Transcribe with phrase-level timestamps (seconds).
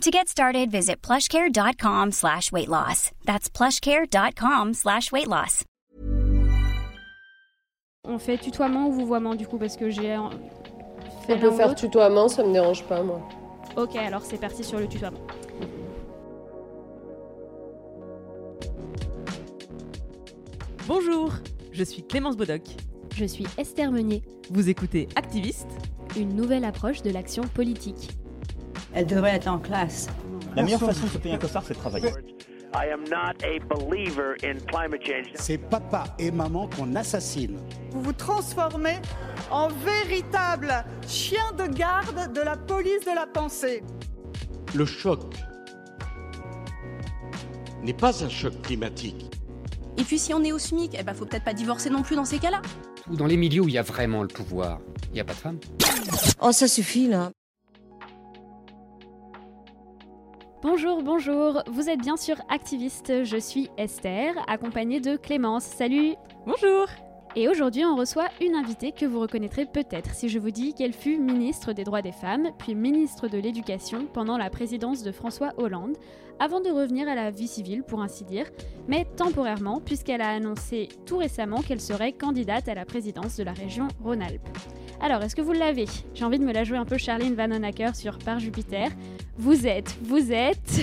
[0.00, 3.10] To get started, visit plushcare.com slash weight loss.
[3.24, 5.64] That's plushcare.com slash weight loss.
[8.06, 12.44] On fait tutoiement ou vouvoiement du coup parce que j'ai On peut faire tutoiement, ça
[12.44, 13.26] me dérange pas moi.
[13.76, 15.20] Ok, alors c'est parti sur le tutoiement.
[20.86, 21.32] Bonjour,
[21.72, 22.62] je suis Clémence Bodoc.
[23.16, 24.22] Je suis Esther Meunier.
[24.50, 25.70] Vous écoutez Activiste,
[26.16, 28.10] une nouvelle approche de l'action politique.
[28.94, 30.08] Elle devrait être en classe.
[30.54, 32.10] La meilleure façon de se payer un costard, c'est de travailler.
[35.34, 37.58] C'est papa et maman qu'on assassine.
[37.90, 39.00] Vous vous transformez
[39.50, 43.82] en véritable chien de garde de la police de la pensée.
[44.74, 45.34] Le choc
[47.82, 49.30] n'est pas un choc climatique.
[49.96, 52.16] Et puis si on est au SMIC, eh ben faut peut-être pas divorcer non plus
[52.16, 52.60] dans ces cas-là.
[53.08, 55.38] Dans les milieux où il y a vraiment le pouvoir, il n'y a pas de
[55.38, 55.58] femmes.
[56.40, 57.30] Oh ça suffit là.
[60.64, 65.62] Bonjour, bonjour, vous êtes bien sûr activiste, je suis Esther, accompagnée de Clémence.
[65.62, 66.14] Salut
[66.46, 66.86] Bonjour
[67.36, 70.94] Et aujourd'hui on reçoit une invitée que vous reconnaîtrez peut-être si je vous dis qu'elle
[70.94, 75.52] fut ministre des droits des femmes, puis ministre de l'éducation pendant la présidence de François
[75.58, 75.98] Hollande,
[76.38, 78.46] avant de revenir à la vie civile pour ainsi dire,
[78.88, 83.52] mais temporairement puisqu'elle a annoncé tout récemment qu'elle serait candidate à la présidence de la
[83.52, 84.48] région Rhône-Alpes.
[85.00, 87.94] Alors, est-ce que vous l'avez J'ai envie de me la jouer un peu Charlene Vanhoenacker
[87.94, 88.88] sur Par Jupiter.
[89.36, 90.80] Vous êtes, vous êtes...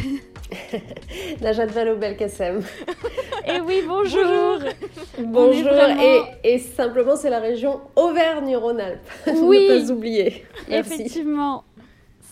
[1.42, 2.60] Najat Vallaud-Belkacem.
[3.48, 4.60] Et eh oui, bonjour
[5.18, 5.72] Bonjour,
[6.44, 9.10] et, simplement c'est la région Auvergne-Rhône-Alpes,
[9.42, 10.46] oui, ne pas oublier.
[10.68, 11.64] Effectivement,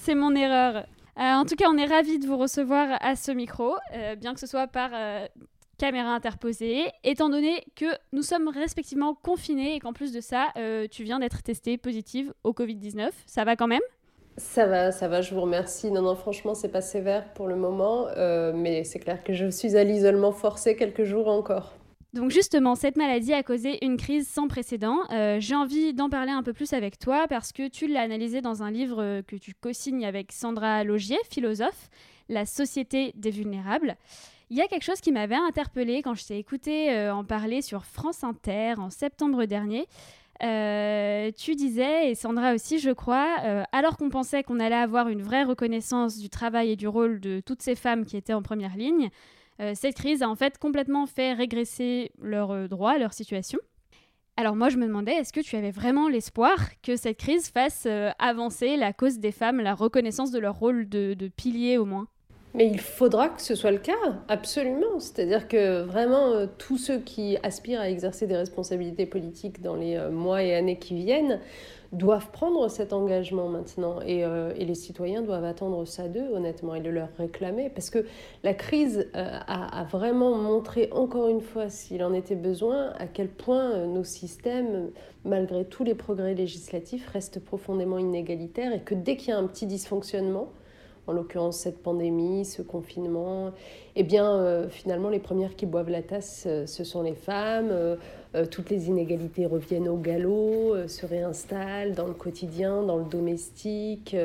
[0.01, 0.85] c'est mon erreur.
[1.17, 4.33] Euh, en tout cas, on est ravis de vous recevoir à ce micro, euh, bien
[4.33, 5.25] que ce soit par euh,
[5.79, 10.87] caméra interposée, étant donné que nous sommes respectivement confinés et qu'en plus de ça, euh,
[10.91, 13.09] tu viens d'être testée positive au Covid-19.
[13.25, 13.81] Ça va quand même?
[14.37, 15.89] Ça va, ça va, je vous remercie.
[15.89, 19.49] Non, non, franchement, c'est pas sévère pour le moment, euh, mais c'est clair que je
[19.49, 21.73] suis à l'isolement forcé quelques jours encore.
[22.13, 24.97] Donc justement, cette maladie a causé une crise sans précédent.
[25.11, 28.41] Euh, j'ai envie d'en parler un peu plus avec toi parce que tu l'as analysé
[28.41, 31.89] dans un livre que tu co-signes avec Sandra Logier, philosophe,
[32.27, 33.95] La société des vulnérables.
[34.51, 37.61] Il y a quelque chose qui m'avait interpellée quand je t'ai écouté euh, en parler
[37.61, 39.85] sur France Inter en septembre dernier.
[40.41, 45.07] Euh, tu disais, et Sandra aussi, je crois, euh, alors qu'on pensait qu'on allait avoir
[45.07, 48.41] une vraie reconnaissance du travail et du rôle de toutes ces femmes qui étaient en
[48.41, 49.09] première ligne,
[49.73, 53.59] cette crise a en fait complètement fait régresser leurs droits, leur situation.
[54.37, 57.85] Alors moi, je me demandais, est-ce que tu avais vraiment l'espoir que cette crise fasse
[58.19, 62.07] avancer la cause des femmes, la reconnaissance de leur rôle de, de pilier au moins?
[62.55, 63.93] Mais il faudra que ce soit le cas,
[64.27, 64.99] absolument.
[64.99, 69.95] C'est-à-dire que vraiment, euh, tous ceux qui aspirent à exercer des responsabilités politiques dans les
[69.95, 71.39] euh, mois et années qui viennent
[71.91, 73.99] doivent prendre cet engagement maintenant.
[74.01, 77.69] Et, euh, et les citoyens doivent attendre ça d'eux, honnêtement, et le leur réclamer.
[77.69, 78.05] Parce que
[78.43, 83.27] la crise a, a, vraiment montré, encore une fois, s'il en était besoin, à quel
[83.27, 84.89] point nos systèmes,
[85.23, 89.47] malgré tous les progrès législatifs, restent profondément inégalitaires et que dès qu'il y a un
[89.47, 90.49] petit dysfonctionnement,
[91.09, 93.51] en l'occurrence cette pandémie, ce confinement,
[93.95, 97.71] eh bien euh, finalement les premières qui boivent la tasse, euh, ce sont les femmes.
[97.71, 97.95] Euh,
[98.51, 104.15] toutes les inégalités reviennent au galop, se réinstallent dans le quotidien, dans le domestique.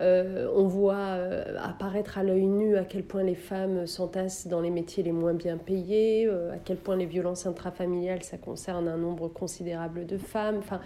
[0.00, 1.18] on voit
[1.62, 5.34] apparaître à l'œil nu à quel point les femmes s'entassent dans les métiers les moins
[5.34, 10.56] bien payés, à quel point les violences intrafamiliales, ça concerne un nombre considérable de femmes.
[10.56, 10.80] Enfin,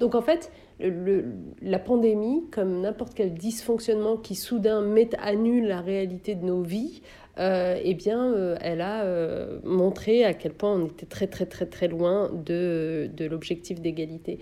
[0.00, 5.80] donc en fait, la pandémie, comme n'importe quel dysfonctionnement qui soudain met à nu la
[5.80, 7.02] réalité de nos vies,
[7.38, 11.46] euh, eh bien, euh, elle a euh, montré à quel point on était très très
[11.46, 14.38] très très loin de, de l'objectif d'égalité.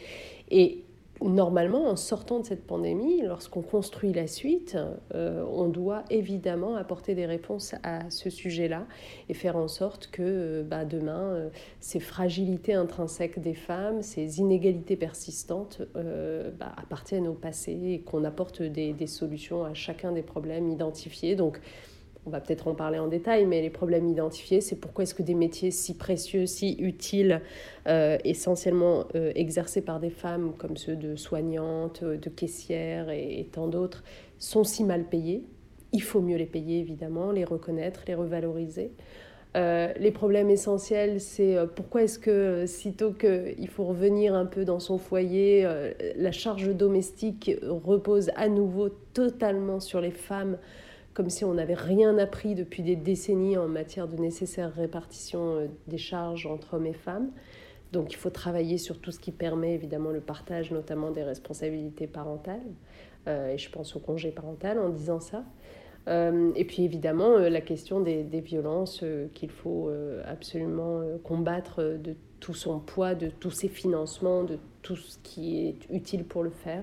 [0.51, 0.84] Et
[1.29, 4.77] normalement, en sortant de cette pandémie, lorsqu'on construit la suite,
[5.15, 8.87] euh, on doit évidemment apporter des réponses à ce sujet-là
[9.29, 11.49] et faire en sorte que euh, bah, demain, euh,
[11.81, 18.63] ces fragilités intrinsèques des femmes, ces inégalités persistantes bah, appartiennent au passé et qu'on apporte
[18.63, 21.37] des, des, solutions à chacun des problèmes identifiés.
[21.37, 21.61] Donc,
[22.27, 25.23] on va peut-être en parler en détail, mais les problèmes identifiés, c'est pourquoi est-ce que
[25.23, 27.43] des métiers si précieux, si utiles,
[27.87, 33.69] euh, essentiellement euh, exercés par des femmes comme ceux de soignantes, de caissières et, tant
[33.69, 34.05] d'autres,
[34.39, 35.45] sont si mal payés?
[35.93, 38.91] Il faut mieux les payer, évidemment, les reconnaître, les revaloriser.
[39.55, 44.99] les problèmes essentiels, c'est pourquoi est-ce que sitôt qu'il faut revenir un peu dans son
[44.99, 45.65] foyer,
[46.17, 50.59] la charge domestique repose à nouveau totalement sur les femmes
[51.15, 55.67] comme si on n'avait rien appris depuis des décennies en matière de nécessaire répartition euh,
[55.87, 57.31] des charges entre hommes et femmes.
[57.93, 62.09] Donc il faut travailler sur tout ce qui permet évidemment le partage, notamment des responsabilités
[62.09, 62.61] parentales.
[63.29, 65.45] Euh, et je pense au congé parental en disant ça.
[66.09, 69.91] Euh, et puis évidemment la question des, des violences qu'il faut
[70.27, 75.79] absolument combattre de tout son poids, de tous ses financements, de tout ce qui est
[75.91, 76.83] utile pour le faire.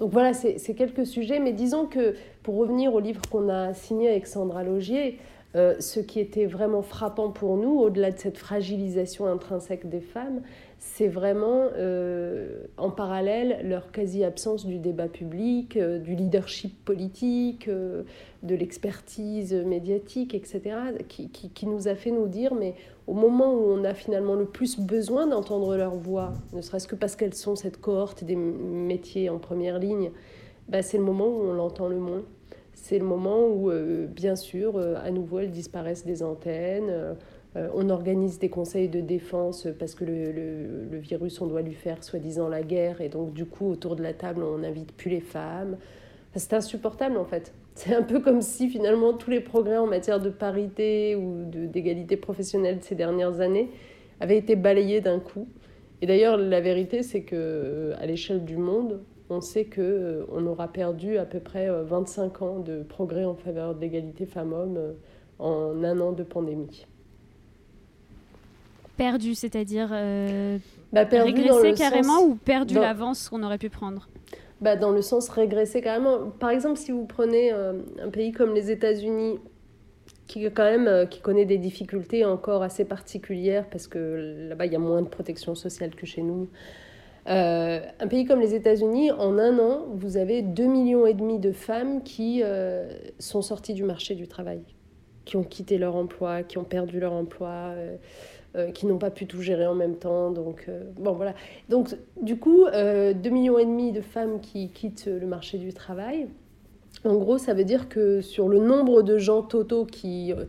[0.00, 4.08] Donc voilà, c'est quelques sujets, mais disons que pour revenir au livre qu'on a signé
[4.08, 5.18] avec Sandra Logier,
[5.56, 10.40] euh, ce qui était vraiment frappant pour nous, au-delà de cette fragilisation intrinsèque des femmes,
[10.82, 18.54] c'est vraiment euh, en parallèle leur quasi-absence du débat public, euh, du leadership politique, de
[18.54, 22.74] l'expertise médiatique, etc., qui, qui, nous a fait nous dire, mais
[23.06, 26.96] au moment où on a finalement le plus besoin d'entendre leur voix, ne serait-ce que
[26.96, 30.10] parce qu'elles sont cette cohorte des métiers en première ligne,
[30.70, 32.22] bah, c'est le moment où on l'entend le moins.
[32.72, 37.16] C'est le moment où, euh, bien sûr, euh, à nouveau, elles disparaissent des antennes.
[37.56, 41.74] Euh, on organise des conseils de défense parce que le, le, virus, on doit lui
[41.74, 43.00] faire soi-disant la guerre.
[43.00, 45.76] Et donc, du coup, autour de la table, on n'invite plus les femmes.
[46.34, 47.52] c'est insupportable, en fait.
[47.74, 52.16] C'est un peu comme si finalement tous les progrès en matière de parité ou d'égalité
[52.16, 53.70] professionnelle de ces dernières années
[54.20, 55.48] avaient été balayés d'un coup.
[56.02, 60.24] Et d'ailleurs, la vérité, c'est que euh, à l'échelle du monde, on sait que euh,
[60.32, 64.26] on aura perdu à peu près 25 euh, ans de progrès en faveur de l'égalité
[64.26, 64.94] femmes-hommes
[65.38, 66.86] en un an de pandémie.
[68.96, 69.88] Perdu, c'est-à-dire
[70.92, 74.08] bah, régressé carrément ou perdu l'avance qu'on aurait pu prendre
[74.60, 76.30] bah, dans le sens régresser carrément.
[76.38, 77.72] Par exemple, si vous prenez euh,
[78.02, 79.38] un pays comme les États-Unis,
[80.26, 84.72] qui quand même euh, qui connaît des difficultés encore assez particulières parce que là-bas il
[84.72, 86.48] y a moins de protection sociale que chez nous.
[87.26, 91.38] Euh, un pays comme les États-Unis, en un an, vous avez 2,5 millions et demi
[91.38, 92.42] de femmes qui
[93.18, 94.60] sont sorties du marché du travail,
[95.24, 97.74] qui ont quitté leur emploi, qui ont perdu leur emploi.
[98.56, 100.32] Euh, qui n'ont pas pu tout gérer en même temps.
[100.32, 101.34] Donc, euh, bon, voilà.
[101.68, 106.26] Donc, du coup, euh, 2,5 millions de femmes qui quittent le marché du travail.
[107.04, 110.46] En gros, ça veut dire que sur le nombre de gens totaux qui, euh,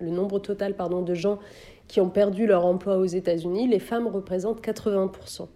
[0.00, 1.38] le nombre total pardon, de gens
[1.86, 5.46] qui ont perdu leur emploi aux États-Unis, les femmes représentent 80%.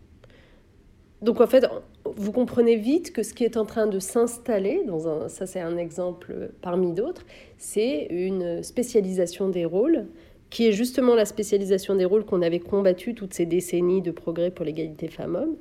[1.20, 1.66] Donc en fait,
[2.04, 5.60] vous comprenez vite que ce qui est en train de s'installer, dans un, ça c'est
[5.60, 10.06] un exemple parmi d'autres, c'est une spécialisation des rôles
[10.50, 14.50] qui est justement la spécialisation des rôles qu'on avait combattu toutes ces décennies de progrès
[14.50, 15.56] pour l'égalité femmes-hommes,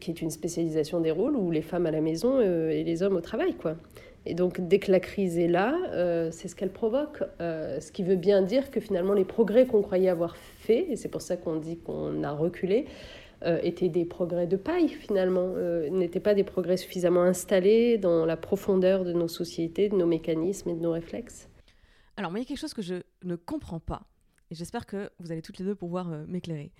[0.00, 3.02] qui est une spécialisation des rôles où les femmes à la maison euh, et les
[3.02, 3.76] hommes au travail, quoi.
[4.26, 7.22] Et donc, dès que la crise est là, euh, c'est ce qu'elle provoque.
[7.42, 10.96] Euh, ce qui veut bien dire que finalement, les progrès qu'on croyait avoir faits, et
[10.96, 12.86] c'est pour ça qu'on dit qu'on a reculé,
[13.62, 15.52] étaient des progrès de paille, finalement,
[15.90, 20.70] n'étaient pas des progrès suffisamment installés dans la profondeur de nos sociétés, de nos mécanismes
[20.70, 21.50] et de nos réflexes.
[22.16, 24.00] Alors, il y a quelque chose que je ne comprends pas
[24.50, 26.72] et j'espère que vous allez toutes les deux pouvoir euh, m'éclairer.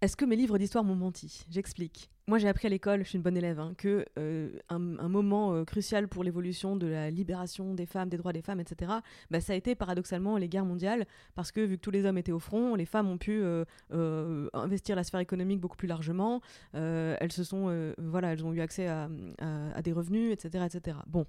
[0.00, 1.44] Est-ce que mes livres d'histoire m'ont menti?
[1.50, 2.10] J'explique.
[2.26, 5.52] Moi, j'ai appris à l'école, je suis une bonne élève, hein, que euh, un, moment
[5.52, 8.92] euh, crucial pour l'évolution de la libération des femmes, des droits des femmes, etc.,
[9.30, 12.16] bah, ça a été paradoxalement les guerres mondiales, parce que vu que tous les hommes
[12.16, 13.42] étaient au front, les femmes ont pu
[13.90, 16.40] investir la sphère économique beaucoup plus largement.
[16.72, 19.10] elles se sont, voilà, elles ont eu accès à,
[19.40, 20.98] à, des revenus, etc., etc.
[21.08, 21.26] Bon,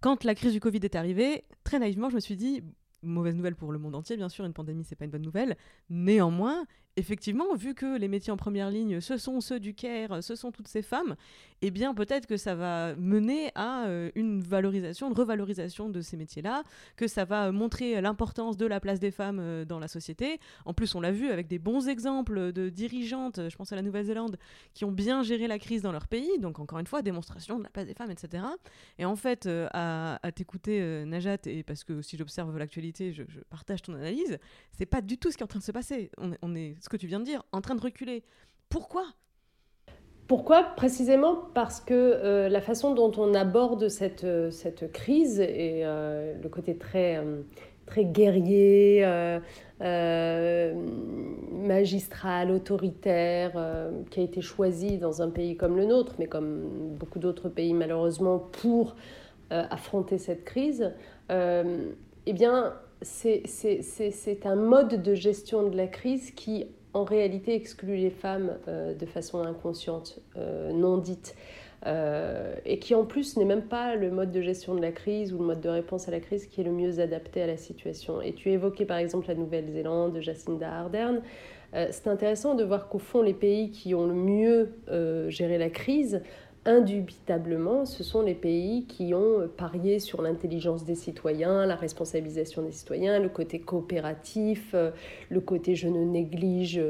[0.00, 2.62] quand la crise du Covid est arrivée, très naïvement, je me suis dit
[3.02, 5.56] mauvaise nouvelle pour le monde entier, bien sûr, une pandémie, c'est pas une bonne nouvelle.
[5.88, 6.66] Néanmoins,
[6.96, 10.50] effectivement, vu que les métiers en première ligne, ce sont ceux du CARE, ce sont
[10.50, 11.16] toutes ces femmes,
[11.62, 16.16] eh bien peut-être que ça va mener à euh, une valorisation, une revalorisation de ces
[16.16, 16.64] métiers-là,
[16.96, 20.40] que ça va montrer l'importance de la place des femmes euh, dans la société.
[20.64, 23.82] En plus, on l'a vu avec des bons exemples de dirigeantes, je pense à la
[23.82, 24.36] Nouvelle-Zélande,
[24.74, 27.64] qui ont bien géré la crise dans leur pays, donc encore une fois, démonstration de
[27.64, 28.44] la place des femmes, etc.
[28.98, 33.82] Et en fait, euh, à, t'écouter, Najat, et parce que si j'observe l'actualité, je, partage
[33.82, 34.38] ton analyse,
[34.72, 36.10] c'est pas du tout ce qui est en train de se passer.
[36.18, 38.24] On on est ce que tu viens de dire, en train de reculer.
[38.68, 39.04] Pourquoi?
[40.30, 40.62] Pourquoi?
[40.76, 46.34] Précisément parce que euh, la façon dont on aborde cette, euh, cette crise et euh,
[46.40, 47.20] le côté très,
[47.86, 49.04] très guerrier,
[51.50, 57.18] magistral, autoritaire, qui a été choisi dans un pays comme le nôtre, mais comme beaucoup
[57.18, 58.94] d'autres pays malheureusement, pour
[59.50, 60.92] affronter cette crise,
[61.28, 68.10] eh bien, c'est un mode de gestion de la crise qui en réalité exclut les
[68.10, 71.36] femmes euh, de façon inconsciente, euh, non dite.
[72.66, 75.38] et qui en plus n'est même pas le mode de gestion de la crise ou
[75.38, 78.20] le mode de réponse à la crise qui est le mieux adapté à la situation.
[78.20, 81.22] Et tu évoquais par exemple la Nouvelle-Zélande, Jacinda Ardern.
[81.72, 84.74] c'est intéressant de voir qu'au fond, les pays qui ont le mieux
[85.30, 86.20] géré la crise
[86.66, 92.72] indubitablement, ce sont les pays qui ont parié sur l'intelligence des citoyens, la responsabilisation des
[92.72, 94.90] citoyens, le côté coopératif, euh,
[95.30, 96.80] le côté je ne néglige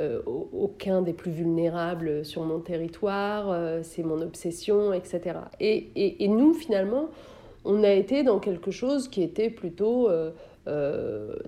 [0.00, 5.38] euh, aucun des plus vulnérables sur mon territoire, euh, c'est mon obsession, etc.
[5.60, 7.08] Et, et, nous, finalement,
[7.64, 10.08] on a été dans quelque chose qui était plutôt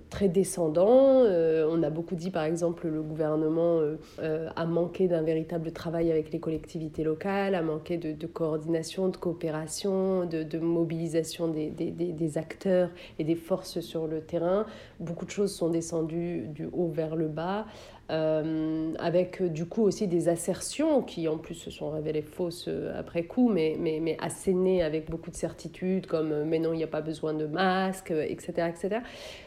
[0.08, 1.22] très descendant.
[1.24, 3.80] Euh, on a beaucoup dit, par exemple, le gouvernement
[4.20, 9.16] euh, a manqué d'un véritable travail avec les collectivités locales, a manqué de, coordination, de
[9.16, 14.66] coopération, de, mobilisation des, acteurs et des forces sur le terrain.
[15.00, 17.66] Beaucoup de choses sont descendues du haut vers le bas.
[18.12, 22.66] Euh, avec euh, du coup aussi des assertions qui en plus se sont révélées fausses
[22.68, 26.76] euh, après coup, mais, mais, mais assénées avec beaucoup de certitude, comme mais non, il
[26.76, 28.68] n'y a pas besoin de masque, etc.
[28.68, 28.98] etc.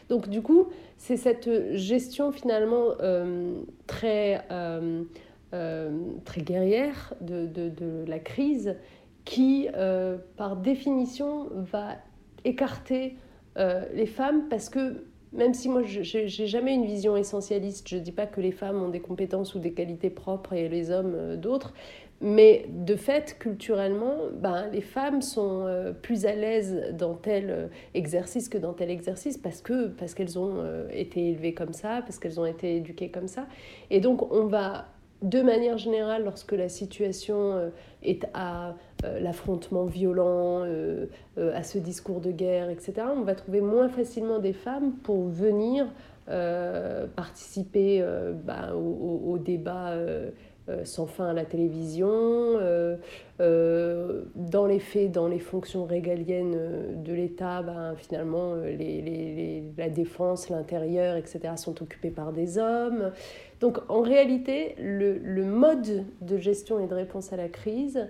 [0.08, 2.88] Donc du coup, c'est cette gestion finalement
[3.86, 4.44] très,
[5.50, 8.74] très guerrière de, de, de, la crise
[9.24, 9.68] qui,
[10.36, 11.96] par définition, va
[12.44, 13.16] écarter
[13.56, 18.00] les femmes parce que même si moi, je n'ai jamais une vision essentialiste, je ne
[18.00, 21.14] dis pas que les femmes ont des compétences ou des qualités propres et les hommes
[21.14, 21.74] euh, d'autres,
[22.20, 27.66] mais de fait, culturellement, ben, les femmes sont euh, plus à l'aise dans tel euh,
[27.92, 32.18] exercice que dans tel exercice parce que parce qu'elles ont été élevées comme ça, parce
[32.18, 33.46] qu'elles ont été éduquées comme ça.
[33.90, 34.86] Et donc, on va
[35.22, 37.70] de manière générale, lorsque la situation
[38.02, 38.76] est à
[39.20, 44.52] l'affrontement violent, euh, à ce discours de guerre, etc., on va trouver moins facilement des
[44.52, 45.86] femmes pour venir
[47.14, 48.04] participer
[48.44, 49.94] bah, au, débat
[50.82, 52.58] sans fin à la télévision,
[53.38, 61.38] dans les faits, dans les fonctions régaliennes de l'État, ben, finalement, la défense, l'intérieur, etc.,
[61.54, 63.12] sont occupés par des hommes.
[63.60, 68.06] Donc en réalité, le, mode de gestion et de réponse à la crise euh,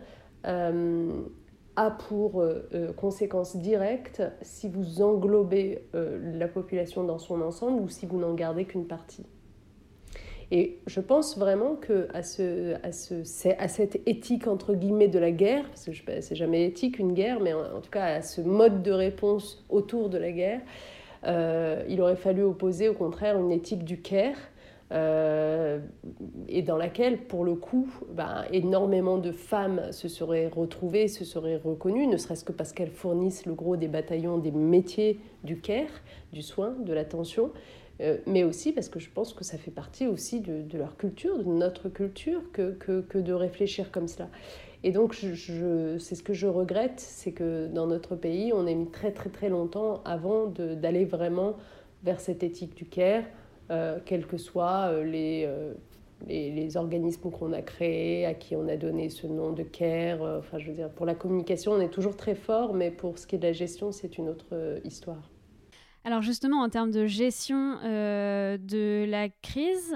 [0.46, 7.88] a pour euh, euh, conséquence directe si vous englobez la population dans son ensemble ou
[7.88, 9.26] si vous n'en gardez qu'une partie.
[10.52, 13.14] Et je pense vraiment que à, ce, à, ce,
[13.58, 17.40] à cette éthique entre guillemets de la guerre, parce que c'est jamais éthique une guerre,
[17.40, 20.60] mais en, tout cas à ce mode de réponse autour de la guerre,
[21.88, 24.54] il aurait fallu opposer au contraire une éthique du care euh,
[24.92, 31.56] et dans laquelle, pour le coup, ben, énormément de femmes se seraient retrouvées, se seraient
[31.56, 35.90] reconnues, ne serait-ce que parce qu'elles fournissent le gros des bataillons des métiers du care,
[36.32, 37.50] du soin, de l'attention,
[38.00, 41.38] euh, mais aussi parce que je pense que ça fait partie aussi de, leur culture,
[41.38, 44.28] de notre culture, que, que, que, de réfléchir comme cela.
[44.84, 48.74] Et donc, je, c'est ce que je regrette, c'est que dans notre pays, on ait
[48.74, 51.56] mis très très très longtemps avant d'aller vraiment
[52.04, 53.26] vers cette éthique du care, euh,
[53.68, 55.74] quels que soient euh, euh,
[56.26, 60.22] les, les, organismes qu'on a créés, à qui on a donné ce nom de CARE.
[60.22, 63.26] enfin, je veux dire, pour la communication, on est toujours très fort, mais pour ce
[63.26, 65.30] qui est de la gestion, c'est une autre histoire.
[66.04, 69.94] Alors justement, en termes de gestion de la crise,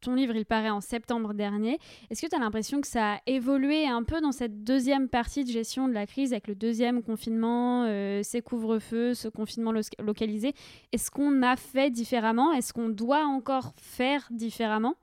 [0.00, 1.78] ton livre, il paraît en septembre dernier.
[2.10, 5.44] Est-ce que tu as l'impression que ça a évolué un peu dans cette deuxième partie
[5.44, 10.54] de gestion de la crise avec le deuxième confinement, euh, ces couvre-feux, ce confinement localisé?
[10.92, 12.52] Est-ce qu'on a fait différemment?
[12.52, 14.94] Est-ce qu'on doit encore faire différemment?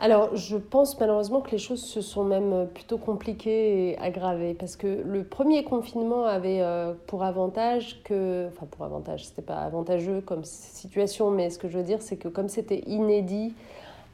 [0.00, 4.76] Alors, je pense malheureusement que les choses se sont même plutôt compliquées et aggravées parce
[4.76, 10.20] que le premier confinement avait euh, pour avantage que, enfin pour avantage, c'était pas avantageux
[10.20, 13.54] comme situation, mais ce que je veux dire, c'est que comme c'était inédit,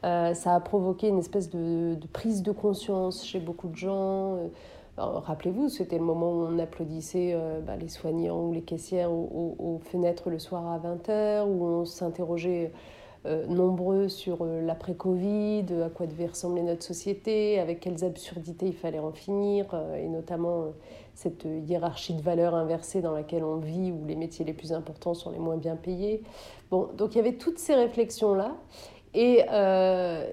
[0.04, 4.36] euh, ça a provoqué une espèce de, prise de conscience chez beaucoup de gens.
[4.36, 4.48] Euh,
[4.98, 9.80] rappelez-vous, c'était le moment où on applaudissait euh, bah, les soignants ou les caissières aux,
[9.90, 12.70] fenêtres le soir à 20h, où on s'interrogeait
[13.49, 19.12] nombreux sur l'après-Covid, à quoi devait ressembler notre société, avec quelles absurdités il fallait en
[19.12, 19.66] finir,
[19.97, 20.73] et notamment
[21.14, 25.14] cette hiérarchie de valeurs inversée dans laquelle on vit, où les métiers les plus importants
[25.14, 26.23] sont les moins bien payés.
[26.71, 28.57] Bon, donc il y avait toutes ces réflexions-là.
[29.14, 30.28] Et, euh,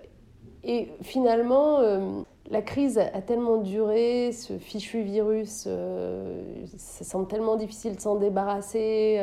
[0.63, 6.43] et finalement, euh, la crise a tellement duré, ce fichu virus, euh,
[6.77, 9.21] ça semble tellement difficile de s'en débarrasser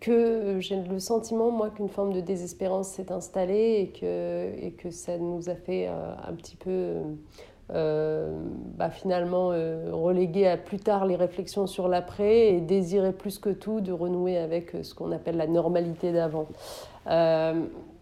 [0.00, 4.90] que j'ai le sentiment, moi, qu'une forme de désespérance s'est installée et que, et que
[4.90, 6.96] ça nous a fait un petit peu
[7.68, 13.80] bah, finalement reléguer à plus tard les réflexions sur l'après et désirer plus que tout
[13.80, 16.46] de renouer avec ce qu'on appelle la normalité d'avant.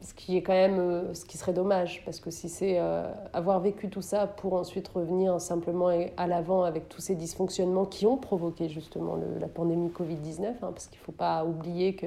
[0.05, 2.79] Ce qui est quand même ce qui serait dommage parce que si c'est
[3.33, 8.07] avoir vécu tout ça pour ensuite revenir simplement à l'avant avec tous ces dysfonctionnements qui
[8.07, 12.07] ont provoqué justement la pandémie Covid-19 hein, parce qu'il ne faut pas oublier que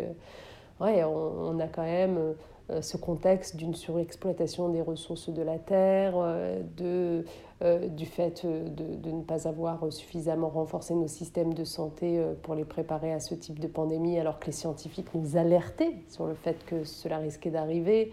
[0.79, 2.33] ouais, on, a quand même euh,
[2.81, 7.23] ce contexte d'une surexploitation des ressources de la terre, euh, de,
[7.63, 12.55] euh, du fait de, de, ne pas avoir suffisamment renforcé nos systèmes de santé pour
[12.55, 16.33] les préparer à ce type de pandémie, alors que les scientifiques nous alertaient sur le
[16.33, 18.11] fait que cela risquait d'arriver.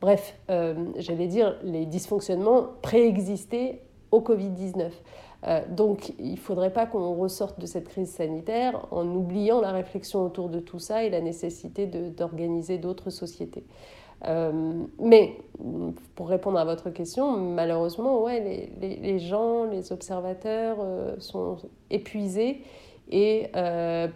[0.00, 4.90] Bref, j'allais dire, les dysfonctionnements préexistaient au Covid-19.
[5.46, 9.72] Euh, donc il ne faudrait pas qu'on ressorte de cette crise sanitaire en oubliant la
[9.72, 13.64] réflexion autour de tout ça et la nécessité d'organiser d'autres sociétés.
[14.26, 14.50] Euh,
[14.98, 15.36] mais
[16.14, 21.58] pour répondre à votre question, malheureusement, ouais, les, les, gens, les observateurs euh, sont
[21.90, 22.62] épuisés
[23.08, 23.52] et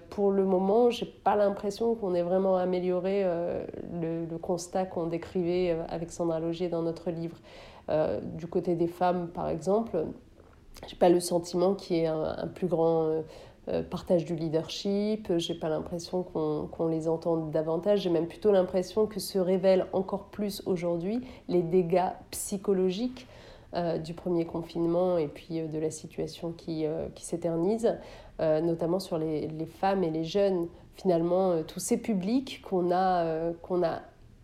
[0.08, 5.06] pour le moment, je n'ai pas l'impression qu'on ait vraiment amélioré le, le, constat qu'on
[5.06, 7.36] décrivait avec Sandra Logier dans notre livre.
[8.36, 10.06] du côté des femmes, par exemple,
[10.86, 13.22] j'ai pas le sentiment qu'il y ait un, plus grand euh,
[13.68, 19.06] euh, partage du leadership, j'ai pas l'impression qu'on les entende davantage, j'ai même plutôt l'impression
[19.06, 23.26] que se révèlent encore plus aujourd'hui les dégâts psychologiques
[23.74, 27.96] euh, du premier confinement et puis de la situation qui, qui s'éternise,
[28.38, 30.66] notamment sur les, les, femmes et les jeunes.
[30.94, 34.00] Finalement, tous ces publics qu'on a, qu'on a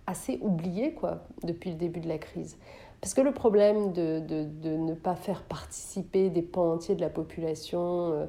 [0.06, 2.58] assez oubliés quoi, depuis le début de la crise.
[3.00, 7.10] Parce que le problème de, de, ne pas faire participer des pans entiers de la
[7.10, 8.26] population euh,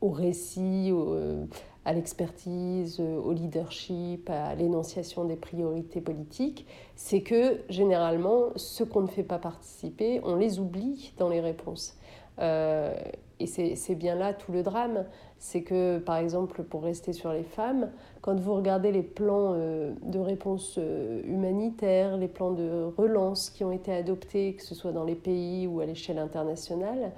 [0.00, 1.44] au récit, euh,
[1.84, 9.02] à l'expertise, euh, au leadership, à l'énonciation des priorités politiques, c'est que généralement, ceux qu'on
[9.02, 11.96] ne fait pas participer, on les oublie dans les réponses.
[12.38, 15.04] et c'est bien là tout le drame
[15.38, 17.90] c'est que, par exemple, pour rester sur les femmes,
[18.20, 23.62] quand vous regardez les plans euh, de réponse euh, humanitaire, les plans de relance qui
[23.62, 27.12] ont été adoptés, que ce soit dans les pays ou à l'échelle internationale,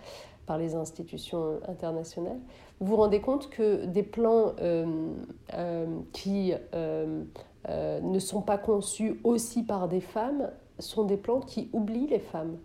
[0.46, 2.38] par les institutions internationales,
[2.80, 9.88] vous vous rendez compte que des plans euh, qui ne sont pas conçus aussi par
[9.88, 12.56] des femmes sont des plans qui oublient les femmes.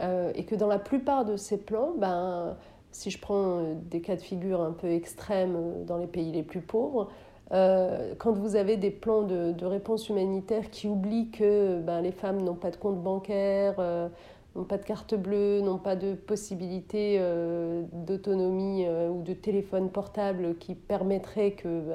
[0.00, 2.56] et que dans la plupart de ces plans, ben,
[2.94, 6.30] si je prends euh, des cas de figure un peu extrêmes euh, dans les pays
[6.30, 7.10] les plus pauvres,
[7.52, 12.12] euh, quand vous avez des plans de, de, réponse humanitaire qui oublient que ben, les
[12.12, 13.74] femmes n'ont pas de compte bancaire,
[14.54, 17.20] n'ont pas de carte bleue, n'ont pas de possibilité
[17.92, 21.90] d'autonomie ou de téléphone portable qui permettrait qu'elles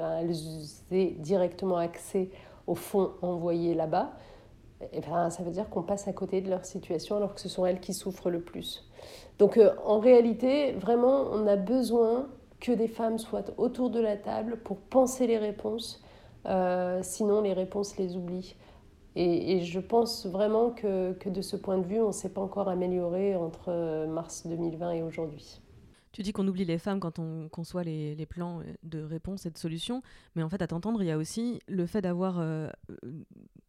[0.90, 2.30] ben, aient directement accès
[2.68, 4.12] aux fonds envoyés là-bas,
[4.92, 7.48] eh ben, ça veut dire qu'on passe à côté de leur situation alors que ce
[7.48, 8.88] sont elles qui souffrent le plus.
[9.38, 12.28] Donc euh, en réalité, vraiment, on a besoin
[12.60, 16.04] que des femmes soient autour de la table pour penser les réponses,
[16.46, 18.54] euh, sinon les réponses les oublient.
[19.16, 22.40] Et, je pense vraiment que, que, de ce point de vue, on ne s'est pas
[22.40, 25.60] encore amélioré entre euh, mars 2020 et aujourd'hui.
[26.12, 29.50] Tu dis qu'on oublie les femmes quand on conçoit les, les, plans de réponse et
[29.50, 30.02] de solutions,
[30.36, 32.40] mais en fait, à t'entendre, il y a aussi le fait d'avoir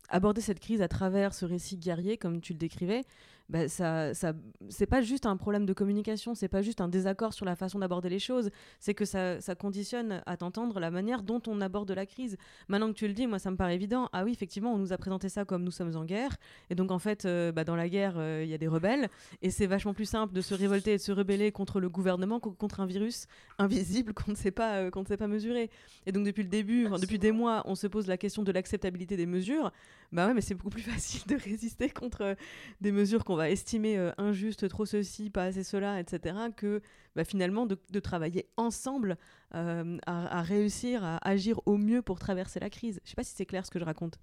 [0.10, 3.04] abordé cette crise à travers ce récit guerrier, comme tu le décrivais,
[3.52, 4.34] bah, ça, ça
[4.70, 7.80] c'est pas juste un problème de communication, c'est pas juste un désaccord sur la façon
[7.80, 11.92] d'aborder les choses, c'est que ça, ça, conditionne à t'entendre la manière dont on aborde
[11.92, 12.38] la crise.
[12.70, 14.10] Maintenant que tu le dis, moi ça me paraît évident.
[14.14, 16.38] Ah oui, effectivement, on nous a présenté ça comme nous sommes en guerre,
[16.70, 19.10] et donc en fait, euh, bah, dans la guerre, euh, il y a des rebelles,
[19.42, 22.40] et c'est vachement plus simple de se révolter et de se rebeller contre le gouvernement
[22.40, 23.28] que contre un virus
[23.60, 25.70] invisible qu'on ne sait pas, euh, qu'on ne sait pas mesurer.
[26.06, 29.18] Et donc depuis le début, depuis des mois, on se pose la question de l'acceptabilité
[29.18, 29.74] des mesures.
[30.12, 32.36] Bah ouais, mais c'est beaucoup plus facile de résister contre
[32.82, 36.82] des mesures qu'on va estimer euh, injuste, trop ceci, pas assez cela, etc., que
[37.16, 39.18] bah, finalement de, travailler ensemble
[39.56, 43.00] euh, à, réussir à agir au mieux pour traverser la crise.
[43.04, 44.20] Je sais pas si c'est clair ce que je raconte.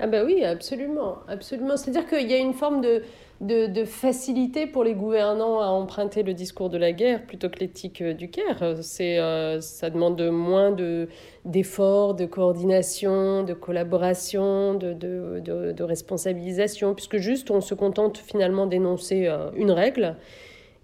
[0.00, 1.76] Ah ben oui, absolument, absolument.
[1.76, 3.02] C'est-à-dire qu'il y a une forme de,
[3.40, 8.00] de, facilité pour les gouvernants à emprunter le discours de la guerre plutôt que l'éthique
[8.00, 8.62] euh, du Caire.
[8.62, 11.08] Euh, ça demande moins de,
[11.44, 15.40] d'efforts, de coordination, de collaboration, de, de,
[15.72, 20.14] de, responsabilisation, puisque juste on se contente finalement d'énoncer euh, une règle.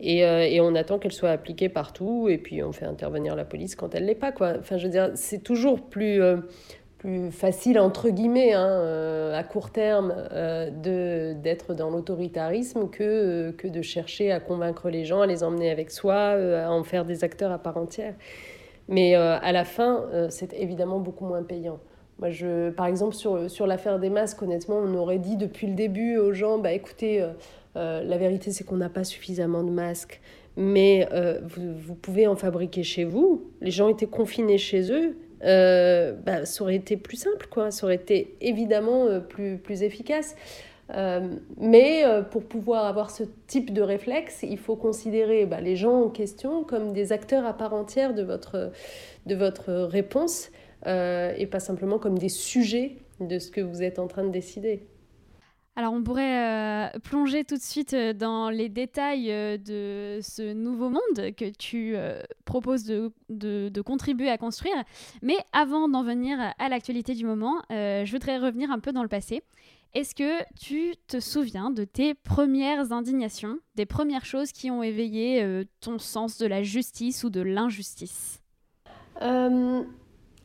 [0.00, 3.76] Et, et, on attend qu'elle soit appliquée partout, et puis on fait intervenir la police
[3.76, 4.32] quand elle l'est pas.
[4.32, 4.54] Quoi.
[4.58, 6.20] Enfin, je veux dire, c'est toujours plus,
[7.04, 13.02] plus facile, entre guillemets, hein, euh, à court terme, euh, de, d'être dans l'autoritarisme que,
[13.02, 16.82] euh, que de chercher à convaincre les gens, à les emmener avec soi, à en
[16.82, 18.14] faire des acteurs à part entière.
[18.88, 21.78] Mais à la fin, c'est évidemment beaucoup moins payant.
[22.18, 25.74] moi, je, par exemple, sur, sur l'affaire des masques, honnêtement, on aurait dit depuis le
[25.74, 27.26] début aux gens, bah écoutez,
[27.74, 30.20] la vérité c'est qu'on n'a pas suffisamment de masques,
[30.58, 31.08] mais
[31.44, 33.50] vous, vous, pouvez en fabriquer chez vous.
[33.62, 35.16] Les gens étaient confinés chez eux.
[35.44, 37.70] Bah, ça aurait été plus simple, quoi.
[37.70, 40.34] Ça aurait été évidemment plus, plus efficace.
[40.90, 45.76] Euh, mais euh, pour pouvoir avoir ce type de réflexe, il faut considérer bah, les
[45.76, 48.70] gens en question comme des acteurs à part entière de votre,
[49.26, 50.50] de votre réponse
[50.86, 54.30] euh, et pas simplement comme des sujets de ce que vous êtes en train de
[54.30, 54.86] décider.
[55.76, 61.50] Alors on pourrait plonger tout de suite dans les détails de ce nouveau monde que
[61.50, 61.96] tu
[62.44, 64.76] proposes de, contribuer à construire.
[65.20, 69.08] Mais avant d'en venir à l'actualité du moment, je voudrais revenir un peu dans le
[69.08, 69.42] passé.
[69.94, 75.40] Est-ce que tu te souviens de tes premières indignations, des premières choses qui ont éveillé
[75.40, 78.42] euh, ton sens de la justice ou de l'injustice?
[79.22, 79.84] Euh,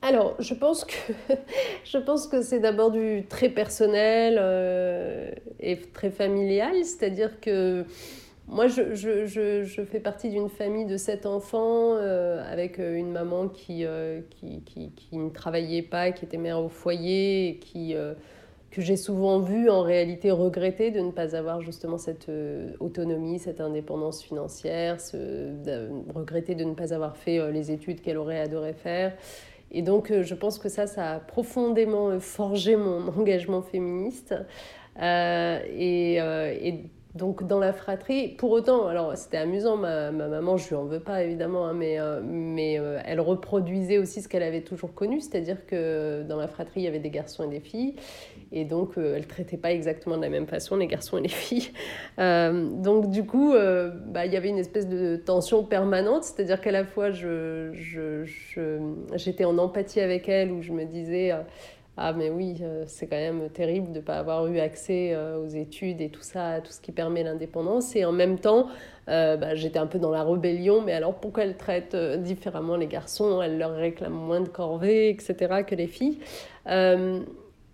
[0.01, 1.33] Alors, je pense que,
[2.31, 7.85] que c'est d'abord du très personnel euh, et très familial, c'est-à-dire que
[8.47, 13.47] moi, je, je, je, je, fais partie d'une famille de sept enfants avec une maman
[13.47, 13.85] qui,
[14.31, 17.95] qui, qui, qui, ne travaillait pas, qui était mère au foyer qui
[18.71, 23.39] que j'ai souvent vu en réalité regretter de ne pas avoir justement cette euh, autonomie,
[23.39, 28.39] cette indépendance financière, de, regretter de ne pas avoir fait euh, les études qu'elle aurait
[28.39, 29.13] adoré faire.
[29.71, 34.35] Et donc euh, je pense que ça, ça a profondément forgé mon engagement féministe.
[34.99, 36.19] et
[37.15, 40.85] donc dans la fratrie, pour autant, alors c'était amusant, ma, ma, maman, je lui en
[40.85, 44.93] veux pas évidemment, hein, mais, euh, mais euh, elle reproduisait aussi ce qu'elle avait toujours
[44.93, 47.95] connu, c'est-à-dire que dans la fratrie, il y avait des garçons et des filles,
[48.51, 51.29] et donc euh, elle traitait pas exactement de la même façon les garçons et les
[51.29, 51.71] filles.
[52.17, 56.85] donc du coup, bah, il y avait une espèce de tension permanente, c'est-à-dire qu'à la
[56.85, 58.23] fois, je, je,
[59.15, 61.33] j'étais en empathie avec elle, où je me disais
[62.01, 65.37] ah mais oui, euh, c'est quand même terrible de ne pas avoir eu accès euh,
[65.37, 67.93] aux études et tout ça, tout ce qui permet l'indépendance.
[67.97, 68.67] Et en même temps,
[69.09, 72.87] euh, bah, j'étais un peu dans la rébellion, mais alors pourquoi elle traite différemment les
[72.87, 73.41] garçons?
[73.41, 76.19] Elle leur réclame moins de corvées, etc., que les filles.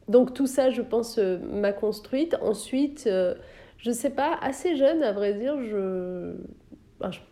[0.08, 2.36] donc tout ça, je pense, m'a construite.
[2.42, 6.34] Ensuite, je ne sais pas, assez jeune, à vrai dire, je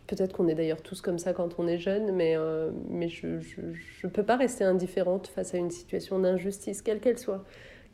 [0.06, 2.70] Peut-être qu'on est d'ailleurs tous comme ça quand on est jeune, mais, euh,
[3.08, 7.44] je ne peux pas rester indifférente face à une situation d'injustice, quelle qu'elle soit.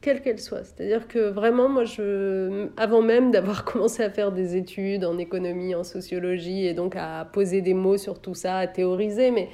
[0.00, 0.64] Quelle qu'elle soit.
[0.64, 5.74] C'est-à-dire que vraiment, moi, je, avant même d'avoir commencé à faire des études en économie,
[5.74, 9.48] en sociologie, et donc à poser des mots sur tout ça, à théoriser, mais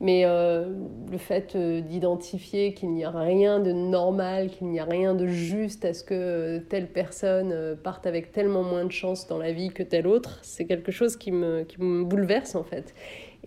[0.00, 0.66] mais euh,
[1.10, 5.26] le fait euh, d'identifier qu'il n'y a rien de normal, qu'il n'y a rien de
[5.26, 9.52] juste à ce que telle personne euh, parte avec tellement moins de chance dans la
[9.52, 12.94] vie que telle autre, c'est quelque chose qui me, qui me bouleverse en fait.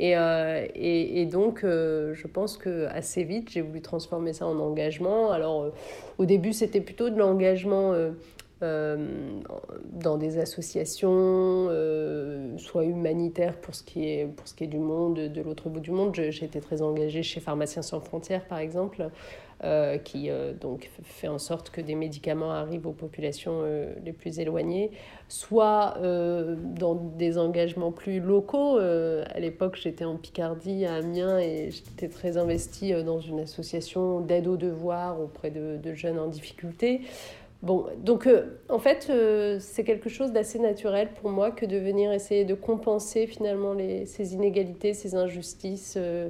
[0.02, 5.30] Et, et, et donc, je pense que assez vite, j'ai voulu transformer ça en engagement.
[5.30, 5.74] Alors,
[6.20, 8.12] au début, c'était plutôt de l'engagement euh,
[8.62, 14.80] dans des associations, euh, soit humanitaires pour ce, qui est, pour ce qui est du
[14.80, 16.14] monde, de l'autre bout du monde.
[16.16, 19.10] J'ai été très engagée chez Pharmaciens sans frontières, par exemple,
[19.64, 23.64] euh, qui donc fait en sorte que des médicaments arrivent aux populations
[24.04, 24.92] les plus éloignées,
[25.30, 28.78] soit dans des engagements plus locaux.
[28.78, 34.48] à l'époque, j'étais en Picardie, à Amiens, et j'étais très investie dans une association d'aide
[34.48, 37.02] aux devoirs auprès de jeunes en difficulté.
[37.62, 41.78] Bon, donc euh, en fait, euh, c'est quelque chose d'assez naturel pour moi que de
[41.78, 46.30] venir essayer de compenser finalement les, ces inégalités, ces injustices euh,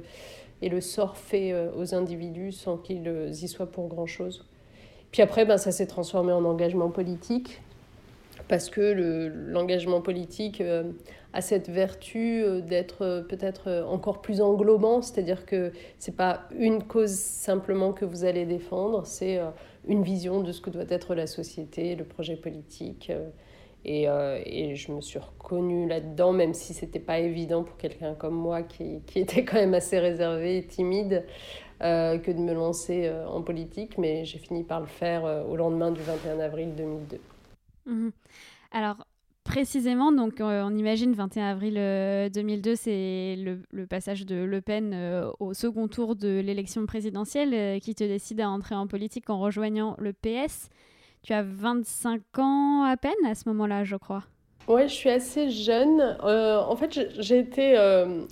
[0.60, 4.44] et le sort fait aux individus sans qu'ils y soient pour grand-chose.
[5.10, 7.62] Puis après, ben, ça s'est transformé en engagement politique
[8.46, 10.62] parce que l'engagement politique
[11.32, 17.12] a cette vertu d'être peut-être encore plus englobant, c'est-à-dire que ce n'est pas une cause
[17.12, 19.40] simplement que vous allez défendre, c'est
[19.86, 23.10] une vision de ce que doit être la société, le projet politique.
[23.10, 23.30] Euh,
[23.84, 28.14] et, euh, et, je me suis reconnue là-dedans, même si c'était pas évident pour quelqu'un
[28.14, 31.24] comme moi qui, qui, était quand même assez réservé et timide
[31.82, 33.96] euh, que de me lancer en politique.
[33.96, 37.20] Mais j'ai fini par le faire au lendemain du 21 avril 2002.
[37.86, 38.10] Mmh
[38.72, 39.06] Alors,
[39.44, 41.74] Précisément, donc euh, on imagine 21 avril
[42.32, 47.80] 2002, euh, c'est le, passage de Le Pen euh, au second tour de l'élection présidentielle
[47.80, 50.68] qui te décide à entrer en politique en rejoignant le PS.
[51.22, 54.24] Tu as 25 ans à peine à ce moment-là, je crois.
[54.68, 56.00] Ouais, je suis assez jeune.
[56.22, 57.76] en fait, j'ai été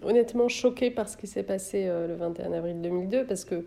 [0.02, 3.64] honnêtement choquée par ce qui s'est passé le 21 avril 2002 parce que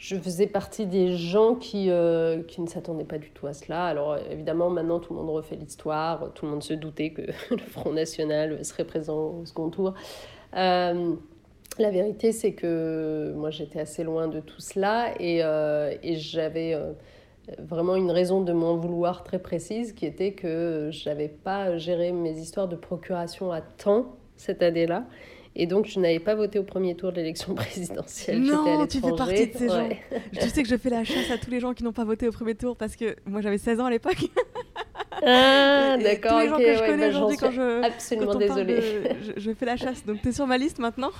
[0.00, 3.84] je faisais partie des gens qui, euh, qui ne s'attendaient pas du tout à cela.
[3.84, 7.58] Alors évidemment, maintenant, tout le monde refait l'histoire, tout le monde se doutait que le
[7.58, 9.92] Front National serait présent au second tour.
[10.56, 11.14] Euh,
[11.78, 16.78] La vérité, c'est que moi, j'étais assez loin de tout cela et, euh, et j'avais
[17.58, 22.12] vraiment une raison de m'en vouloir très précise qui était que je n'avais pas géré
[22.12, 25.04] mes histoires de procuration à temps cette année-là.
[25.56, 28.40] Et donc, je n'avais pas voté au premier tour de l'élection présidentielle.
[28.40, 29.88] Non, tu fais partie de ces gens.
[30.32, 32.28] Je sais que je fais la chasse à tous les gens qui n'ont pas voté
[32.28, 34.18] au premier tour parce que moi, j'avais 16 ans à l'époque.
[35.22, 36.32] Ah, d'accord.
[36.32, 37.82] Tous les gens que je connais bah, aujourd'hui, quand je.
[37.82, 38.80] Absolument désolée.
[38.80, 40.04] je, je, fais la chasse.
[40.06, 41.10] Donc, tu es sur ma liste maintenant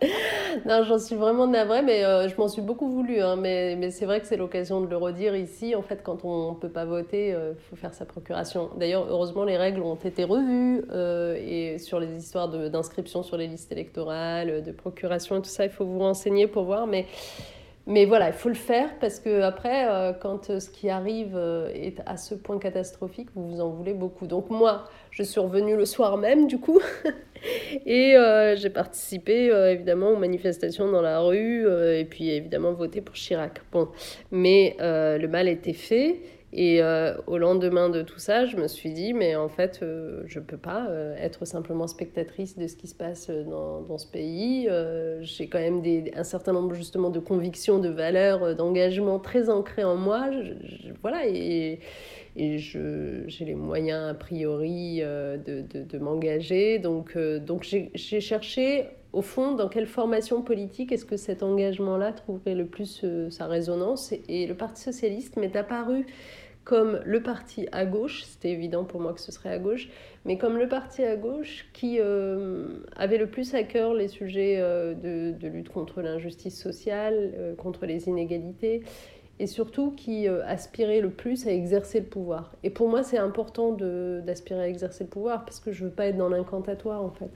[0.66, 3.20] non, j'en suis vraiment navrée, mais euh, je m'en suis beaucoup voulu.
[3.20, 5.74] Hein, mais, mais c'est vrai que c'est l'occasion de le redire ici.
[5.74, 8.70] En fait, quand on ne peut pas voter, il euh, faut faire sa procuration.
[8.78, 13.46] D'ailleurs, heureusement, les règles ont été revues euh, et sur les histoires d'inscription sur les
[13.46, 16.86] listes électorales, de procuration et tout ça, il faut vous renseigner pour voir.
[16.86, 17.06] Mais
[17.86, 21.36] mais voilà, il faut le faire parce que après, euh, quand euh, ce qui arrive
[21.36, 24.26] euh, est à ce point catastrophique, vous vous en voulez beaucoup.
[24.26, 26.80] Donc moi, je suis revenue le soir même du coup
[27.86, 28.16] et
[28.56, 33.60] j'ai participé évidemment aux manifestations dans la rue et puis évidemment voté pour Chirac.
[33.70, 33.88] Bon,
[34.30, 36.20] mais le mal était fait
[36.56, 40.22] et euh, au lendemain de tout ça, je me suis dit, mais en fait, euh,
[40.26, 43.98] je ne peux pas euh, être simplement spectatrice de ce qui se passe dans, dans
[43.98, 44.68] ce pays.
[45.20, 49.82] j'ai quand même des, un certain nombre justement de convictions, de valeurs, d'engagement très ancrées
[49.82, 50.30] en moi.
[51.02, 51.80] voilà, et,
[52.36, 56.78] et j'ai les moyens a priori de, de, de m'engager.
[56.78, 62.56] Donc, donc j'ai cherché au fond, dans quelle formation politique est-ce que cet engagement-là trouverait
[62.56, 66.04] le plus sa résonance Et le Parti socialiste m'est apparu
[66.64, 69.88] comme le parti à gauche, c'était évident pour moi que ce serait à gauche,
[70.24, 74.56] mais comme le parti à gauche qui euh, avait le plus à cœur les sujets
[74.58, 78.82] euh, de, lutte contre l'injustice sociale, euh, contre les inégalités,
[79.38, 82.54] et surtout qui aspirait le plus à exercer le pouvoir.
[82.62, 85.94] Et pour moi, c'est important d'aspirer à exercer le pouvoir parce que je ne veux
[85.94, 87.32] pas être dans l'incantatoire en fait.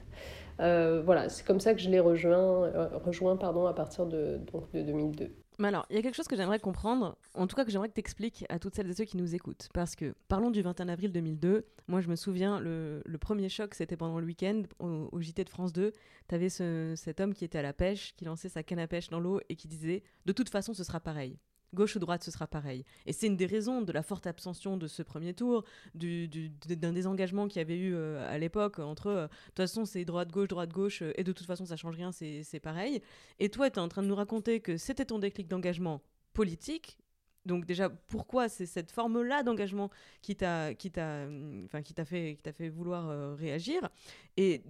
[1.03, 2.71] voilà, c'est comme ça que je l'ai rejoint,
[3.03, 5.29] rejoint pardon, à partir de, donc, de 2002.
[5.59, 7.89] Mais alors, il y a quelque chose que j'aimerais comprendre, en tout cas que j'aimerais
[7.89, 9.67] que tu expliques à toutes celles et ceux qui nous écoutent.
[9.73, 11.65] Parce que, parlons du 21 avril 2002.
[11.89, 15.73] Moi, je me souviens, le, premier choc, c'était pendant le week-end, au, JT de France
[15.73, 15.91] 2.
[16.29, 19.09] Tu avais cet homme qui était à la pêche, qui lançait sa canne à pêche
[19.09, 21.37] dans l'eau et qui disait De toute façon, ce sera pareil.
[21.73, 22.83] Gauche ou droite, ce sera pareil.
[23.05, 27.47] Et c'est une des raisons de la forte abstention de ce premier tour, d'un désengagement
[27.47, 31.01] qu'il y avait eu euh, à l'époque entre euh, de toute façon c'est droite-gauche, droite-gauche,
[31.03, 33.01] euh, et de toute façon ça change rien, c'est pareil.
[33.39, 36.01] Et toi, tu es en train de nous raconter que c'était ton déclic d'engagement
[36.33, 36.97] politique.
[37.45, 39.89] Donc déjà, pourquoi c'est cette forme-là d'engagement
[40.21, 41.27] qui t'a t'a
[41.65, 43.89] enfin fait fait vouloir réagir?
[44.37, 44.61] Et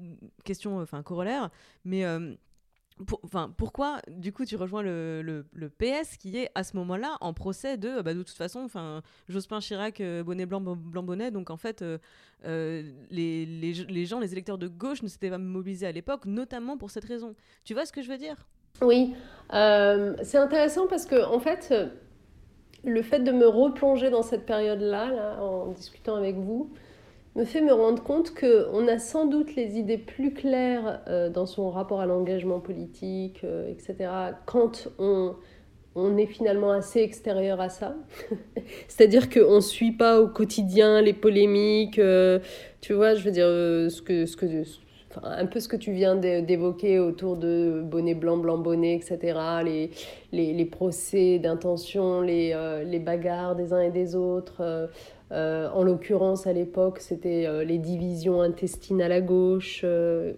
[0.45, 1.49] question enfin corollaire,
[1.83, 2.05] mais
[3.23, 5.45] enfin, pourquoi, du coup, tu rejoins le,
[5.77, 9.59] PS qui est à ce moment-là en procès de, bah, de toute façon, enfin, Jospin
[9.59, 11.97] Chirac, euh, bonnet blanc, blanc bonnet, donc en fait, euh,
[12.45, 16.91] euh, les, gens, les électeurs de gauche ne s'étaient pas mobilisés à l'époque, notamment pour
[16.91, 17.35] cette raison.
[17.63, 18.35] Tu vois ce que je veux dire?
[18.81, 19.13] Oui,
[19.51, 21.73] c'est intéressant parce que, en fait,
[22.83, 26.71] le fait de me replonger dans cette période-là, là, en discutant avec vous,
[27.35, 31.45] me fait me rendre compte qu'on a sans doute les idées plus claires euh, dans
[31.45, 34.09] son rapport à l'engagement politique, euh, etc.,
[34.45, 35.35] quand on,
[35.95, 37.95] on est finalement assez extérieur à ça.
[38.87, 42.39] C'est-à-dire qu'on ne suit pas au quotidien les polémiques, euh,
[42.81, 44.45] tu vois, je veux dire, ce que, ce que,
[45.23, 49.91] un peu ce que tu viens d'évoquer autour de bonnet blanc, blanc bonnet, etc., les,
[50.31, 54.89] les, les procès d'intention, les, les bagarres des uns et des autres.
[55.31, 59.81] En l'occurrence, à l'époque, c'était euh, les divisions intestines à la gauche.
[59.83, 60.33] Euh,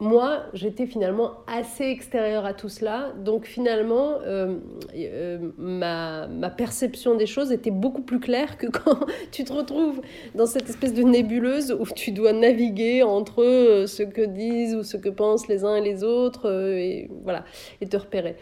[0.00, 3.12] moi, j'étais finalement assez extérieure à tout cela.
[3.18, 4.58] Donc finalement, euh,
[4.96, 9.00] euh, ma, perception des choses était beaucoup plus claire que quand
[9.32, 10.00] tu te retrouves
[10.36, 14.84] dans cette espèce de nébuleuse où tu dois naviguer entre euh, ce que disent ou
[14.84, 17.44] ce que pensent les uns et les autres et, voilà,
[17.80, 18.36] et te repérer.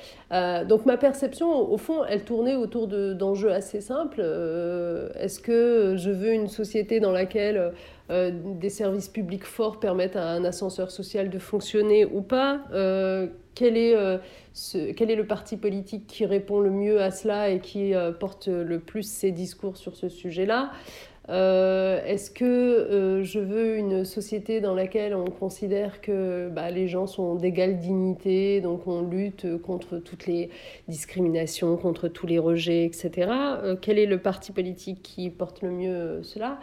[0.69, 4.21] donc ma perception, au fond, elle tournait autour d'enjeux assez simples.
[5.19, 7.73] Est-ce que je veux une société dans laquelle
[8.09, 12.61] euh, des services publics forts permettent à un ascenseur social de fonctionner ou pas.
[12.73, 14.19] Euh, quel, est, euh,
[14.97, 18.79] quel est le parti politique qui répond le mieux à cela et qui porte le
[18.79, 20.71] plus ses discours sur ce sujet-là?
[21.29, 27.35] Est-ce que je veux une société dans laquelle on considère que bah, les gens sont
[27.35, 30.51] d'égale dignité, donc on lutte contre toutes les
[30.87, 33.29] discriminations, contre tous les rejets, etc.
[33.81, 36.61] quel est le parti politique qui porte le mieux cela?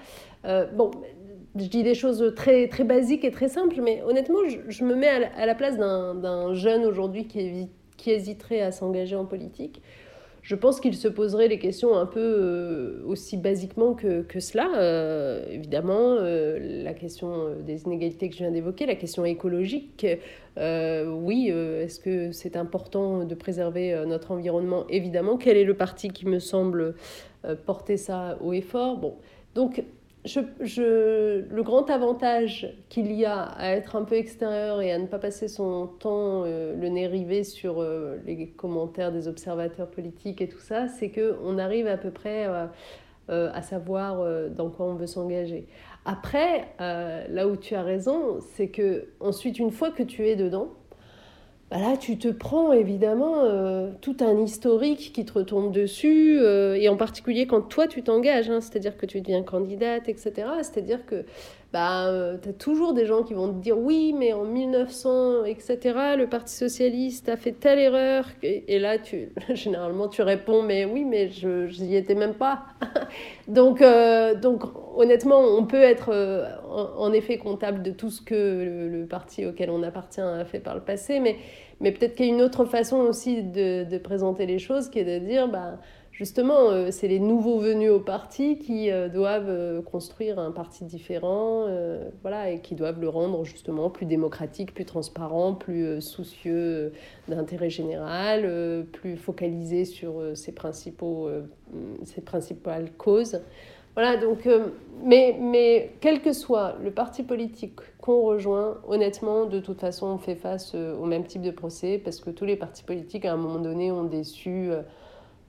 [1.55, 5.07] Je dis des choses très, très basiques et très simples, mais honnêtement, je, me mets
[5.07, 7.69] à la, place d'un jeune aujourd'hui qui,
[8.05, 9.81] hésiterait à s'engager en politique.
[10.41, 15.45] je pense qu'il se poserait les questions un peu aussi basiquement que, que cela.
[15.49, 20.07] évidemment, la question des inégalités que je viens d'évoquer, la question écologique.
[20.57, 24.85] oui, est-ce que c'est important de préserver notre environnement?
[24.89, 25.37] Évidemment.
[25.37, 26.95] Quel est le parti qui me semble
[27.67, 28.97] porter ça haut et fort?
[28.97, 29.15] Bon,
[29.53, 29.83] donc
[30.25, 35.05] je, le grand avantage qu'il y a à être un peu extérieur et à ne
[35.05, 40.41] pas passer son temps euh, le nez rivé sur euh, les commentaires des observateurs politiques
[40.41, 44.95] et tout ça, c'est qu'on arrive à peu près euh, à savoir dans quoi on
[44.95, 45.67] veut s'engager.
[46.05, 50.73] Après, là où tu as raison, c'est que ensuite, une fois que tu es dedans,
[51.71, 56.76] bah là, tu te prends évidemment euh, tout un historique qui te retombe dessus, euh,
[56.76, 60.34] et en particulier quand toi tu t'engages, hein, c'est-à-dire que tu deviens candidate, etc.
[60.62, 61.26] C'est-à-dire que
[61.73, 65.79] bah, euh, toujours des gens qui vont te dire oui, mais en 1900, etc.,
[66.17, 71.03] le Parti Socialiste a fait telle erreur, et, là, tu, généralement, tu réponds mais oui,
[71.03, 72.65] mais je n'y étais même pas.
[73.47, 73.83] donc,
[74.41, 74.63] donc,
[74.95, 76.13] honnêtement, on peut être
[76.69, 80.59] en, effet comptable de tout ce que le, le parti auquel on appartient a fait
[80.59, 81.38] par le passé, mais
[81.79, 84.99] mais peut-être qu'il y a une autre façon aussi de, de, présenter les choses qui
[84.99, 85.79] est de dire, bah,
[86.13, 90.86] justement, euh, c'est les nouveaux venus au parti qui euh, doivent euh, construire un parti
[90.86, 91.67] différent,
[92.21, 96.93] voilà, et qui doivent le rendre justement plus démocratique, plus transparent, plus soucieux
[97.28, 101.30] d'intérêt général, plus focalisé sur ses, principaux,
[102.04, 103.41] ses principales causes.
[103.95, 104.47] Voilà, donc,
[105.04, 110.17] mais, mais quel que soit le parti politique qu'on rejoint, honnêtement, de toute façon, on
[110.17, 113.38] fait face au même type de procès parce que tous les partis politiques, à un
[113.38, 114.71] moment donné, ont déçu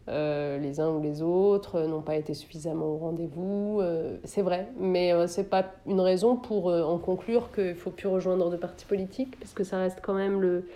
[0.08, 3.80] les uns ou les autres, n'ont pas été suffisamment au rendez-vous.
[4.24, 8.08] c'est vrai, mais ce n'est pas une raison pour en conclure qu'il ne faut plus
[8.08, 10.66] rejoindre de partis politiques parce que ça reste quand même le,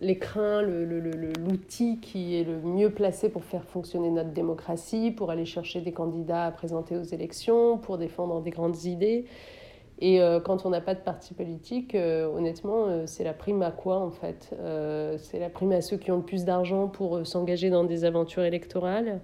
[0.00, 5.80] l'écrin, l'outil qui est le mieux placé pour faire fonctionner notre démocratie, pour aller chercher
[5.80, 9.26] des candidats à présenter aux élections, pour défendre des grandes idées.
[9.98, 13.62] Et euh, quand on n'a pas de parti politique, euh, honnêtement, euh, c'est la prime
[13.62, 14.54] à quoi en fait?
[15.18, 18.44] C'est la prime à ceux qui ont le plus d'argent pour s'engager dans des aventures
[18.44, 19.20] électorales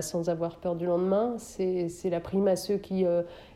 [0.00, 1.34] sans avoir peur du lendemain.
[1.38, 3.04] C'est la prime à ceux qui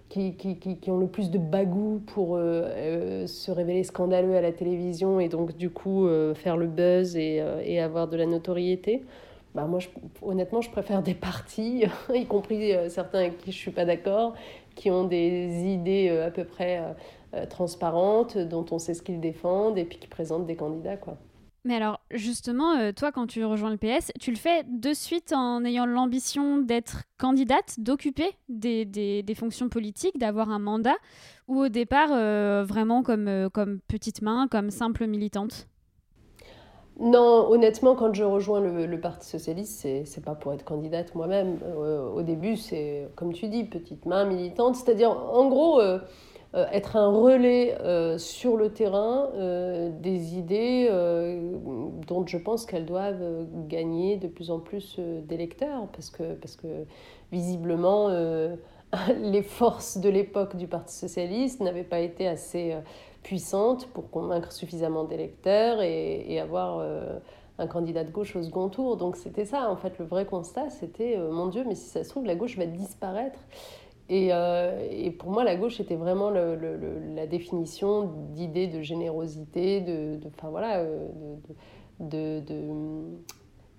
[0.09, 5.19] qui, qui, qui, ont le plus de bagou pour se révéler scandaleux à la télévision
[5.19, 9.05] et donc du coup faire le buzz et, et, avoir de la notoriété.
[9.57, 9.81] Bah, moi,
[10.23, 14.35] honnêtement, je préfère des partis, y compris certains avec qui je ne suis pas d'accord,
[14.75, 16.81] qui ont des idées à peu près
[17.51, 20.97] transparentes, dont on sait ce qu'ils défendent et puis qui présentent des candidats.
[20.97, 21.17] Quoi.
[21.67, 25.33] Mais alors, justement, euh, toi, quand tu rejoins le PS, tu le fais de suite
[25.33, 30.95] en ayant l'ambition d'être candidate, d'occuper des, des, fonctions politiques, d'avoir un mandat,
[31.49, 35.67] ou au départ, euh, vraiment comme, euh, comme petite main, comme simple militante?
[36.99, 41.59] Non, honnêtement, quand je rejoins le, Parti Socialiste, c'est pas pour être candidate moi-même.
[42.15, 44.77] au début, c'est, comme tu dis, petite main militante.
[44.77, 45.81] C'est-à-dire, en gros,
[46.57, 50.89] euh, être un relais euh, sur le terrain euh, des idées
[52.07, 56.87] dont je pense qu'elles doivent gagner de plus en plus d'électeurs, parce que, parce que
[57.31, 58.09] visiblement,
[59.21, 62.75] les forces de l'époque du Parti socialiste n'avaient pas été assez
[63.27, 66.81] puissantes pour convaincre suffisamment d'électeurs et, avoir
[67.59, 68.97] un candidat de gauche au second tour.
[68.97, 72.09] Donc c'était ça, en fait, le vrai constat, c'était, mon Dieu, mais si ça se
[72.11, 73.41] trouve, la gauche va disparaître.
[74.09, 76.57] Et, euh, et, pour moi, la gauche était vraiment le,
[77.15, 81.09] la définition d'idées de générosité, de, enfin voilà, euh,
[81.99, 82.41] de,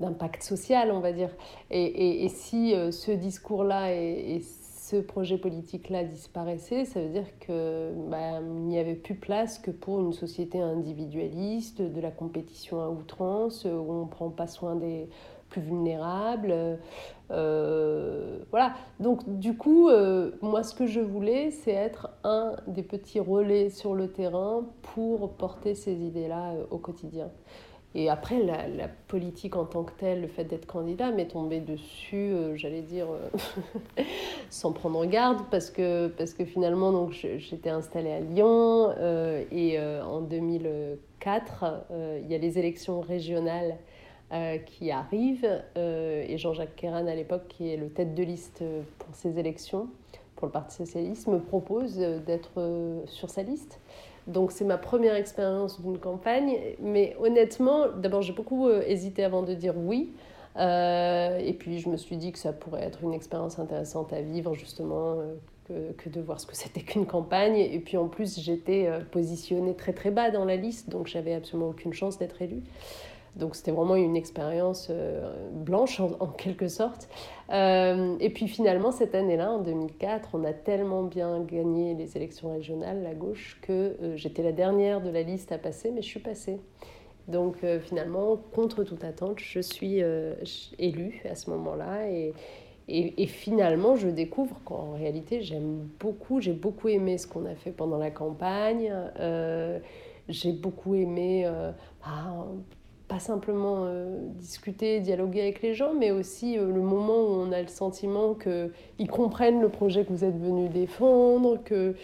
[0.01, 1.29] d'impact social, on va dire.
[1.71, 4.41] Et, et si euh, ce discours-là et,
[4.89, 10.00] ce projet politique-là disparaissait, ça veut dire qu'il bah, n'y avait plus place que pour
[10.00, 15.10] une société individualiste, de la compétition à outrance, où on ne prend pas soin des
[15.50, 16.80] plus vulnérables.
[17.32, 18.76] Euh, voilà.
[19.02, 23.69] Donc, du coup, euh, moi, ce que je voulais, c'est être un des petits relais
[23.69, 27.30] sur le terrain pour porter ces idées-là euh, au quotidien.
[27.99, 32.31] Et après, la, politique en tant que telle, le fait d'être candidat, m'est tombé dessus,
[32.53, 33.07] j'allais dire,
[34.51, 38.93] sans prendre garde, parce que, parce que finalement, donc, j'étais installée à Lyon,
[39.51, 41.65] et en 2004,
[42.21, 43.77] il y a les élections régionales
[44.33, 48.62] euh, qui arrive, euh, et Jean-Jacques Kéran à l'époque, qui est le tête de liste
[48.99, 49.88] pour ces élections,
[50.36, 53.79] pour le Parti socialiste, me propose d'être sur sa liste.
[54.27, 59.41] Donc c'est ma première expérience d'une campagne, mais honnêtement, d'abord j'ai beaucoup euh, hésité avant
[59.41, 60.13] de dire oui.
[60.57, 64.53] et puis je me suis dit que ça pourrait être une expérience intéressante à vivre
[64.53, 65.17] justement,
[65.67, 67.57] que, que, de voir ce que c'était qu'une campagne.
[67.57, 71.69] Et puis en plus j'étais positionnée très très bas dans la liste, donc j'avais absolument
[71.69, 72.63] aucune chance d'être élue.
[73.38, 74.91] Donc c'était vraiment une expérience
[75.51, 77.07] blanche en, quelque sorte.
[77.49, 83.03] et puis finalement, cette année-là, en 2004, on a tellement bien gagné les élections régionales,
[83.03, 86.59] la gauche, que j'étais la dernière de la liste à passer, mais je suis passée.
[87.27, 90.01] Donc finalement, contre toute attente, je suis
[90.79, 92.33] élue à ce moment-là et,
[92.89, 97.71] et, finalement, je découvre qu'en réalité, j'aime beaucoup, j'ai beaucoup aimé ce qu'on a fait
[97.71, 98.93] pendant la campagne.
[99.19, 99.79] Euh,
[100.29, 101.71] j'ai beaucoup aimé, euh,
[102.01, 102.47] bah,
[103.08, 107.62] pas simplement euh, discuter, dialoguer avec les gens, mais aussi le moment où on a
[107.62, 111.95] le sentiment qu'ils comprennent le projet que vous êtes venu défendre, que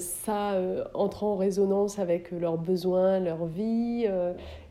[0.00, 0.60] ça
[0.94, 4.08] entre en résonance avec leurs besoins, leur vie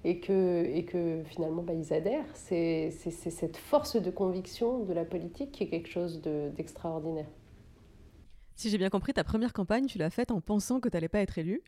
[0.03, 2.25] et que, et que finalement bah, ils adhèrent.
[2.33, 6.21] C'est cette force de conviction de la politique qui est quelque chose
[6.55, 7.27] d'extraordinaire.
[8.55, 11.09] si j'ai bien compris, ta première campagne, tu l'as faite en pensant que tu n'allais
[11.09, 11.61] pas être élue.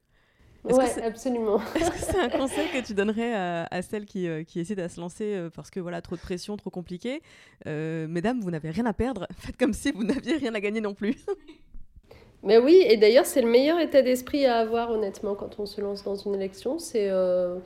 [0.66, 1.62] Oui, absolument.
[1.76, 4.88] Est-ce que c'est un conseil que tu donnerais à, celles qui, euh, qui, essaient de
[4.88, 7.22] se lancer euh, parce que voilà, trop de pression, trop compliqué
[7.66, 9.26] euh, Mesdames, vous n'avez rien à perdre.
[9.38, 11.16] Faites comme si vous n'aviez rien à gagner non plus.
[12.44, 15.82] Mais oui, et d'ailleurs, c'est le meilleur état d'esprit à avoir, honnêtement, quand on se
[15.82, 16.80] lance dans une élection.
[16.80, 17.58] C'est euh,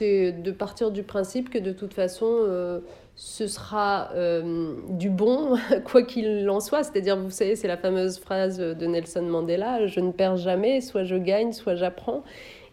[0.00, 2.80] de partir du principe que de toute façon,
[3.16, 6.84] ce sera euh, du bon, quoi qu'il en soit.
[6.84, 11.04] C'est-à-dire, vous savez, c'est la fameuse phrase de Nelson Mandela je ne perds jamais, soit
[11.04, 12.22] je gagne, soit j'apprends.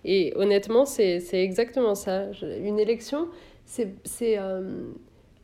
[0.06, 2.26] Et honnêtement, c'est exactement ça.
[2.62, 3.30] Une élection,
[3.66, 4.38] c'est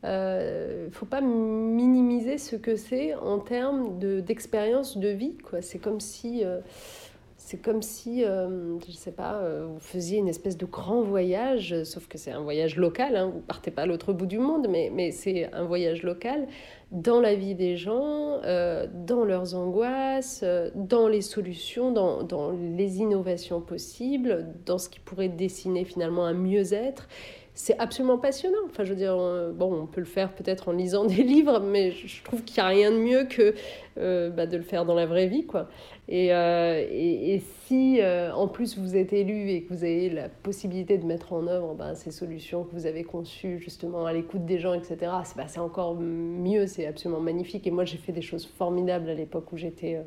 [0.02, 5.36] il euh, ne faut pas minimiser ce que c'est en termes d'expérience de, vie.
[5.60, 6.60] C'est comme si, euh,
[7.50, 12.06] c'est comme si euh, je sais pas, vous faisiez une espèce de grand voyage, sauf
[12.06, 15.10] que c'est un voyage local, hein, vous partez pas à l'autre bout du monde, mais,
[15.10, 16.46] c'est un voyage local
[16.92, 20.44] dans la vie des gens, dans leurs angoisses,
[20.76, 27.08] dans les solutions, dans, les innovations possibles, dans ce qui pourrait dessiner finalement un mieux-être
[27.52, 28.60] c'est absolument passionnant.
[28.70, 29.16] Enfin, je veux dire,
[29.52, 32.66] bon, on peut le faire peut-être en lisant des livres, mais je trouve qu'il n'y
[32.66, 33.54] a rien de mieux que
[33.98, 35.68] euh, bah, de le faire dans la vraie vie, quoi.
[36.10, 40.28] Et, euh, et, si euh, en plus vous êtes élu et que vous avez la
[40.28, 44.44] possibilité de mettre en œuvre bah, ces solutions que vous avez conçues justement à l'écoute
[44.44, 45.12] des gens, etc.,
[45.46, 47.66] c'est encore mieux, c'est absolument magnifique.
[47.68, 50.00] Et moi, j'ai fait des choses formidables à l'époque où j'étais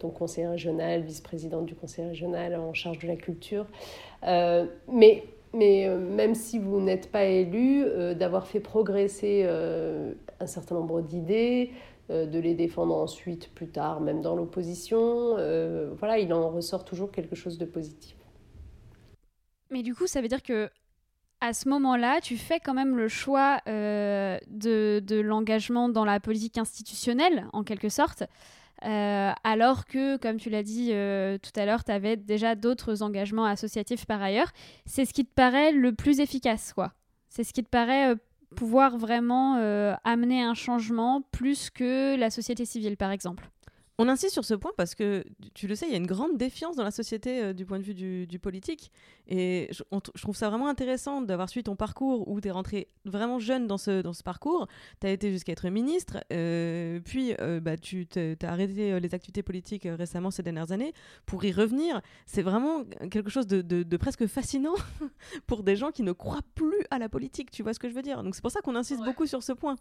[0.00, 3.66] donc conseiller régional, vice-présidente du conseil régional en charge de la culture.
[4.22, 5.22] mais
[5.54, 10.74] mais euh, même si vous n'êtes pas élu, euh, d'avoir fait progresser euh, un certain
[10.74, 11.70] nombre d'idées,
[12.08, 15.36] de les défendre ensuite, plus tard, même dans l'opposition,
[15.96, 18.16] voilà, il en ressort toujours quelque chose de positif.
[19.70, 20.68] Mais du coup, ça veut dire que
[21.40, 24.38] à ce moment-là, tu fais quand même le choix de,
[25.00, 28.24] de l'engagement dans la politique institutionnelle, en quelque sorte.
[28.84, 33.02] Euh, alors que, comme tu l'as dit euh, tout à l'heure, tu avais déjà d'autres
[33.02, 34.50] engagements associatifs par ailleurs.
[34.84, 36.92] C'est ce qui te paraît le plus efficace, quoi.
[37.28, 38.16] C'est ce qui te paraît euh,
[38.54, 39.56] pouvoir vraiment
[40.04, 43.50] amener un changement plus que la société civile, par exemple.
[43.98, 45.24] On insiste sur ce point parce que,
[45.54, 47.78] tu le sais, il y a une grande défiance dans la société euh, du point
[47.78, 48.90] de vue du, politique.
[49.28, 49.82] Et je,
[50.20, 53.78] trouve ça vraiment intéressant d'avoir suivi ton parcours où tu es rentré vraiment jeune dans
[53.78, 54.66] ce, dans ce parcours.
[55.00, 59.44] Tu as été jusqu'à être ministre, euh, puis euh, bah, tu as arrêté les activités
[59.44, 60.92] politiques récemment ces dernières années.
[61.24, 62.82] Pour y revenir, c'est vraiment
[63.12, 64.74] quelque chose de, de, presque fascinant
[65.46, 67.52] pour des gens qui ne croient plus à la politique.
[67.52, 68.24] Tu vois ce que je veux dire?
[68.24, 69.76] Donc c'est pour ça qu'on insiste beaucoup sur ce point.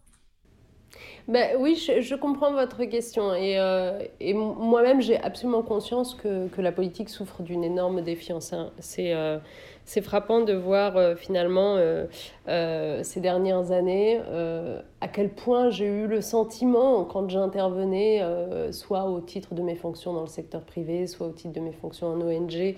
[1.27, 3.33] Ben, oui, je, comprends votre question.
[3.33, 8.51] Et, euh, et moi-même, j'ai absolument conscience que, que, la politique souffre d'une énorme défiance.
[8.51, 8.71] Hein.
[8.79, 9.37] C'est euh,
[9.85, 11.77] c'est frappant de voir euh, finalement
[12.47, 14.19] ces dernières années
[15.01, 18.21] à quel point j'ai eu le sentiment, quand j'intervenais,
[18.71, 21.73] soit au titre de mes fonctions dans le secteur privé, soit au titre de mes
[21.73, 22.75] fonctions en ONG,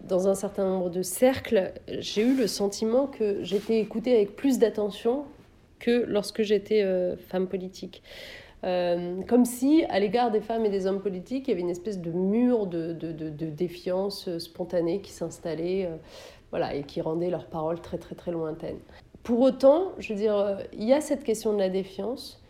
[0.00, 4.58] dans un certain nombre de cercles, j'ai eu le sentiment que j'étais écoutée avec plus
[4.58, 5.24] d'attention
[5.82, 8.02] que lorsque j'étais euh, femme politique.
[8.64, 11.70] Euh, comme si, à l'égard des femmes et des hommes politiques, il y avait une
[11.70, 15.96] espèce de mur de, de, de, défiance spontanée qui s'installait euh,
[16.50, 18.78] voilà, et qui rendait leurs paroles très très très lointaines.
[19.24, 22.40] Pour autant, je veux dire, il y a cette question de la défiance,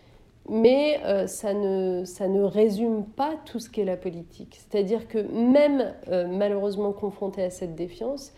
[0.49, 4.59] mais ça, ne, ça ne résume pas tout ce qu'est la politique.
[4.59, 8.33] C'est-à-dire que même malheureusement confrontée à cette défiance,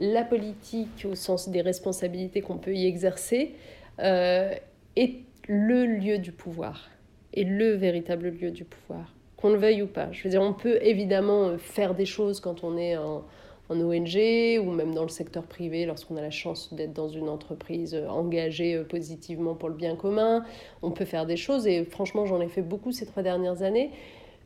[0.00, 3.54] la politique, au sens des responsabilités qu'on peut y exercer,
[4.00, 4.54] euh,
[4.96, 5.14] est
[5.48, 6.88] le lieu du pouvoir,
[7.34, 10.10] est le véritable lieu du pouvoir, qu'on le veuille ou pas.
[10.12, 13.24] Je veux dire, on peut évidemment faire des choses quand on est en,
[13.68, 14.16] en ONG
[14.60, 18.76] ou même dans le secteur privé lorsqu'on a la chance d'être dans une entreprise engagée
[18.76, 20.44] euh, positivement pour le bien commun.
[20.82, 23.90] On peut faire des choses et franchement j'en ai fait beaucoup ces trois dernières années,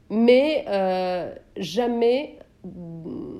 [0.08, 2.36] mais euh, jamais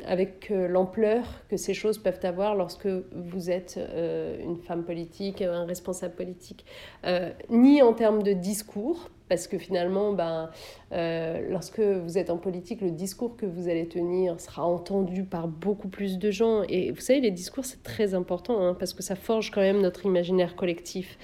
[0.07, 3.79] avec l'ampleur que ces choses peuvent avoir lorsque vous êtes
[4.43, 6.65] une femme politique, un responsable politique,
[7.51, 10.51] ni en termes de discours, parce que finalement, ben,
[10.93, 15.47] euh, lorsque vous êtes en politique, le discours que vous allez tenir sera entendu par
[15.47, 16.65] beaucoup plus de gens.
[16.69, 19.81] Et vous savez, les discours, c'est très important, hein, parce que ça forge quand même
[19.81, 21.17] notre imaginaire collectif.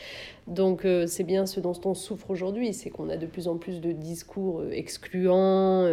[0.47, 3.57] Donc euh, c'est bien ce dont on souffre aujourd'hui, c'est qu'on a de plus en
[3.57, 5.87] plus de discours euh, excluants,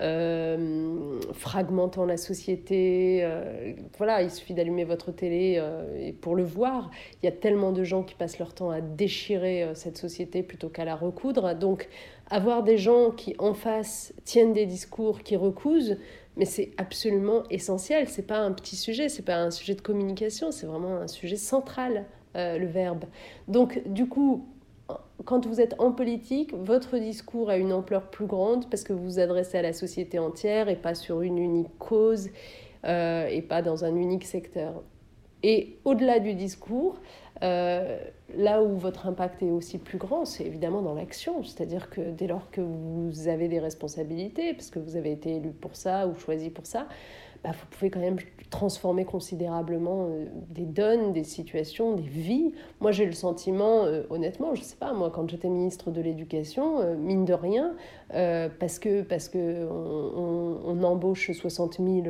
[0.00, 3.26] euh, fragmentant la société.
[3.96, 5.62] voilà, il suffit d'allumer votre télé
[5.96, 6.90] et pour le voir.
[7.22, 10.68] Il y a tellement de gens qui passent leur temps à déchirer cette société plutôt
[10.68, 11.54] qu'à la recoudre.
[11.54, 11.88] Donc
[12.30, 15.96] avoir des gens qui en face tiennent des discours qui recousent,
[16.36, 18.08] mais c'est absolument essentiel.
[18.08, 21.36] C'est pas un petit sujet, c'est pas un sujet de communication, c'est vraiment un sujet
[21.36, 22.06] central
[22.36, 23.04] euh, le verbe.
[23.48, 24.46] Donc, du coup,
[25.24, 29.04] quand vous êtes en politique, votre discours a une ampleur plus grande parce que vous
[29.04, 32.30] vous adressez à la société entière et pas sur une unique cause
[32.84, 34.82] euh, et pas dans un unique secteur.
[35.42, 36.96] Et au-delà du discours,
[37.42, 37.98] euh,
[38.36, 41.42] là où votre impact est aussi plus grand, c'est évidemment dans l'action.
[41.42, 45.50] C'est-à-dire que dès lors que vous avez des responsabilités, parce que vous avez été élu
[45.50, 46.88] pour ça ou choisi pour ça,
[47.44, 48.16] bah, vous pouvez quand même
[48.48, 52.52] transformer considérablement euh, des donnes, des situations, des vies.
[52.80, 56.00] Moi, j'ai le sentiment, euh, honnêtement, je ne sais pas, moi, quand j'étais ministre de
[56.00, 57.74] l'Éducation, euh, mine de rien,
[58.60, 62.02] parce que parce que on, embauche 60 000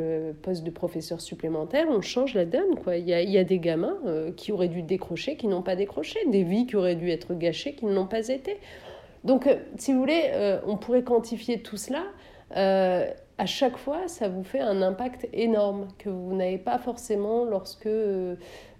[0.42, 2.74] postes de professeurs supplémentaires, on change la donne.
[2.82, 2.96] Quoi.
[2.96, 3.96] Il, y a, y a des gamins
[4.36, 7.74] qui auraient dû décrocher, qui n'ont pas décroché, des vies qui auraient dû être gâchées,
[7.74, 8.58] qui ne l'ont pas été.
[9.22, 10.30] Donc, si vous voulez,
[10.66, 12.02] on pourrait quantifier tout cela
[13.38, 17.86] à chaque fois, ça vous fait un impact énorme que vous n'avez pas forcément lorsque
[17.86, 18.36] euh,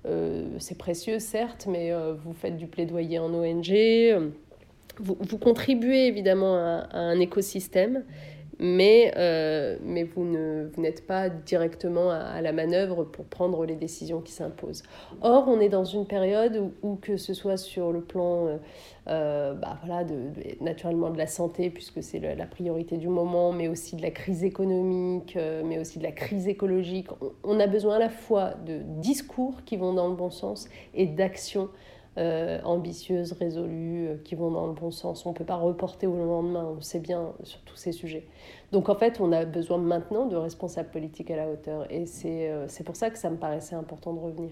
[0.06, 3.72] euh, c'est précieux, certes, mais euh, vous faites du plaidoyer en ONG.
[4.98, 8.04] Vous, vous contribuez évidemment à, un écosystème,
[8.64, 9.12] mais,
[9.82, 14.32] mais vous, ne, vous n'êtes pas directement à, la manœuvre pour prendre les décisions qui
[14.32, 14.82] s'imposent.
[15.22, 18.58] Or, on est dans une période où, que ce soit sur le plan
[19.06, 20.30] euh, bah, voilà, de,
[20.62, 24.44] naturellement de la santé, puisque c'est la priorité du moment, mais aussi de la crise
[24.44, 27.08] économique, euh, mais aussi de la crise écologique.
[27.42, 31.06] On, a besoin à la fois de discours qui vont dans le bon sens et
[31.06, 31.68] d'actions
[32.18, 35.26] euh, ambitieuses, résolues, qui vont dans le bon sens.
[35.26, 38.26] On ne peut pas reporter au lendemain, on sait bien sur tous ces sujets.
[38.72, 41.90] Donc en fait, on a besoin maintenant de responsables politiques à la hauteur.
[41.90, 44.50] Et c'est pour ça que ça me paraissait important de revenir.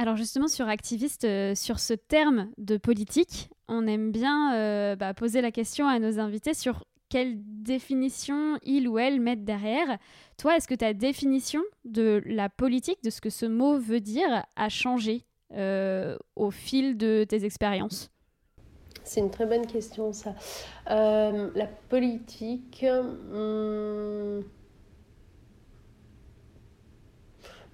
[0.00, 5.12] Alors justement sur activiste, euh, sur ce terme de politique, on aime bien euh, bah,
[5.12, 9.98] poser la question à nos invités sur quelle définition ils ou elles mettent derrière.
[10.38, 14.46] Toi, est-ce que ta définition de la politique, de ce que ce mot veut dire,
[14.56, 18.10] a changé euh, au fil de tes expériences
[19.04, 20.34] C'est une très bonne question ça.
[20.86, 22.84] la politique...
[22.84, 24.42] Hmm,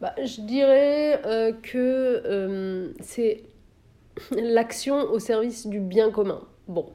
[0.00, 3.44] bah, Je dirais euh, que euh, c'est
[4.32, 6.42] l'action au service du bien commun.
[6.68, 6.86] Bon,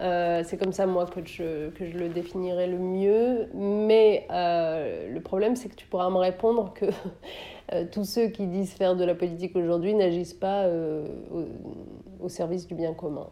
[0.00, 3.48] euh, c'est comme ça, moi, que je, que je le définirais le mieux.
[3.54, 6.86] Mais le problème, c'est que tu pourras me répondre que
[7.92, 10.66] tous ceux qui disent faire de la politique aujourd'hui n'agissent pas
[12.20, 13.28] au, service du bien commun.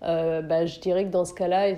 [0.00, 1.74] Bah, je dirais que dans ce cas-là,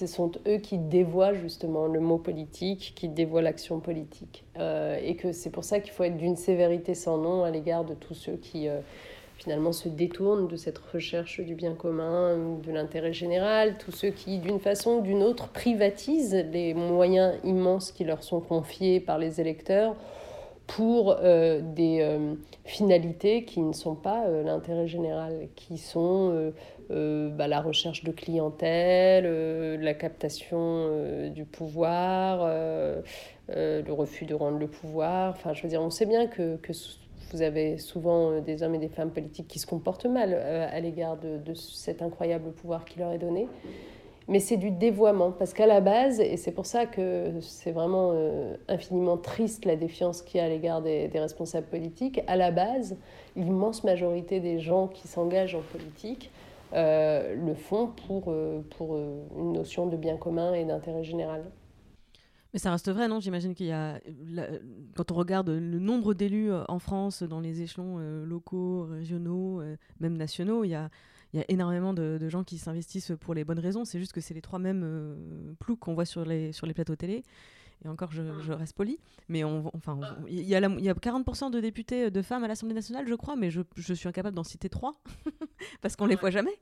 [0.00, 4.44] ce sont eux qui dévoient justement le mot politique, qui dévoient l'action politique.
[4.58, 7.84] Euh, et que c'est pour ça qu'il faut être d'une sévérité sans nom à l'égard
[7.84, 8.80] de tous ceux qui euh,
[9.42, 14.38] finalement se détournent de cette recherche du bien commun, de l'intérêt général, tous ceux qui
[14.38, 19.40] d'une façon ou d'une autre privatisent les moyens immenses qui leur sont confiés par les
[19.40, 19.96] électeurs
[20.66, 22.18] pour euh, des
[22.64, 26.52] finalités qui ne sont pas l'intérêt général, qui sont
[26.90, 32.48] euh, bah, la recherche de clientèle, euh, la captation euh, du pouvoir,
[33.48, 35.30] le refus de rendre le pouvoir.
[35.30, 36.72] Enfin, je veux dire, on sait bien que, que
[37.30, 41.16] vous avez souvent des hommes et des femmes politiques qui se comportent mal à l'égard
[41.16, 43.48] de, cet incroyable pouvoir qui leur est donné.
[44.28, 48.14] Mais c'est du dévoiement, parce qu'à la base, et c'est pour ça que c'est vraiment
[48.68, 52.96] infiniment triste la défiance qu'il y a à l'égard des, responsables politiques, à la base,
[53.34, 56.30] l'immense majorité des gens qui s'engagent en politique
[56.72, 61.42] euh, le font pour, euh, pour euh, une notion de bien commun et d'intérêt général.
[62.52, 63.20] Mais ça reste vrai, non?
[63.20, 64.00] J'imagine qu'il y a,
[64.96, 69.62] quand on regarde le nombre d'élus en France, dans les échelons locaux, régionaux,
[70.00, 70.90] même nationaux, il y a,
[71.32, 73.84] il y a énormément de, de gens qui s'investissent pour les bonnes raisons.
[73.84, 76.96] C'est juste que c'est les trois mêmes ploucs qu'on voit sur les, sur les plateaux
[76.96, 77.22] télé
[77.84, 78.98] et encore je, reste poli,
[79.28, 79.98] mais on, enfin,
[80.28, 83.14] il y, a y a 40% de députés euh, de femmes à l'Assemblée nationale, je
[83.14, 85.00] crois, mais je, je suis incapable d'en citer trois,
[85.80, 86.58] parce qu'on les voit jamais.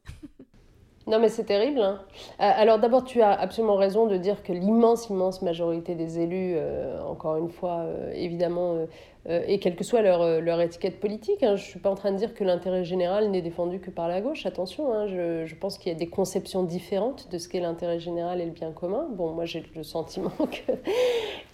[1.08, 1.80] Non, mais c'est terrible.
[1.80, 2.00] Hein.
[2.38, 6.56] alors d'abord, tu as absolument raison de dire que l'immense, immense majorité des élus,
[7.06, 8.86] encore une fois, évidemment, euh,
[9.26, 11.42] et quelle que soit leur, euh, leur étiquette politique.
[11.42, 11.56] Hein.
[11.56, 14.08] Je ne suis pas en train de dire que l'intérêt général n'est défendu que par
[14.08, 15.06] la gauche, attention, hein.
[15.06, 18.46] je, je, pense qu'il y a des conceptions différentes de ce qu'est l'intérêt général et
[18.46, 19.06] le bien commun.
[19.10, 20.72] Bon, moi j'ai le sentiment que,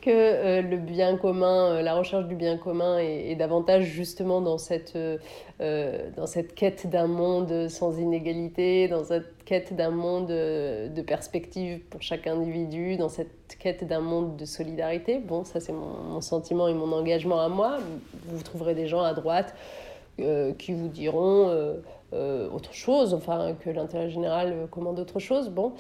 [0.03, 4.97] que euh, le bien commun, la recherche du bien commun est, davantage justement dans cette,
[5.59, 12.01] dans cette quête d'un monde sans inégalité, dans cette quête d'un monde de perspective pour
[12.03, 15.19] chaque individu, dans cette quête d'un monde de solidarité.
[15.19, 17.54] Bon, ça c'est mon, sentiment et mon engagement à moi.
[18.27, 19.55] Vous trouverez des gens à droite
[20.21, 21.75] euh, qui vous diront euh,
[22.13, 25.51] euh, autre chose, enfin que l'intérêt général commande autre chose.
[25.51, 25.73] Bon,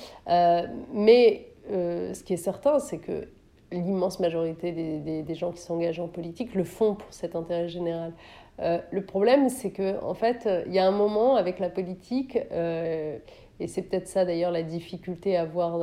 [0.93, 3.29] mais ce qui est certain, c'est que
[3.71, 7.69] l'immense majorité des, des, des, gens qui s'engagent en politique le font pour cet intérêt
[7.69, 8.13] général.
[8.59, 13.69] le problème, c'est que en fait, il y a un moment avec la politique et
[13.69, 15.79] c'est peut-être ça d'ailleurs la difficulté à voir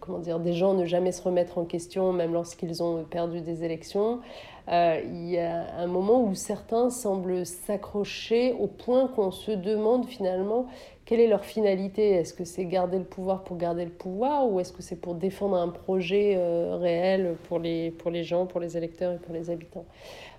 [0.00, 3.64] comment dire, des gens ne jamais se remettre en question, même lorsqu'ils ont perdu des
[3.64, 4.20] élections.
[4.68, 10.06] Euh, il y a un moment où certains semblent s'accrocher au point qu'on se demande
[10.06, 10.66] finalement
[11.04, 12.12] quelle est leur finalité.
[12.12, 15.14] Est-ce que c'est garder le pouvoir pour garder le pouvoir ou est-ce que c'est pour
[15.14, 19.34] défendre un projet euh, réel pour les, pour les gens, pour les électeurs et pour
[19.34, 19.84] les habitants?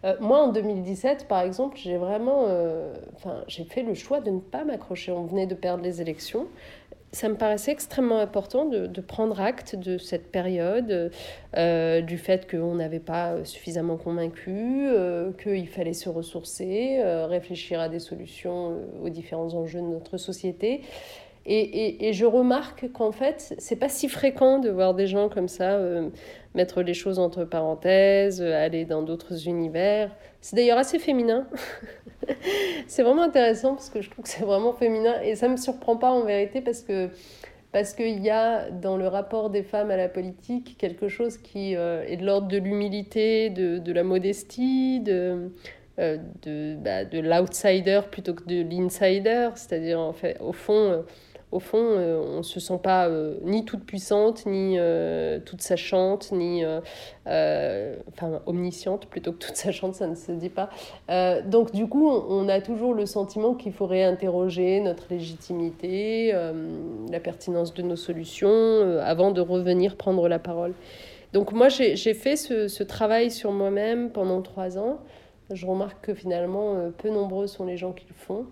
[0.05, 2.47] Euh, Moi, en 2017, par exemple, j'ai vraiment
[3.47, 5.11] j'ai fait le choix de ne pas m'accrocher.
[5.11, 6.47] On venait de perdre les élections
[7.15, 11.11] ça me paraissait extrêmement important de, prendre acte de cette période,
[11.55, 17.79] euh, du fait qu'on n'avait pas suffisamment convaincu, euh, qu'il fallait se ressourcer, euh, réfléchir
[17.79, 20.81] à des solutions aux différents enjeux de notre société.
[21.45, 25.29] Et, et, et je remarque qu'en fait, c'est pas si fréquent de voir des gens
[25.29, 25.79] comme ça
[26.55, 30.15] mettre les choses entre parenthèses, aller dans d'autres univers.
[30.41, 31.47] C'est d'ailleurs assez féminin.
[32.87, 35.97] c'est vraiment intéressant parce que je trouve que c'est vraiment féminin et ça me surprend
[35.97, 37.09] pas en vérité parce que
[37.71, 41.75] parce qu'il y a dans le rapport des femmes à la politique quelque chose qui
[41.75, 45.51] euh, est de l'ordre de l'humilité, de, de, la modestie, de,
[45.99, 51.01] euh, de, bah, de l'outsider plutôt que de l'insider, c'est-à-dire en fait, au fond, euh,
[51.55, 55.61] au fond, euh, on ne se sent pas euh, ni toute puissante, ni euh, toute
[55.61, 56.65] sachante, ni
[57.25, 60.69] enfin omnisciente plutôt que toute sachante, ça ne se dit pas.
[61.45, 66.33] donc du coup, on, a toujours le sentiment qu'il faut réinterroger notre légitimité,
[67.09, 70.73] la pertinence de nos solutions, avant de revenir prendre la parole.
[71.31, 74.99] Donc moi, j'ai fait ce, ce, travail sur moi-même pendant trois ans.
[75.51, 78.45] Je remarque que finalement, peu nombreux sont les gens qui le font.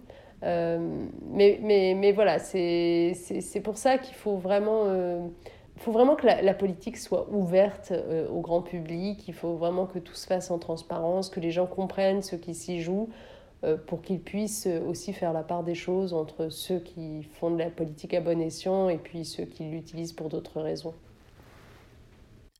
[0.44, 5.26] Euh, mais, mais, mais voilà, c'est pour ça qu'il faut vraiment euh,
[5.78, 10.00] faut vraiment que la, politique soit ouverte euh, au grand public, il faut vraiment que
[10.00, 13.10] tout se fasse en transparence, que les gens comprennent ce qui s'y joue,
[13.88, 17.70] pour qu'ils puissent aussi faire la part des choses entre ceux qui font de la
[17.70, 20.94] politique à bon escient et puis ceux qui l'utilisent pour d'autres raisons.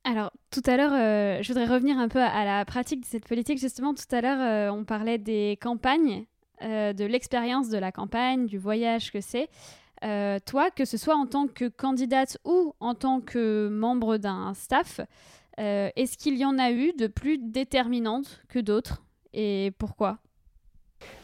[0.06, 3.60] Alors, tout à l'heure, je voudrais revenir un peu à la pratique de cette politique.
[3.60, 6.24] Justement, tout à l'heure, on parlait des campagnes
[6.62, 9.50] euh, de l'expérience de la campagne, du voyage que c'est.
[10.04, 14.54] Euh, toi, que ce soit en tant que candidate ou en tant que membre d'un
[14.54, 15.02] staff,
[15.60, 20.20] euh, est-ce qu'il y en a eu de plus déterminantes que d'autres et pourquoi?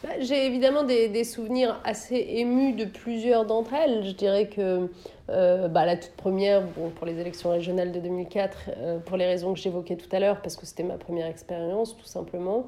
[0.04, 4.04] Bah, J'ai évidemment des, souvenirs assez émus de plusieurs d'entre elles.
[4.04, 4.90] Je dirais que
[5.28, 9.60] bah, la toute première, bon, pour les élections régionales de 2004, pour les raisons que
[9.60, 12.68] j'évoquais tout à l'heure, parce que c'était ma première expérience tout simplement.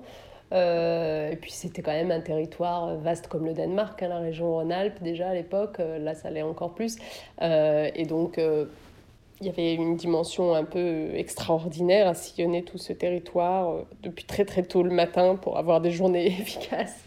[0.52, 4.52] Euh, et puis c'était quand même un territoire vaste comme le Danemark, hein, la région
[4.52, 6.98] Rhône-Alpes déjà à l'époque, euh, là ça l'est encore plus.
[7.42, 12.94] Euh, et donc il y avait une dimension un peu extraordinaire à sillonner tout ce
[12.94, 17.06] territoire depuis très très tôt le matin pour avoir des journées efficaces.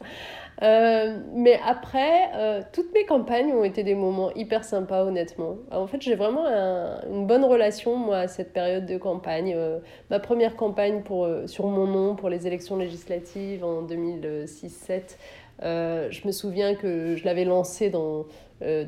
[0.62, 5.56] Euh, mais après, euh, toutes mes campagnes ont été des moments hyper sympas, honnêtement.
[5.70, 9.52] En fait, j'ai vraiment une bonne relation, moi, à cette période de campagne.
[9.56, 9.78] Euh,
[10.10, 15.16] ma première campagne pour, sur mon nom pour les élections législatives en 2006-7,
[15.60, 18.26] je me souviens que je l'avais lancée dans,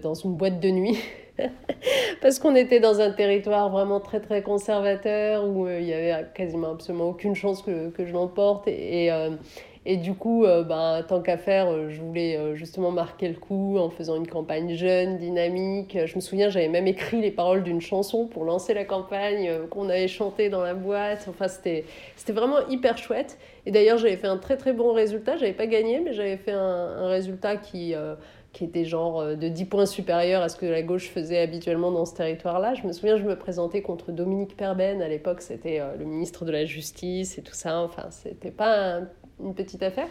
[0.03, 0.99] dans une boîte de nuit.
[2.23, 6.73] Parce qu'on était dans un territoire vraiment très très conservateur où il y avait quasiment
[6.73, 8.69] absolument aucune chance que, que je l'emporte.
[8.69, 9.11] Et
[9.95, 13.79] du coup, euh, ben, tant qu'à faire, euh, je voulais euh, justement marquer le coup
[13.79, 15.97] en faisant une campagne jeune, dynamique.
[16.07, 19.89] Je me souviens, j'avais même écrit les paroles d'une chanson pour lancer la campagne qu'on
[19.89, 21.29] avait chantée dans la boîte.
[21.31, 21.85] Enfin, c'était
[22.31, 23.39] vraiment hyper chouette.
[23.65, 25.37] Et d'ailleurs, j'avais fait un très très bon résultat.
[25.37, 27.95] J'avais pas gagné, mais j'avais fait un, un, résultat qui,
[28.53, 32.07] qui était genre de 10 points supérieur à ce que la gauche faisait habituellement dans
[32.07, 32.75] ce territoire-là.
[32.75, 35.01] Je me souviens, je me présentais contre Dominique Perben.
[35.01, 37.81] À l'époque, c'était le ministre de la Justice et tout ça.
[37.81, 39.09] Enfin, c'était pas un
[39.41, 40.09] une petite affaire.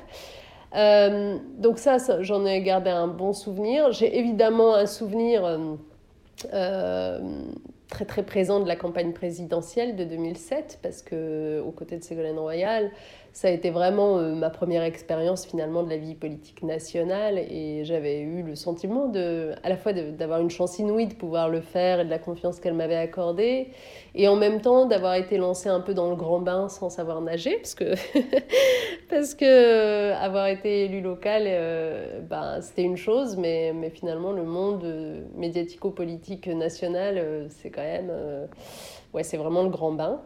[1.58, 3.92] donc ça, j'en ai gardé un bon souvenir.
[3.92, 5.60] J'ai évidemment un souvenir
[7.90, 12.40] très très présent de la campagne présidentielle de 2007 parce que aux côtés de Ségolène
[12.40, 12.92] Royal,
[13.36, 17.38] ça a été vraiment euh, ma première expérience finalement de la vie politique nationale.
[17.38, 21.50] Et j'avais eu le sentiment de, à la fois d'avoir une chance inouïe de pouvoir
[21.50, 23.72] le faire et de la confiance qu'elle m'avait accordée.
[24.16, 27.20] Et en même temps d'avoir été lancée un peu dans le grand bain sans savoir
[27.20, 27.96] nager parce que,
[29.10, 33.36] parce que euh, avoir été élu local, euh, ben, c'était une chose.
[33.36, 34.86] Mais, mais finalement le monde
[35.36, 38.14] médiatico-politique national, c'est quand même,
[39.14, 40.22] ouais, c'est vraiment le grand bain.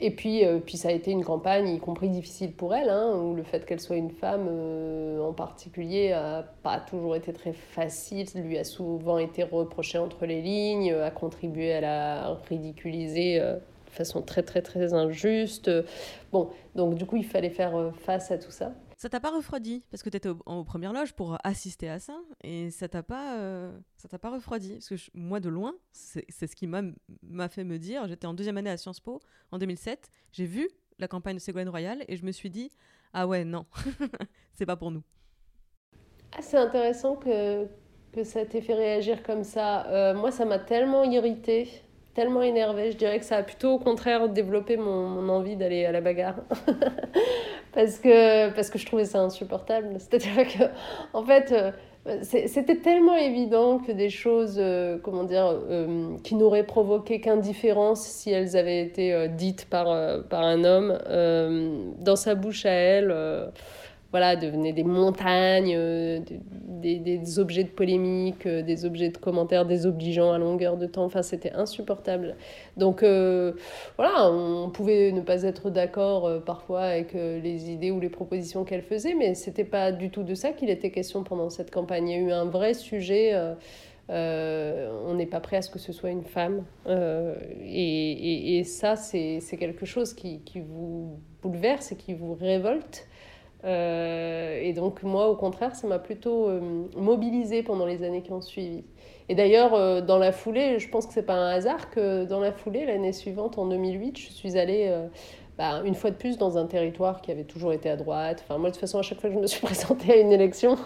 [0.00, 3.14] Et puis, euh, puis ça a été une campagne, y compris difficile pour elle, hein,
[3.16, 7.52] où le fait qu'elle soit une femme euh, en particulier n'a pas toujours été très
[7.52, 13.54] facile, lui a souvent été reproché entre les lignes, a contribué à la ridiculiser euh,
[13.54, 15.70] de façon très très très injuste.
[16.32, 18.72] Bon, donc du coup il fallait faire face à tout ça.
[19.04, 22.16] Ça t'a pas refroidi parce que tu étais aux premières loges pour assister à ça
[22.42, 26.24] et ça t'a pas euh, ça t'a pas refroidi parce que moi de loin c'est
[26.30, 29.20] ce qui m'a fait me dire j'étais en deuxième année à Sciences Po
[29.52, 32.70] en 2007 j'ai vu la campagne de Ségolène Royal et je me suis dit
[33.12, 33.66] ah ouais non
[34.54, 35.02] c'est pas pour nous.
[36.32, 37.66] Ah, c'est intéressant que
[38.10, 39.86] que ça t'ait fait réagir comme ça.
[39.88, 41.68] Euh, moi ça m'a tellement irrité
[42.14, 42.92] tellement énervée.
[42.92, 46.36] Je dirais que ça a plutôt au contraire développé mon envie d'aller à la bagarre.
[47.74, 49.88] parce, que, parce que je trouvais ça insupportable.
[49.98, 50.64] C'est-à-dire que,
[51.12, 51.52] en fait,
[52.06, 58.02] euh, c'était tellement évident que des choses, euh, comment dire, euh, qui n'auraient provoqué qu'indifférence
[58.02, 59.86] si elles avaient été dites par,
[60.28, 60.98] par un homme,
[61.98, 63.14] dans sa bouche à elle
[64.14, 66.20] voilà, devenaient des montagnes, euh,
[66.68, 71.02] des, des, objets de polémique, euh, des objets de commentaires désobligeants à longueur de temps.
[71.02, 72.36] Enfin, c'était insupportable.
[72.76, 73.54] Donc, euh,
[73.96, 78.82] voilà, on pouvait ne pas être d'accord parfois avec les idées ou les propositions qu'elle
[78.82, 82.08] faisait, mais c'était pas du tout de ça qu'il était question pendant cette campagne.
[82.08, 83.34] Il y a eu un vrai sujet.
[84.10, 86.62] on n'est pas prêt à ce que ce soit une femme.
[86.86, 93.08] et, et, ça, c'est quelque chose qui, qui, vous bouleverse et qui vous révolte.
[93.64, 96.60] Euh, et donc moi, au contraire, ça m'a plutôt euh,
[96.96, 98.84] mobilisée pendant les années qui ont suivi.
[99.28, 102.40] Et d'ailleurs, euh, dans la foulée, je pense que c'est pas un hasard que dans
[102.40, 104.92] la foulée, l'année suivante, en 2008, je suis allée
[105.56, 108.42] bah, une fois de plus dans un territoire qui avait toujours été à droite.
[108.44, 110.32] Enfin, moi, de toute façon, à chaque fois que je me suis présentée à une
[110.32, 110.76] élection,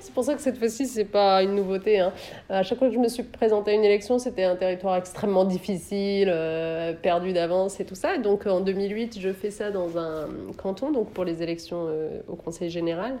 [0.00, 2.00] c'est pour ça que cette fois-ci, c'est pas une nouveauté.
[2.00, 2.12] Hein.
[2.48, 5.44] À chaque fois que je me suis présentée à une élection, c'était un territoire extrêmement
[5.44, 8.16] difficile, euh, perdu d'avance et tout ça.
[8.16, 12.36] donc, en 2008, je fais ça dans un canton, donc pour les élections euh, au
[12.36, 13.18] Conseil général.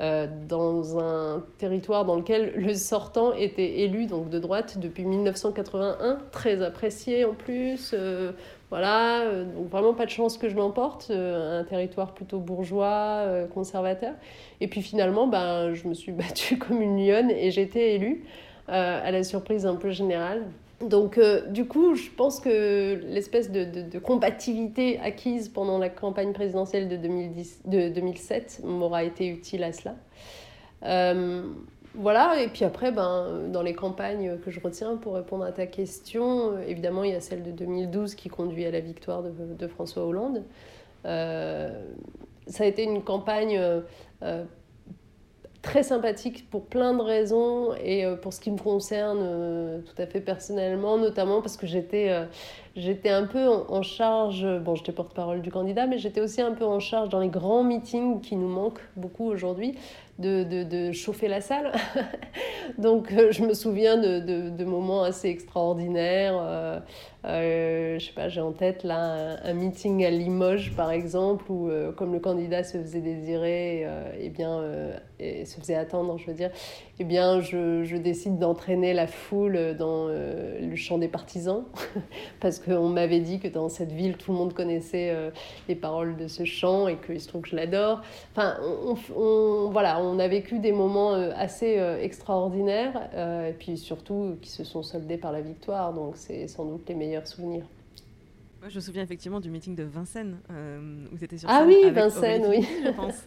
[0.00, 6.16] Euh, dans un territoire dans lequel le sortant était élu donc de droite depuis 1981,
[6.32, 7.94] très apprécié en plus,
[8.72, 12.86] voilà, euh, donc vraiment pas de chance que je m'emporte, euh, un territoire plutôt bourgeois,
[13.26, 14.14] euh, conservateur.
[14.62, 18.24] Et puis finalement, ben, je me suis battue comme une lionne et j'ai été élue,
[18.68, 20.44] à la surprise un peu générale.
[20.80, 21.20] Donc
[21.50, 26.88] du coup, je pense que l'espèce de, de, de, compatibilité acquise pendant la campagne présidentielle
[26.88, 29.96] de, 2010, de 2007 m'aura été utile à cela
[31.94, 35.66] voilà, et puis après, ben, dans les campagnes que je retiens pour répondre à ta
[35.66, 39.66] question, euh, évidemment, il y a celle de 2012 qui conduit à la victoire de,
[39.66, 40.42] François Hollande.
[41.04, 41.70] Euh,
[42.46, 43.60] ça a été une campagne
[44.22, 44.44] euh,
[45.60, 50.20] très sympathique pour plein de raisons et pour ce qui me concerne tout à fait
[50.20, 52.10] personnellement, notamment parce que j'étais
[52.74, 56.64] j'étais un peu en, charge, bon j'étais porte-parole du candidat, mais j'étais aussi un peu
[56.64, 59.76] en charge dans les grands meetings qui nous manquent beaucoup aujourd'hui,
[60.18, 61.72] de, chauffer la salle.
[62.78, 66.82] Donc euh, je me souviens de, de, moments assez extraordinaires.
[67.24, 71.50] Euh, euh, je sais pas, j'ai en tête là un, meeting à Limoges par exemple
[71.50, 73.86] où comme le candidat se faisait désirer, et
[74.20, 74.62] eh bien
[75.18, 76.50] et se faisait attendre, je veux dire,
[76.98, 81.64] eh bien je, je décide d'entraîner la foule dans le champ des partisans
[82.40, 85.14] parce qu'on m'avait dit que dans cette ville tout le monde connaissait
[85.68, 88.02] les paroles de ce chant et qu'il se trouve que je l'adore.
[88.34, 88.56] Enfin,
[89.14, 94.36] on, voilà, on a vécu des moments euh, assez euh, extraordinaires euh, et puis surtout
[94.40, 95.92] qui se sont soldés par la victoire.
[95.92, 97.64] Donc c'est sans doute les meilleurs souvenirs.
[98.60, 100.38] Moi, je me souviens effectivement du meeting de Vincennes
[101.12, 102.66] où tu étais sur Ah oui, Vincennes, oui.
[102.84, 103.22] Je pense.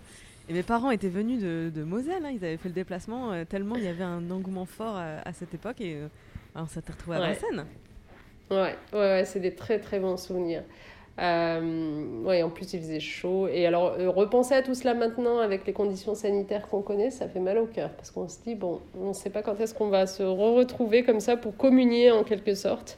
[0.47, 2.31] Et mes parents étaient venus de, de Moselle, hein.
[2.31, 5.81] ils avaient fait le déplacement tellement il y avait un engouement fort à, cette époque
[5.81, 5.99] et
[6.55, 7.65] on s'était retrouvés à Vincennes.
[8.51, 10.63] Ouais, ouais, ouais c'est des très très bons souvenirs.
[11.17, 13.47] Euh, ouais, en plus il faisait chaud.
[13.47, 17.27] Et alors, euh, repenser à tout cela maintenant avec les conditions sanitaires qu'on connaît, ça
[17.27, 17.91] fait mal au cœur.
[17.91, 20.55] Parce qu'on se dit, bon, on ne sait pas quand est-ce qu'on va se re
[20.55, 22.97] retrouver comme ça pour communier en quelque sorte.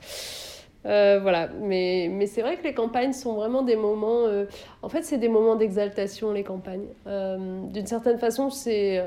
[0.88, 4.26] Euh, voilà, mais, mais c'est vrai que les campagnes sont vraiment des moments.
[4.26, 4.46] Euh,
[4.82, 6.88] en fait, c'est des moments d'exaltation, les campagnes.
[7.08, 9.04] Euh, d'une certaine façon, c'est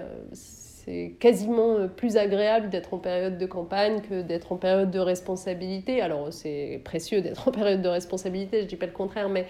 [1.20, 6.02] quasiment plus agréable d'être en période de campagne que d'être en période de responsabilité.
[6.02, 9.46] Alors, c'est précieux d'être en période de responsabilité, je dis pas le contraire, mais,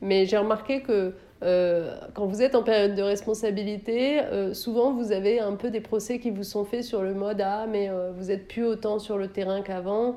[0.00, 4.20] mais j'ai remarqué que quand vous êtes en période de responsabilité,
[4.52, 7.66] souvent vous avez un peu des procès qui vous sont faits sur le mode Ah,
[7.70, 10.16] mais vous êtes plus autant sur le terrain qu'avant.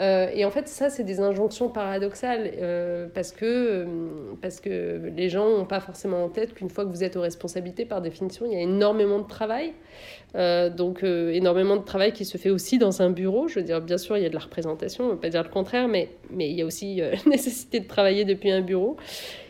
[0.00, 3.86] Euh, et en fait, ça, c'est des injonctions paradoxales euh, parce, que, euh,
[4.40, 7.20] parce que les gens n'ont pas forcément en tête qu'une fois que vous êtes aux
[7.20, 9.72] responsabilités, par définition, il y a énormément de travail.
[10.34, 13.48] donc, énormément de travail qui se fait aussi dans un bureau.
[13.48, 15.28] Je veux dire, bien sûr, il y a de la représentation, on ne veut pas
[15.28, 18.96] dire le contraire, mais, mais il y a aussi nécessité de travailler depuis un bureau.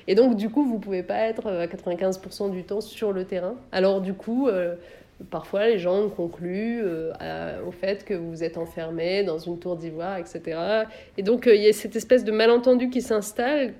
[0.09, 3.25] Et donc, du coup, vous ne pouvez pas être à 95% du temps sur le
[3.25, 3.55] terrain.
[3.71, 4.49] Alors, du coup,
[5.31, 10.19] Parfois, les gens concluent euh, au fait que vous êtes enfermé dans une tour d'ivoire,
[10.19, 10.85] etc.
[11.17, 13.75] Et donc, euh, il y a cette espèce de malentendu qui s'installe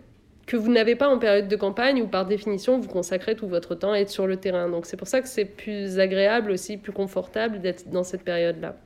[0.47, 3.75] que vous n'avez pas en période de campagne où, par définition, vous consacrez tout votre
[3.75, 4.69] temps à être sur le terrain.
[4.69, 8.77] Donc, c'est pour ça que c'est plus agréable aussi, plus confortable d'être dans cette période-là.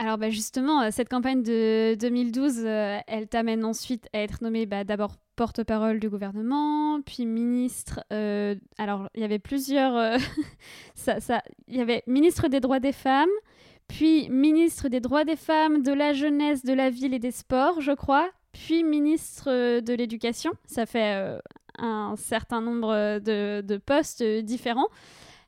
[0.00, 4.82] Alors bah justement, euh, cette campagne de 2012, elle t'amène ensuite à être nommé bah,
[4.82, 8.00] d'abord porte-parole du gouvernement, puis ministre.
[8.10, 9.94] Euh, alors, il y avait plusieurs.
[9.94, 10.16] Euh,
[11.68, 13.28] il y avait ministre des droits des femmes,
[13.88, 17.82] puis ministre des droits des femmes, de la jeunesse, de la ville et des sports,
[17.82, 20.52] je crois, puis ministre de l'éducation.
[20.64, 21.38] Ça fait euh,
[21.76, 24.88] un certain nombre de postes différents.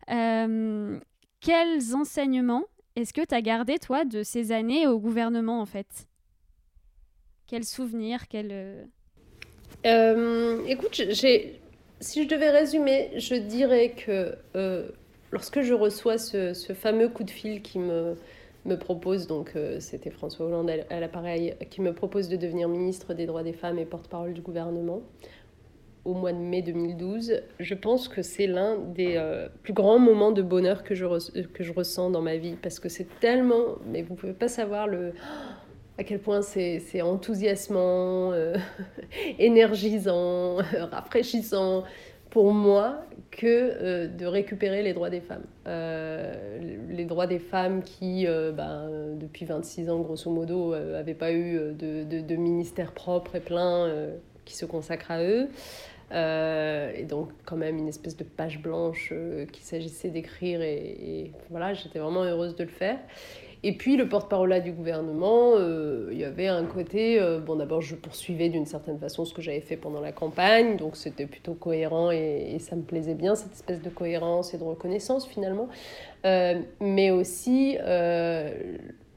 [0.07, 2.65] quels enseignements
[2.97, 6.07] est-ce que tu as gardé, toi, de ces années au gouvernement, en fait?
[7.47, 8.89] Quels souvenirs quels...
[9.85, 11.03] Euh, écoute,
[12.01, 14.89] si je devais résumer, je dirais que euh,
[15.31, 18.17] lorsque je reçois ce, fameux coup de fil qui me,
[18.79, 23.27] propose, donc euh, c'était François Hollande à l'appareil, qui me propose de devenir ministre des
[23.27, 25.03] droits des femmes et porte-parole du gouvernement
[26.05, 29.23] au mois de mai 2012, je pense que c'est l'un des
[29.63, 31.07] plus grands moments de bonheur que je,
[31.45, 34.89] que je ressens dans ma vie parce que c'est tellement, mais vous pouvez pas savoir
[34.89, 35.13] le
[35.99, 38.57] à quel point c'est enthousiasmant, euh,
[39.39, 40.57] énergisant,
[40.91, 41.85] rafraîchissant
[42.31, 45.45] pour moi que euh, de récupérer les droits des femmes.
[45.67, 51.73] Euh, les droits des femmes qui, ben, depuis 26 ans, grosso modo, n'avaient pas eu
[51.75, 54.09] de, de, ministère propre et plein
[54.45, 55.49] qui se consacre à eux.
[56.13, 59.13] Et donc quand même une espèce de page blanche
[59.53, 62.99] qu'il s'agissait d'écrire et, voilà j'étais vraiment heureuse de le faire
[63.65, 67.81] et puis le porte-parole du gouvernement, euh, il y avait un côté, euh, bon d'abord
[67.81, 71.55] je poursuivais d'une certaine façon ce que j'avais fait pendant la campagne, donc c'était plutôt
[71.55, 75.69] cohérent et, ça me plaisait bien, cette espèce de cohérence et de reconnaissance finalement.
[76.25, 77.77] Euh, mais aussi,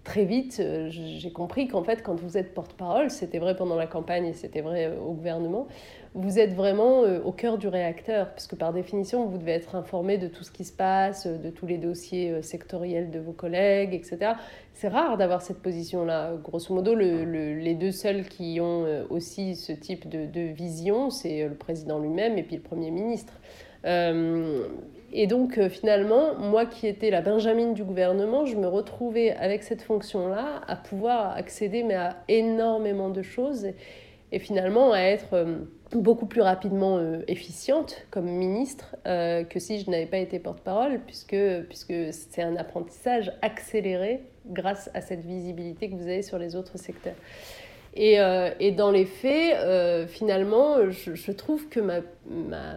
[0.03, 4.27] très vite, j'ai compris qu'en fait quand vous êtes porte-parole, c'était vrai pendant la campagne
[4.27, 5.67] et c'était vrai au gouvernement,
[6.15, 9.75] vous êtes vraiment euh, au cœur du réacteur, parce que par définition, vous devez être
[9.75, 13.33] informé de tout ce qui se passe, de tous les dossiers euh, sectoriels de vos
[13.33, 14.31] collègues, etc.
[14.73, 16.35] C'est rare d'avoir cette position-là.
[16.41, 21.55] Grosso modo, les deux seuls qui ont euh, aussi ce type de, vision, c'est le
[21.55, 23.33] président lui-même et puis le Premier ministre.
[23.83, 29.81] et donc finalement, moi qui étais la Benjamine du gouvernement, je me retrouvais avec cette
[29.81, 33.67] fonction-là à pouvoir accéder mais à énormément de choses
[34.31, 35.45] et finalement à être
[35.97, 40.99] beaucoup plus rapidement euh, efficiente comme ministre euh, que si je n'avais pas été porte-parole,
[41.05, 41.37] puisque,
[41.67, 46.77] puisque c'est un apprentissage accéléré grâce à cette visibilité que vous avez sur les autres
[46.77, 47.15] secteurs.
[47.97, 48.17] Et,
[48.59, 52.01] et dans les faits, finalement, je, trouve que ma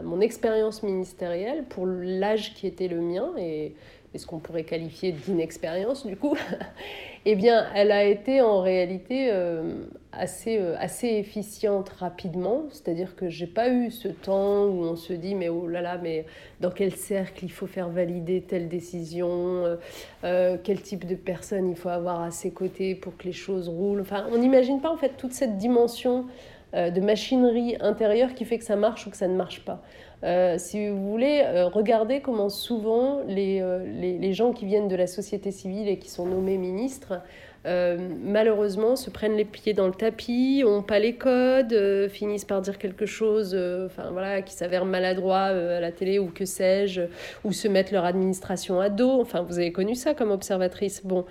[0.04, 3.74] mon expérience ministérielle, pour l'âge qui était le mien, et,
[4.14, 6.36] et ce qu'on pourrait qualifier d'inexpérience du coup,
[7.26, 12.64] eh bien, elle a été en réalité euh, assez, euh, assez efficiente rapidement.
[12.70, 15.98] C'est-à-dire que j'ai pas eu ce temps où on se dit mais oh là là,
[15.98, 16.24] mais
[16.60, 19.76] dans quel cercle il faut faire valider telle décision,
[20.24, 23.68] euh, quel type de personne il faut avoir à ses côtés pour que les choses
[23.68, 24.00] roulent.
[24.00, 26.26] Enfin, on n'imagine pas en fait toute cette dimension
[26.74, 29.82] de machinerie intérieure qui fait que ça marche ou que ça ne marche pas.
[30.24, 34.88] Euh, si vous voulez, euh, regardez comment souvent les, euh, les, les, gens qui viennent
[34.88, 37.20] de la société civile et qui sont nommés ministres,
[37.64, 42.78] malheureusement, se prennent les pieds dans le tapis, ont pas les codes, finissent par dire
[42.78, 43.54] quelque chose
[43.84, 47.02] enfin, voilà, qui s'avère maladroit à la télé ou que sais-je,
[47.44, 49.20] ou se mettent leur administration à dos.
[49.20, 51.02] Enfin, vous avez connu ça comme observatrice.
[51.04, 51.26] Bon,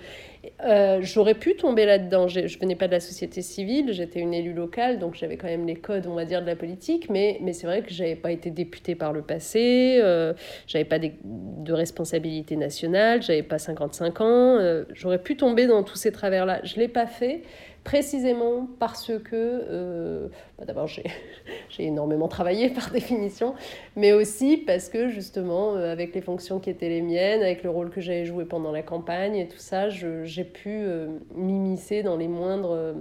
[0.64, 2.28] euh, j'aurais pu tomber là-dedans.
[2.28, 5.66] Je, venais pas de la société civile, j'étais une élue locale, donc j'avais quand même
[5.66, 8.32] les codes, on va dire, de la politique, mais, mais c'est vrai que j'avais pas
[8.32, 10.32] été députée par le passé, euh,
[10.66, 14.26] j'avais pas de, responsabilité nationale, j'avais pas 55 ans,
[14.58, 16.60] euh, j'aurais pu tomber dans tous ces travers-là.
[16.64, 17.42] Je l'ai pas fait
[17.88, 20.28] précisément parce que, euh,
[20.58, 21.04] bah, d'abord, j'ai
[21.78, 23.54] énormément travaillé par définition,
[23.96, 27.70] mais aussi parce que, justement, euh, avec les fonctions qui étaient les miennes, avec le
[27.70, 32.18] rôle que j'avais joué pendant la campagne et tout ça, j'ai pu euh, m'immiscer dans
[32.18, 32.94] les moindres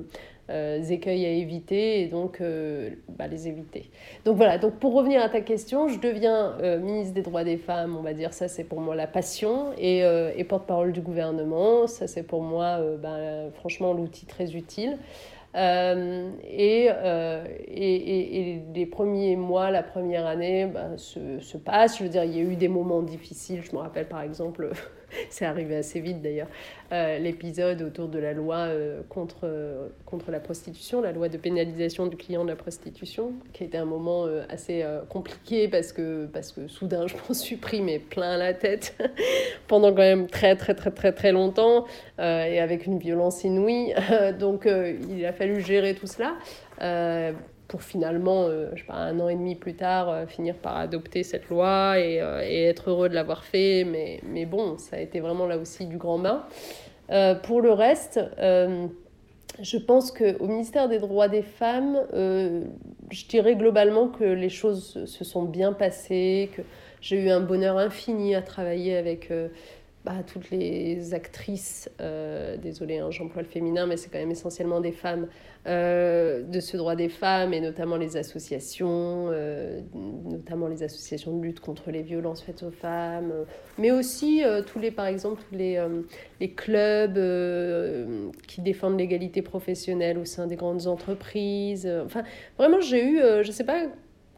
[0.49, 3.89] euh, écueils à éviter et donc euh, bah, les éviter.
[4.23, 7.57] Donc voilà, donc pour revenir à ta question, je deviens euh, ministre des droits des
[7.57, 11.85] femmes, on va dire ça c'est pour moi la passion, et, et porte-parole du gouvernement,
[11.87, 14.97] ça c'est pour moi bah, franchement l'outil très utile.
[15.55, 16.89] Et,
[17.67, 21.97] et, et, les premiers mois, la première année bah, se, se passent.
[21.97, 23.63] Je veux dire, il y a eu des moments difficiles.
[23.63, 24.69] Je me rappelle par exemple
[25.29, 26.47] c'est arrivé assez vite d'ailleurs,
[26.91, 31.37] euh, l'épisode autour de la loi euh, contre, euh, contre la prostitution, la loi de
[31.37, 36.25] pénalisation du client de la prostitution, qui a été un moment assez compliqué parce que,
[36.25, 38.95] parce que soudain je m'en suis pris mais plein la tête
[39.67, 41.85] pendant quand même très très très très très longtemps
[42.19, 43.93] et avec une violence inouïe.
[44.39, 46.35] Donc il a fallu gérer tout cela
[47.67, 50.77] pour finalement, euh, je sais pas, un an et demi plus tard, euh, finir par
[50.77, 53.83] adopter cette loi et, euh, et être heureux de l'avoir fait.
[53.83, 56.45] Mais, mais, bon, ça a été vraiment là aussi du grand bain.
[57.43, 64.25] pour le reste, je pense qu'au ministère des droits des femmes, je dirais globalement que
[64.25, 66.61] les choses se sont bien passées, que
[67.01, 69.31] j'ai eu un bonheur infini à travailler avec
[70.05, 74.79] bah, toutes les actrices, euh, désolé, hein, j'emploie le féminin, mais c'est quand même essentiellement
[74.79, 75.27] des femmes,
[75.67, 81.43] euh, de ce droit des femmes, et notamment les associations, euh, notamment les associations de
[81.43, 83.33] lutte contre les violences faites aux femmes,
[83.77, 85.85] mais aussi tous les, par exemple, tous les,
[86.39, 87.19] les clubs
[88.47, 91.91] qui défendent l'égalité professionnelle au sein des grandes entreprises.
[92.05, 92.23] Enfin,
[92.57, 93.87] vraiment, j'ai eu, je ne sais pas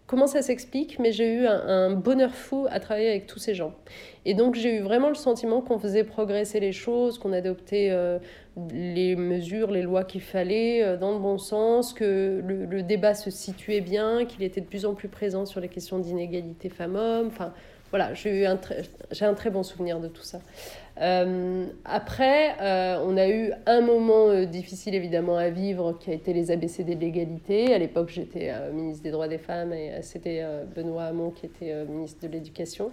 [0.10, 3.76] comment ça s'explique, mais j'ai eu un, bonheur fou à travailler avec tous ces gens.
[4.26, 8.18] Et donc j'ai eu vraiment le sentiment qu'on faisait progresser les choses, qu'on adoptait euh,
[8.74, 13.14] les mesures, les lois qu'il fallait euh, dans le bon sens, que le, le débat
[13.14, 17.30] se situait bien, qu'il était de plus en plus présent sur les questions d'inégalité femmes-hommes.
[17.92, 20.40] Voilà, j'ai eu un, très bon souvenir de tout ça.
[21.02, 26.14] Euh, après, euh, on a eu un moment euh, difficile évidemment à vivre qui a
[26.14, 27.74] été les ABCD de l'égalité.
[27.74, 32.28] À l'époque, j'étais ministre des droits des femmes et c'était Benoît Hamon qui était ministre
[32.28, 32.92] de l'Éducation.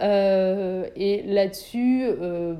[0.00, 2.06] Et là-dessus,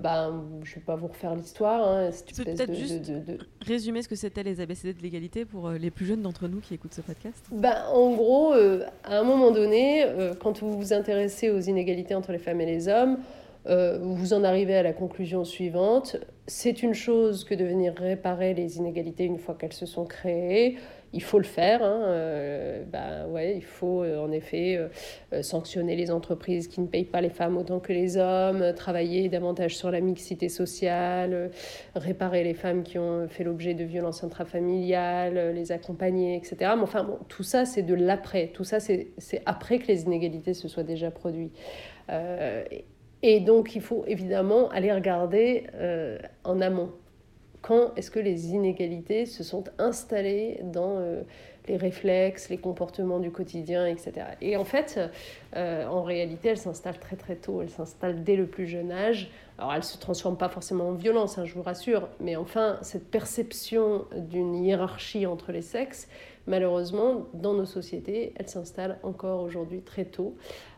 [0.02, 1.86] ben, je ne vais pas vous refaire l'histoire.
[1.86, 3.12] Hein, peut-être juste
[3.60, 6.74] résumer ce que c'était les ABCD de l'égalité pour les plus jeunes d'entre nous qui
[6.74, 10.04] écoutent ce podcast ben, En gros, à un moment donné,
[10.40, 13.18] quand vous vous intéressez aux inégalités entre les femmes et les hommes,
[13.68, 16.16] euh, vous en arrivez à la conclusion suivante.
[16.46, 20.78] C'est une chose que de venir réparer les inégalités une fois qu'elles se sont créées.
[21.12, 21.82] Il faut le faire.
[21.82, 22.02] Hein.
[22.06, 24.78] Euh, bah ouais, il faut euh, en effet
[25.42, 29.76] sanctionner les entreprises qui ne payent pas les femmes autant que les hommes, travailler davantage
[29.76, 31.50] sur la mixité sociale,
[31.94, 36.56] réparer les femmes qui ont fait l'objet de violences intrafamiliales, les accompagner, etc.
[36.76, 38.48] Mais enfin, bon, tout ça, c'est de l'après.
[38.52, 39.08] Tout ça, c'est
[39.46, 41.56] après que les inégalités se soient déjà produites.
[43.22, 46.92] Et donc, il faut évidemment aller regarder euh, en amont.
[47.66, 51.22] Quand est-ce que les inégalités se sont installées dans euh,
[51.66, 54.12] les réflexes, les comportements du quotidien, etc.
[54.40, 55.00] Et en fait,
[55.56, 59.32] euh, en réalité, elles s'installent très très tôt, elles s'installent dès le plus jeune âge.
[59.58, 63.10] Alors, elles se transforment pas forcément en violence, hein, je vous rassure, mais enfin, cette
[63.10, 66.08] perception d'une hiérarchie entre les sexes,
[66.46, 70.36] malheureusement, dans nos sociétés, elle s'installe encore aujourd'hui très tôt.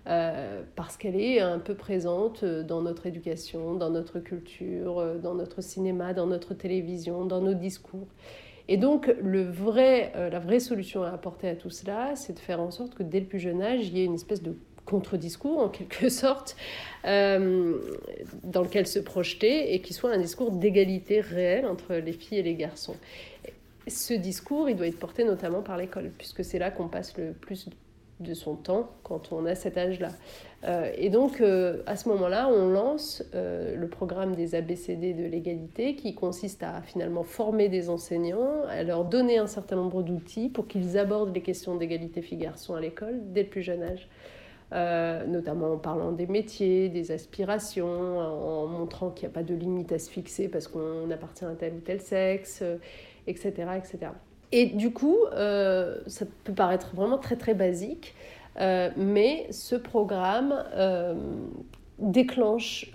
[0.09, 5.34] Euh, parce qu'elle est un peu présente dans notre éducation, dans notre culture, euh, dans
[5.34, 8.09] notre cinéma, dans notre télévision, dans nos discours.
[8.68, 12.38] Et donc, le vrai, euh, la vraie solution à apporter à tout cela, c'est de
[12.38, 14.56] faire en sorte que dès le plus jeune âge, il y ait une espèce de
[14.86, 16.56] contre-discours, en quelque sorte,
[17.04, 22.42] dans lequel se projeter et qui soit un discours d'égalité réelle entre les filles et
[22.42, 22.96] les garçons.
[23.86, 27.32] Ce discours, il doit être porté notamment par l'école, puisque c'est là qu'on passe le
[27.32, 27.68] plus
[28.20, 30.10] de son temps quand on a cet âge-là.
[30.64, 35.24] Euh, et donc, euh, à ce moment-là, on lance euh, le programme des ABCD de
[35.24, 40.48] l'égalité qui consiste à finalement former des enseignants, à leur donner un certain nombre d'outils
[40.48, 44.08] pour qu'ils abordent les questions d'égalité filles-garçons à l'école dès le plus jeune âge.
[45.28, 49.92] notamment en parlant des métiers, des aspirations, en montrant qu'il n'y a pas de limite
[49.92, 52.62] à se fixer parce qu'on appartient à tel ou tel sexe,
[53.26, 54.10] etc., etc.
[54.53, 58.14] Et du coup, euh, ça peut paraître vraiment très très basique,
[58.61, 61.14] euh, mais ce programme euh,
[61.99, 62.90] déclenche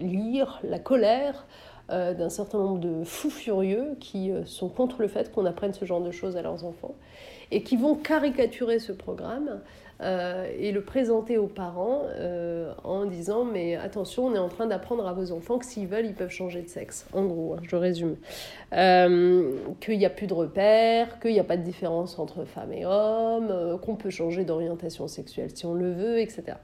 [0.00, 1.46] l'ire, la colère
[1.90, 6.00] d'un certain nombre de fous furieux qui sont contre le fait qu'on apprenne ce genre
[6.00, 6.94] de choses à leurs enfants
[7.50, 9.60] et qui vont caricaturer ce programme
[10.02, 14.66] euh, et le présenter aux parents euh, en disant mais attention on est en train
[14.66, 17.06] d'apprendre à vos enfants que s'ils veulent ils peuvent changer de sexe.
[17.12, 18.16] En gros hein, je résume.
[18.72, 22.72] Euh, qu'il n'y a plus de repères qu'il n'y a pas de différence entre femmes
[22.72, 26.56] et hommes qu'on peut changer d'orientation sexuelle si on le veut etc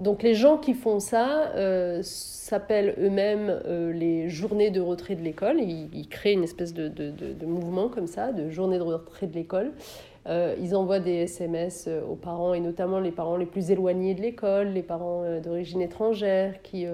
[0.00, 1.52] donc les gens qui font ça
[2.02, 3.60] s'appellent eux-mêmes
[3.94, 5.60] les journées de retrait de l'école.
[5.60, 9.72] Ils, créent une espèce de, mouvement comme ça, de journée de retrait de l'école.
[10.26, 14.14] Euh, ils envoient des SMS euh, aux parents, et notamment les parents les plus éloignés
[14.14, 16.86] de l'école, les parents euh, d'origine étrangère, qui,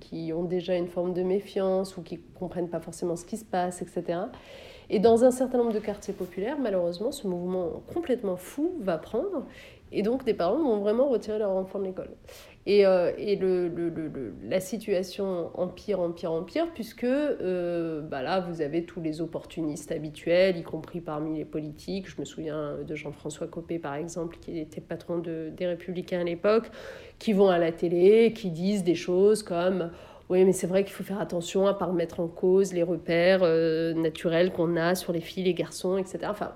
[0.00, 3.36] qui, ont déjà une forme de méfiance ou qui ne comprennent pas forcément ce qui
[3.36, 4.20] se passe, etc.
[4.88, 9.44] Et dans un certain nombre de quartiers populaires, malheureusement, ce mouvement complètement fou va prendre,
[9.92, 12.10] et donc des parents vont vraiment retirer leur enfant de l'école.
[12.64, 18.38] Et, euh, et le, le, le, la situation empire, empire, empire, puisque euh, bah là,
[18.40, 22.08] vous avez tous les opportunistes habituels, y compris parmi les politiques.
[22.08, 26.24] Je me souviens de Jean-François Copé, par exemple, qui était patron de, des Républicains à
[26.24, 26.70] l'époque,
[27.18, 29.90] qui vont à la télé, qui disent des choses comme
[30.32, 32.82] oui, mais c'est vrai qu'il faut faire attention à ne pas remettre en cause les
[32.82, 36.20] repères euh, naturels qu'on a sur les filles, les garçons, etc.
[36.28, 36.52] Enfin,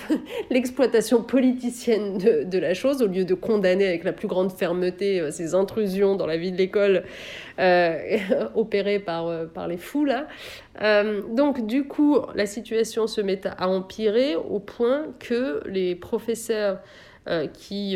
[0.50, 5.30] l'exploitation politicienne de, la chose, au lieu de condamner avec la plus grande fermeté euh,
[5.30, 7.04] ces intrusions dans la vie de l'école
[7.58, 8.18] euh,
[8.54, 10.06] opérées par, euh, par les fous.
[11.34, 16.78] Donc du coup, la situation se met à empirer au point que les professeurs
[17.52, 17.94] qui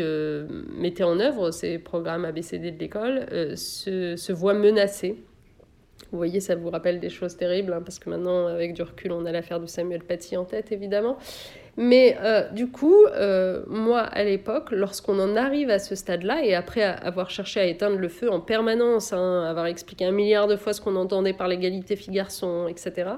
[0.77, 3.25] mettaient en œuvre ces programmes ABCD de l'école
[3.57, 5.17] se, se voient menacés
[6.13, 9.11] vous voyez, ça vous rappelle des choses terribles, hein, parce que maintenant, avec du recul,
[9.11, 11.17] on a l'affaire de Samuel Paty en tête, évidemment.
[11.75, 16.53] Mais euh, du coup, euh, moi, à l'époque, lorsqu'on en arrive à ce stade-là, et
[16.53, 20.55] après avoir cherché à éteindre le feu en permanence, hein, avoir expliqué un milliard de
[20.55, 23.09] fois ce qu'on entendait par l'égalité filles-garçons, etc.,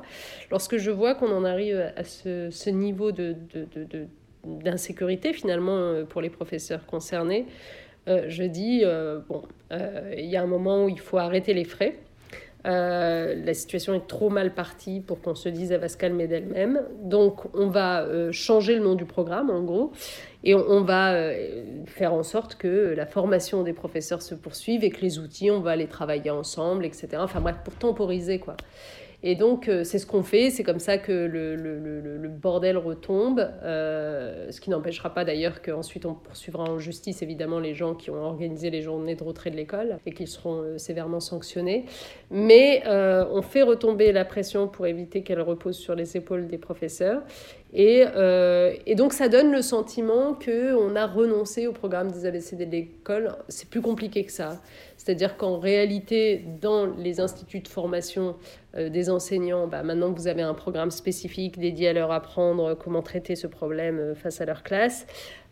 [0.50, 3.12] lorsque je vois qu'on en arrive à ce, niveau
[4.46, 7.46] d'insécurité, finalement, euh, pour les professeurs concernés,
[8.08, 8.84] je dis,
[9.28, 9.41] bon,
[9.72, 11.98] il y a un moment où il faut arrêter les frais.
[12.66, 16.28] Euh, la situation est trop mal partie pour qu'on se dise elle va se calmer
[16.28, 16.82] d'elle-même.
[17.03, 19.91] Donc on va euh, changer le nom du programme en gros
[20.43, 24.89] et on, va euh, faire en sorte que la formation des professeurs se poursuive et
[24.89, 27.09] que les outils on va les travailler ensemble, etc.
[27.18, 28.55] Enfin bref, pour temporiser quoi.
[29.28, 32.78] Et donc, euh, c'est ce qu'on fait, c'est comme ça que le, le, le, bordel
[32.78, 37.96] retombe, euh, ce qui n'empêchera pas d'ailleurs qu'ensuite on poursuivra en justice évidemment les gens
[37.96, 41.86] qui ont organisé les journées de retrait de l'école et qu'ils seront euh, sévèrement sanctionnés.
[42.30, 47.24] Mais on fait retomber la pression pour éviter qu'elle repose sur les épaules des professeurs.
[47.78, 48.06] Et,
[48.86, 53.36] et, donc ça donne le sentiment qu'on a renoncé au programme des ABCD de l'école.
[53.50, 54.62] C'est plus compliqué que ça.
[55.06, 58.38] C'est-à-dire qu'en réalité, dans les instituts de formation
[58.76, 62.74] euh, des enseignants, bah, maintenant que vous avez un programme spécifique dédié à leur apprendre
[62.74, 65.06] comment traiter ce problème euh, face à leur classe,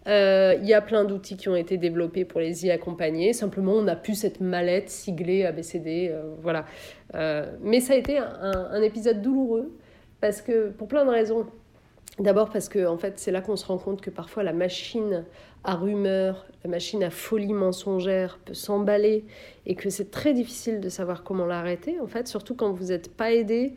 [0.08, 3.32] euh, il y a plein d'outils qui ont été développés pour les y accompagner.
[3.32, 6.12] Simplement, on n'a plus cette mallette siglée ABCD.
[6.42, 6.66] voilà.
[7.62, 9.72] mais ça a été un, épisode douloureux
[10.20, 11.46] parce que, pour plein de raisons.
[12.20, 15.26] D'abord parce que en fait, c'est là qu'on se rend compte que parfois la machine
[15.64, 19.26] à rumeurs, la machine à folie mensongère peut s'emballer
[19.66, 23.16] et que c'est très difficile de savoir comment l'arrêter, en fait, surtout quand vous n'êtes
[23.16, 23.74] pas aidé.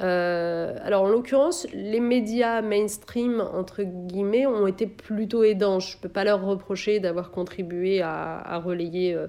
[0.00, 5.80] Euh, alors en l'occurrence, les médias mainstream, entre guillemets, ont été plutôt aidants.
[5.80, 9.26] Je ne peux pas leur reprocher d'avoir contribué à, relayer euh,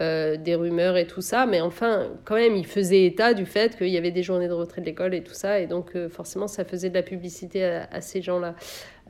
[0.00, 3.76] euh, des rumeurs et tout ça, mais enfin, quand même, ils faisaient état du fait
[3.76, 6.48] qu'il y avait des journées de retrait de l'école et tout ça, et donc forcément,
[6.48, 8.54] ça faisait de la publicité à ces gens-là.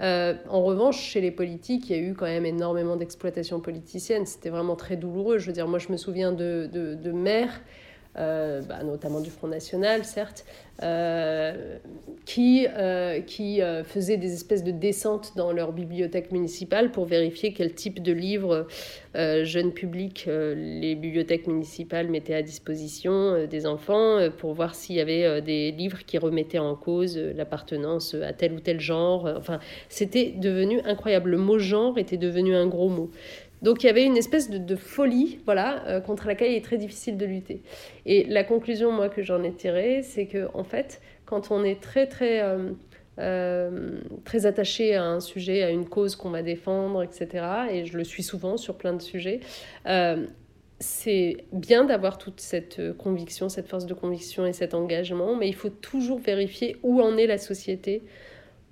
[0.00, 4.26] Euh, en revanche, chez les politiques, il y a eu quand même énormément d'exploitation politicienne.
[4.26, 5.38] C'était vraiment très douloureux.
[5.38, 7.12] Je veux dire, moi, je me souviens de, de,
[8.16, 10.44] euh, bah, notamment du Front National, certes,
[10.82, 11.78] euh,
[12.24, 17.74] qui, euh, qui faisaient des espèces de descentes dans leur bibliothèque municipale pour vérifier quel
[17.74, 18.66] type de livres
[19.14, 25.40] jeunes publics les bibliothèques municipales mettaient à disposition des enfants, pour voir s'il y avait
[25.40, 29.28] des livres qui remettaient en cause l'appartenance à tel ou tel genre.
[29.36, 31.30] Enfin, c'était devenu incroyable.
[31.30, 33.10] Le mot genre était devenu un gros mot.
[33.64, 36.76] Donc il y avait une espèce de, folie, voilà, euh, contre laquelle il est très
[36.76, 37.62] difficile de lutter.
[38.04, 41.80] Et la conclusion, moi, que j'en ai tirée, c'est que en fait, quand on est
[41.80, 42.72] très très euh,
[43.18, 47.42] euh, très attaché à un sujet, à une cause qu'on va défendre, etc.
[47.70, 49.40] Et je le suis souvent sur plein de sujets.
[50.78, 55.54] c'est bien d'avoir toute cette conviction, cette force de conviction et cet engagement, mais il
[55.54, 58.02] faut toujours vérifier où en est la société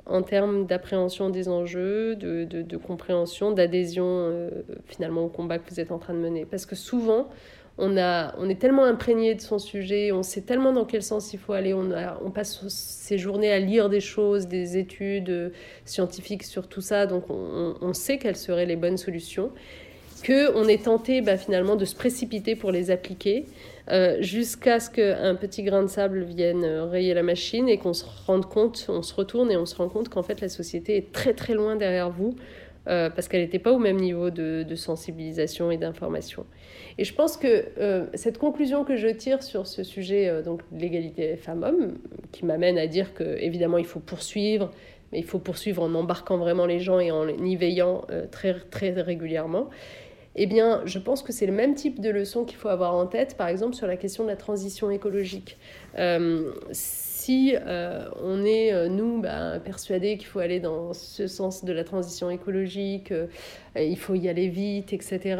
[0.07, 4.51] en termes d'appréhension des enjeux, de, de, compréhension, d'adhésion euh,
[4.87, 6.45] finalement au combat que vous êtes en train de mener.
[6.45, 7.29] Parce que souvent,
[7.79, 11.33] on, a, on est tellement imprégné de son sujet, on sait tellement dans quel sens
[11.33, 11.91] il faut aller, on,
[12.25, 15.53] on passe ses journées à lire des choses, des études
[15.85, 19.53] scientifiques sur tout ça, donc on, on sait quelles seraient les bonnes solutions,
[20.23, 23.47] qu'on est tenté bah, finalement de se précipiter pour les appliquer.
[23.91, 27.95] Euh, jusqu'à ce qu'un petit grain de sable vienne euh, rayer la machine et qu'on
[27.95, 30.97] se rende compte, on se retourne et on se rend compte qu'en fait la société
[30.97, 32.37] est très très loin derrière vous
[32.87, 36.47] euh, parce qu'elle n'était pas au même niveau de, sensibilisation et d'information.
[36.99, 37.65] Et je pense que
[38.15, 41.95] cette conclusion que je tire sur ce sujet, donc l'égalité femmes-hommes,
[42.33, 44.71] qui m'amène à dire que évidemment il faut poursuivre,
[45.11, 48.91] mais il faut poursuivre en embarquant vraiment les gens et en y veillant très très
[48.91, 49.71] régulièrement
[50.35, 53.07] eh bien, je pense que c'est le même type de leçon qu'il faut avoir en
[53.07, 55.59] tête, par exemple, sur la question de la transition écologique.
[55.99, 61.65] Euh, si euh, on est, euh, nous, bah, persuadés qu'il faut aller dans ce sens
[61.65, 63.13] de la transition écologique,
[63.77, 65.37] il faut y aller vite, etc.,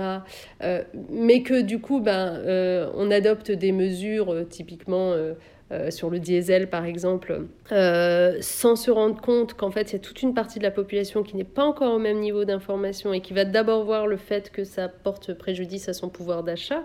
[1.11, 5.15] mais que du coup, ben, on adopte des mesures typiquement
[5.91, 9.99] sur le diesel par exemple, euh, sans se rendre compte qu'en fait il y a
[9.99, 13.21] toute une partie de la population qui n'est pas encore au même niveau d'information et
[13.21, 16.83] qui va d'abord voir le fait que ça porte préjudice à son pouvoir d'achat,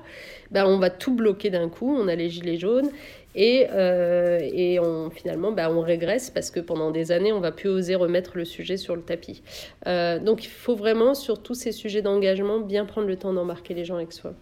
[0.51, 2.89] ben, on va tout bloquer d'un coup, on a les gilets jaunes
[3.35, 7.51] et, euh, et on, finalement, ben, on régresse parce que pendant des années, on va
[7.51, 9.43] plus oser remettre le sujet sur le tapis.
[9.85, 13.85] donc il faut vraiment, sur tous ces sujets d'engagement, bien prendre le temps d'embarquer les
[13.85, 14.33] gens avec soi.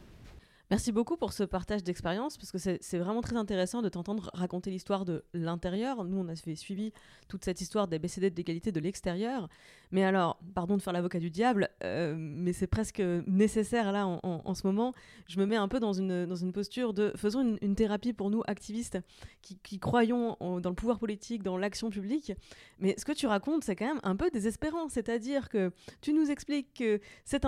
[0.76, 4.72] Merci beaucoup pour ce partage d'expérience, parce que c'est vraiment très intéressant de t'entendre raconter
[4.72, 6.04] l'histoire de l'intérieur.
[6.04, 6.92] Nous, on a suivi
[7.30, 9.48] toute cette histoire des BCD de l'égalité de l'extérieur.
[9.92, 14.54] Mais alors, pardon de faire l'avocat du diable, euh, mais c'est presque nécessaire là en,
[14.54, 14.94] ce moment.
[15.30, 18.30] Je me mets un peu dans une, dans une posture de faisons une, thérapie pour
[18.30, 18.98] nous activistes
[19.42, 22.34] qui, croyons dans le pouvoir politique, dans l'action publique.
[22.80, 24.90] Mais ce que tu racontes, c'est quand même un peu désespérant.
[24.90, 25.72] C'est-à-dire que
[26.02, 27.40] tu nous expliques que c'est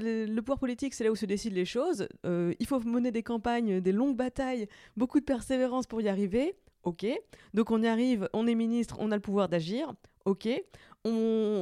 [0.00, 2.08] le, pouvoir politique, c'est là où se décident les choses.
[2.24, 6.54] Euh, mener des campagnes, des longues batailles, beaucoup de persévérance pour y arriver.
[6.84, 7.06] Ok.
[7.54, 9.92] Donc on y arrive, on est ministre, on a le pouvoir d'agir.
[10.24, 10.48] Ok.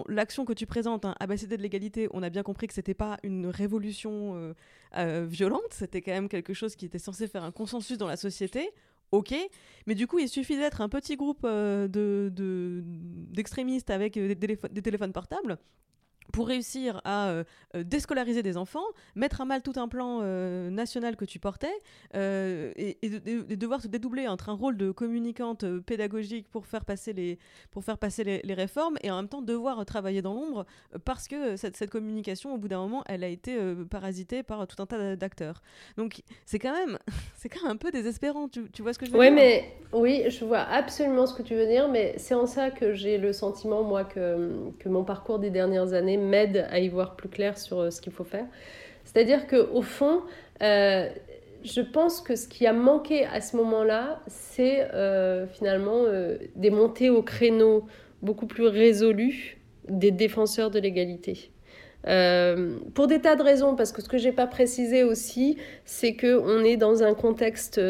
[0.09, 3.47] L'action que tu présentes, hein, de l'égalité, on a bien compris que c'était pas une
[3.47, 4.55] révolution euh,
[4.97, 8.17] euh, violente, c'était quand même quelque chose qui était censé faire un consensus dans la
[8.17, 8.71] société.
[9.13, 9.35] Ok,
[9.87, 11.89] mais du coup, il suffit d'être un petit groupe euh,
[13.33, 15.59] d'extrémistes de, avec des téléphones portables
[16.33, 17.45] pour réussir à euh,
[17.77, 18.85] euh, déscolariser des enfants,
[19.15, 21.69] mettre à mal tout un plan euh, national que tu portais,
[22.15, 22.99] et,
[23.57, 27.39] devoir se dédoubler entre un rôle de communicante pédagogique pour faire passer les,
[27.71, 30.67] pour faire passer les, réformes, et en même temps devoir travailler dans l'ombre,
[31.05, 33.59] parce que cette, cette, communication, au bout d'un moment, elle a été
[33.91, 35.63] parasitée par tout un tas d'acteurs.
[35.97, 36.99] Donc c'est quand, même,
[37.45, 39.33] quand même un peu désespérant, tu, tu vois ce que je veux dire?
[39.33, 42.93] mais, Oui, je vois absolument ce que tu veux dire, mais c'est en ça que
[42.95, 47.17] j'ai le sentiment, moi, que, que mon parcours des dernières années m'aide à y voir
[47.17, 48.47] plus clair sur euh, ce qu'il faut faire.
[49.05, 50.23] C'est-à-dire qu'au fond,
[50.63, 51.09] euh,
[51.65, 56.05] je pense que ce qui a manqué à ce moment-là, c'est euh, finalement
[56.57, 57.87] des montées au créneau
[58.23, 61.51] beaucoup plus résolues des défenseurs de l'égalité.
[62.95, 66.63] pour des tas de raisons, parce que ce que j'ai pas précisé aussi, c'est qu'on
[66.65, 67.81] est dans un contexte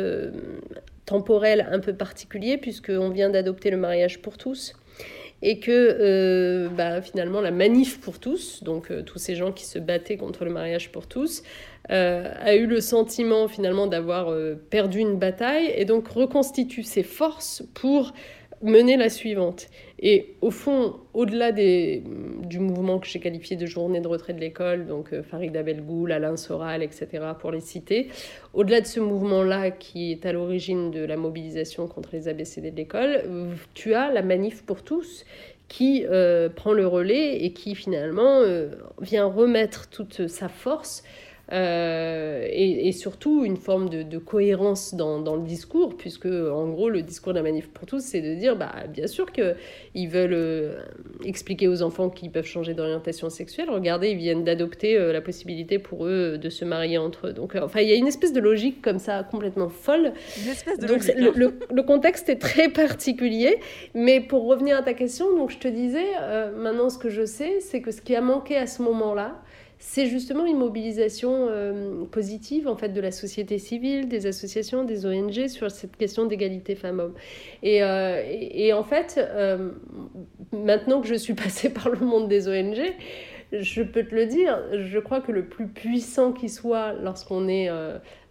[1.04, 4.74] temporel un peu particulier, puisqu'on vient d'adopter le mariage pour tous
[5.42, 9.64] et que euh, bah, finalement la manif pour tous, donc euh, tous ces gens qui
[9.64, 11.42] se battaient contre le mariage pour tous,
[11.90, 14.34] euh, a eu le sentiment finalement d'avoir
[14.68, 18.12] perdu une bataille et donc reconstitue ses forces pour
[18.62, 19.68] mener la suivante.
[20.02, 24.86] Et au fond, au-delà du mouvement que j'ai qualifié de journée de retrait de l'école,
[24.86, 27.08] donc euh, Farida Belgoul, Alain Soral, etc.,
[27.38, 28.08] pour les citer,
[28.54, 32.76] au-delà de ce mouvement-là qui est à l'origine de la mobilisation contre les ABCD de
[32.76, 33.22] l'école,
[33.74, 35.26] tu as la manif pour tous
[35.68, 38.70] qui euh, prend le relais et qui finalement euh,
[39.00, 41.04] vient remettre toute sa force
[41.52, 47.32] euh, et, surtout une forme de, cohérence dans, le discours, puisque en gros le discours
[47.32, 50.80] de la manif pour tous, c'est de dire, bah, bien sûr qu'ils veulent euh,
[51.24, 53.70] expliquer aux enfants qu'ils peuvent changer d'orientation sexuelle.
[53.70, 57.32] Regardez, ils viennent d'adopter euh, la possibilité pour eux de se marier entre eux.
[57.32, 60.12] Donc, enfin, il y a une espèce de logique comme ça complètement folle.
[60.42, 61.36] Une espèce de donc, logique.
[61.36, 63.58] Le, le, contexte est très particulier,
[63.94, 66.06] mais pour revenir à ta question, donc je te disais,
[66.56, 69.40] maintenant ce que je sais, c'est que ce qui a manqué à ce moment-là,
[69.82, 75.06] c'est justement une mobilisation euh, positive en fait de la société civile, des associations, des
[75.06, 77.14] ONG sur cette question d'égalité femmes-hommes.
[77.62, 79.70] Et, euh, et, en fait, euh,
[80.52, 82.78] maintenant que je suis passée par le monde des ONG,
[83.52, 87.68] je peux te le dire, je crois que le plus puissant qui soit lorsqu'on est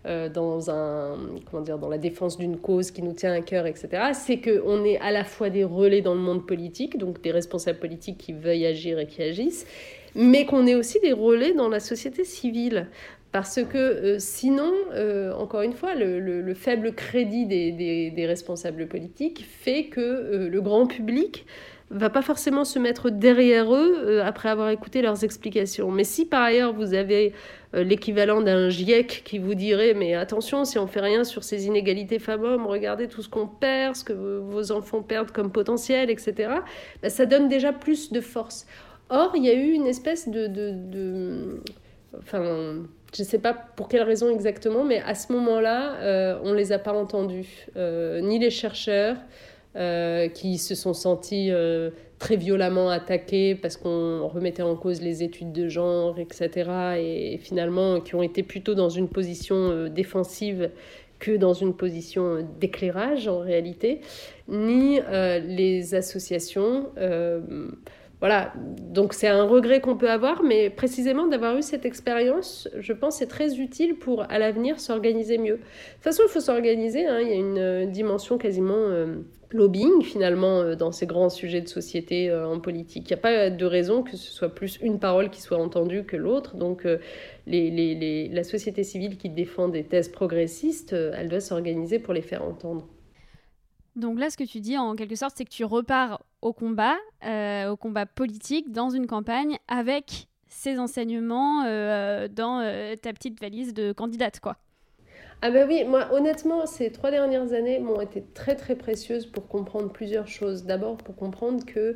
[0.05, 1.17] dans, un,
[1.49, 4.85] comment dire, dans la défense d'une cause qui nous tient à cœur, etc., c'est qu'on
[4.85, 8.31] est à la fois des relais dans le monde politique, donc des responsables politiques qui
[8.31, 9.65] veuillent agir et qui agissent,
[10.15, 12.87] mais qu'on ait aussi des relais dans la société civile
[13.31, 14.71] Parce que sinon,
[15.37, 17.71] encore une fois, le, faible crédit des,
[18.11, 21.45] des, responsables politiques fait que le grand public
[21.91, 25.91] va pas forcément se mettre derrière eux euh, après avoir écouté leurs explications.
[25.91, 27.33] Mais si par ailleurs vous avez
[27.73, 31.65] euh, l'équivalent d'un GIEC qui vous dirait mais attention si on fait rien sur ces
[31.65, 36.51] inégalités femmes-hommes, regardez tout ce qu'on perd, ce que vos enfants perdent comme potentiel, etc.
[37.01, 38.67] Bah, ça donne déjà plus de force.
[39.09, 41.61] Or il y a eu une espèce de, de,
[42.17, 42.83] enfin
[43.15, 46.55] je ne sais pas pour quelle raison exactement, mais à ce moment-là, euh, on ne
[46.55, 49.17] les a pas entendus, ni les chercheurs,
[49.75, 55.21] euh, qui se sont sentis euh, très violemment attaqués parce qu'on remettait en cause les
[55.21, 56.97] études de genre, etc.
[56.97, 60.71] Et, finalement, qui ont été plutôt dans une position euh, défensive
[61.19, 64.01] que dans une position d'éclairage en réalité,
[64.47, 66.87] ni les associations.
[68.19, 72.91] Voilà, donc c'est un regret qu'on peut avoir, mais précisément d'avoir eu cette expérience, je
[72.91, 75.55] pense, c'est très utile pour à l'avenir s'organiser mieux.
[75.55, 77.19] De toute façon, il faut s'organiser, hein.
[77.21, 78.75] il y a une dimension quasiment
[79.51, 83.09] lobbying finalement euh, dans ces grands sujets de société euh, en politique.
[83.09, 86.03] Il n'y a pas de raison que ce soit plus une parole qui soit entendue
[86.03, 86.55] que l'autre.
[86.55, 86.97] Donc euh,
[87.47, 92.87] la société civile qui défend des thèses progressistes, elle doit s'organiser pour les faire entendre.
[93.95, 96.95] Donc là, ce que tu dis en quelque sorte, c'est que tu repars au combat,
[97.23, 101.63] au combat politique, dans une campagne, avec ces enseignements
[102.29, 104.57] dans ta petite valise de candidate, quoi.
[105.41, 109.47] Ah ben oui, moi honnêtement, ces trois dernières années m'ont été très très précieuses pour
[109.47, 110.65] comprendre plusieurs choses.
[110.65, 111.95] D'abord pour comprendre que,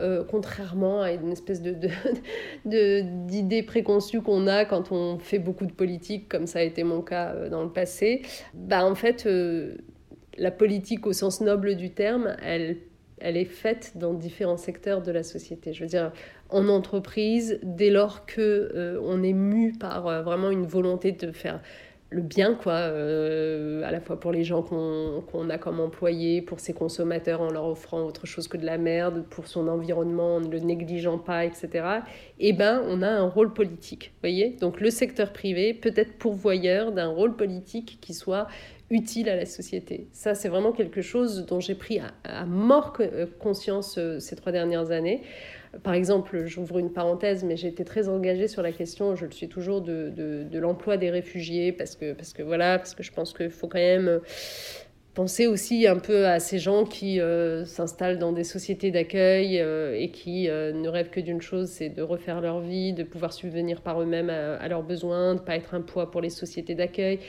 [0.00, 1.74] euh, contrairement à une espèce de,
[3.26, 7.02] d'idée préconçue qu'on a quand on fait beaucoup de politique, comme ça a été mon
[7.02, 8.22] cas euh, dans le passé,
[8.54, 9.76] bah en fait, euh,
[10.38, 12.76] la politique au sens noble du terme, elle
[13.20, 15.72] elle est faite dans différents secteurs de la société.
[15.72, 16.12] Je veux dire,
[16.50, 21.60] en entreprise, dès lors que on est mu par vraiment une volonté de faire
[22.14, 26.60] le bien, quoi, euh, à la fois pour les gens qu'on a comme employés, pour
[26.60, 30.40] ses consommateurs en leur offrant autre chose que de la merde, pour son environnement en
[30.40, 31.68] ne le négligeant pas, etc.
[32.38, 34.50] Eh ben, on a un rôle politique, voyez?
[34.60, 38.46] Donc le secteur privé peut être pourvoyeur d'un rôle politique qui soit
[38.90, 40.08] utile à la société.
[40.12, 44.52] Ça, c'est vraiment quelque chose dont j'ai pris à, mort euh, conscience euh, ces trois
[44.52, 45.22] dernières années.
[45.82, 49.32] Par exemple, j'ouvre une parenthèse, mais j'ai été très engagée sur la question, je le
[49.32, 53.10] suis toujours, de, de, l'emploi des réfugiés, parce que, parce que voilà, parce que je
[53.10, 54.20] pense qu'il faut quand même
[55.14, 59.96] penser aussi un peu à ces gens qui euh, s'installent dans des sociétés d'accueil euh,
[59.96, 63.32] et qui euh, ne rêvent que d'une chose, c'est de refaire leur vie, de pouvoir
[63.32, 66.30] subvenir par eux-mêmes à, à, leurs besoins, de ne pas être un poids pour les
[66.30, 67.20] sociétés d'accueil.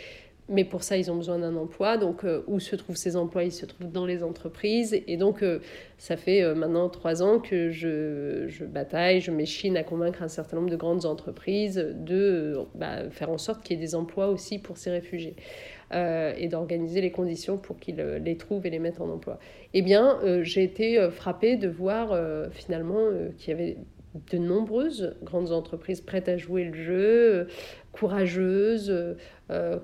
[0.48, 1.98] Mais pour ça, ils ont besoin d'un emploi.
[1.98, 3.44] Donc, euh, où se trouvent ces emplois?
[3.44, 5.02] Ils se trouvent dans les entreprises.
[5.08, 5.60] Et donc, euh,
[5.98, 10.28] ça fait euh, maintenant trois ans que je, je, bataille, je m'échine à convaincre un
[10.28, 14.28] certain nombre de grandes entreprises de bah, faire en sorte qu'il y ait des emplois
[14.28, 15.36] aussi pour ces réfugiés.
[15.92, 19.40] et d'organiser les conditions pour qu'ils les trouvent et les mettent en emploi.
[19.74, 22.20] Eh bien, j'ai été frappée de voir
[22.52, 23.08] finalement
[23.38, 23.78] qu'il y avait
[24.32, 27.48] de nombreuses grandes entreprises prêtes à jouer le jeu,
[27.92, 29.16] courageuses,
[29.52, 29.78] euh,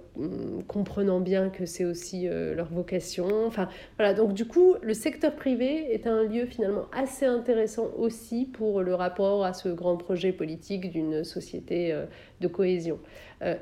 [0.67, 3.45] comprenant bien que c'est aussi euh, leur vocation.
[3.45, 4.15] Enfin, voilà.
[4.15, 8.95] Donc, du coup, le secteur privé est un lieu finalement assez intéressant aussi pour le
[8.95, 12.05] rapport à ce grand projet politique d'une société euh,
[12.39, 12.99] de cohésion.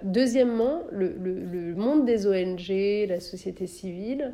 [0.04, 4.34] deuxièmement, le, le, monde des ONG, la société civile,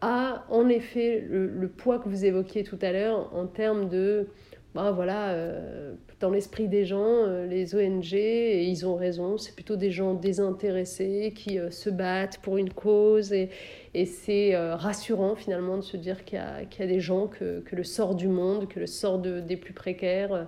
[0.00, 4.28] a en effet le, le, poids que vous évoquiez tout à l'heure en termes de
[4.74, 9.54] bah, voilà, euh, dans l'esprit des gens, euh, les ONG, et ils ont raison, c'est
[9.54, 13.34] plutôt des gens désintéressés qui euh, se battent pour une cause.
[13.34, 13.50] Et,
[13.92, 17.76] et c'est rassurant finalement de se dire qu'il y, y, a des gens que, que,
[17.76, 20.46] le sort du monde, que le sort de, des plus précaires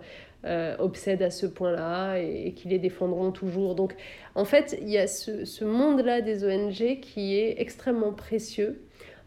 [0.79, 3.75] obsède à ce point-là et, qui les défendront toujours.
[3.75, 3.95] Donc
[4.35, 8.81] en fait, il y a ce, ce monde-là des ONG qui est extrêmement précieux.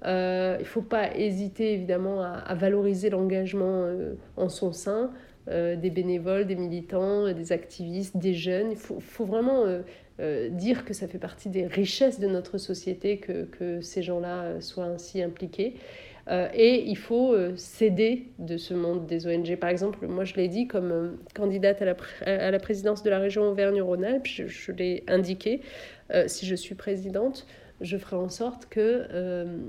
[0.06, 5.12] Euh, il ne faut pas hésiter évidemment à, valoriser l'engagement euh, en son sein
[5.50, 8.72] euh, des bénévoles, des militants, des activistes, des jeunes.
[8.72, 9.66] Il faut, vraiment
[10.52, 14.86] dire que ça fait partie des richesses de notre société que, que ces gens-là soient
[14.86, 15.76] ainsi impliqués.
[16.56, 19.56] et il faut s'aider de ce monde des ONG.
[19.58, 21.96] Par exemple, moi je l'ai dit comme candidate à la,
[22.26, 25.62] à la, présidence de la région Auvergne-Rhône-Alpes, je l'ai indiqué,
[26.26, 27.46] si je suis présidente,
[27.82, 29.60] je ferai en sorte que euh,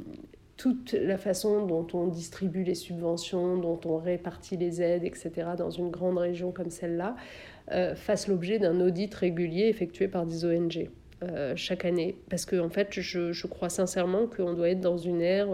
[0.56, 5.70] toute la façon dont on distribue les subventions, dont on répartit les aides, etc., dans
[5.70, 7.16] une grande région comme celle-là,
[7.70, 10.90] euh, fasse l'objet d'un audit régulier effectué par des ONG.
[11.24, 12.16] Euh, chaque année.
[12.30, 15.48] Parce que, en fait, je, je crois sincèrement qu'on doit être dans une ère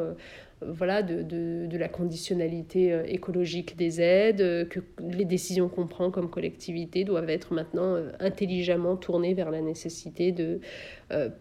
[0.69, 7.05] voilà, de, de, la conditionnalité écologique des aides, que les décisions qu'on prend comme collectivité
[7.05, 10.61] doivent être maintenant intelligemment tournées vers la nécessité de,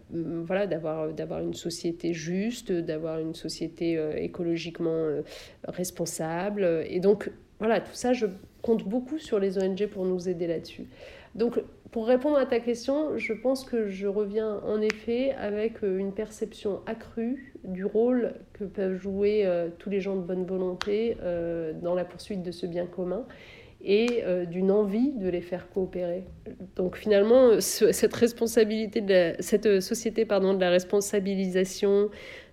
[0.10, 5.22] voilà, d'avoir, d'avoir une société juste, d'avoir une société écologiquement
[5.68, 6.86] responsable.
[6.90, 8.26] Et donc, voilà, tout ça, je
[8.62, 10.88] compte beaucoup sur les ONG pour nous aider là-dessus.
[11.36, 11.60] Donc,
[11.94, 16.12] pour répondre à ta question, je pense que je reviens en effet avec euh, une
[16.12, 21.72] perception accrue du rôle que peuvent jouer euh, tous les gens de bonne volonté euh,
[21.72, 23.26] dans la poursuite de ce bien commun
[23.86, 26.24] et d'une envie de les faire coopérer.
[26.78, 32.10] Donc finalement, cette responsabilité, cette société pardon, de la responsabilisation,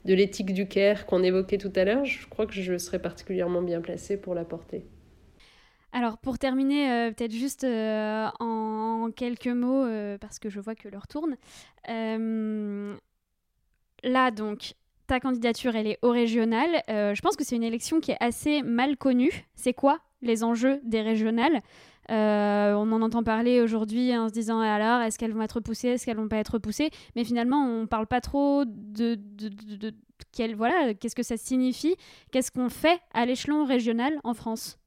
[0.07, 3.63] de l'éthique du care qu'on évoquait tout à l'heure, je crois que je serais particulièrement
[3.63, 4.83] bien placée pour la porter.
[5.93, 10.75] Alors pour terminer, euh, peut-être juste euh, en quelques mots, euh, parce que je vois
[10.77, 11.37] que l'heure tourne.
[14.03, 14.75] là donc,
[15.07, 16.83] ta candidature, elle est au régional.
[16.89, 19.47] je pense que c'est une élection qui est assez mal connue.
[19.57, 21.61] C'est quoi les enjeux des régionales?
[22.09, 26.07] On en entend parler aujourd'hui en se disant alors est-ce qu'elles vont être repoussées, est-ce
[26.07, 29.93] qu'elles vont pas être repoussées, mais finalement on parle pas trop de, de,
[30.55, 31.97] voilà qu'est-ce que ça signifie,
[32.31, 34.80] qu'est-ce qu'on fait à l'échelon régional en France?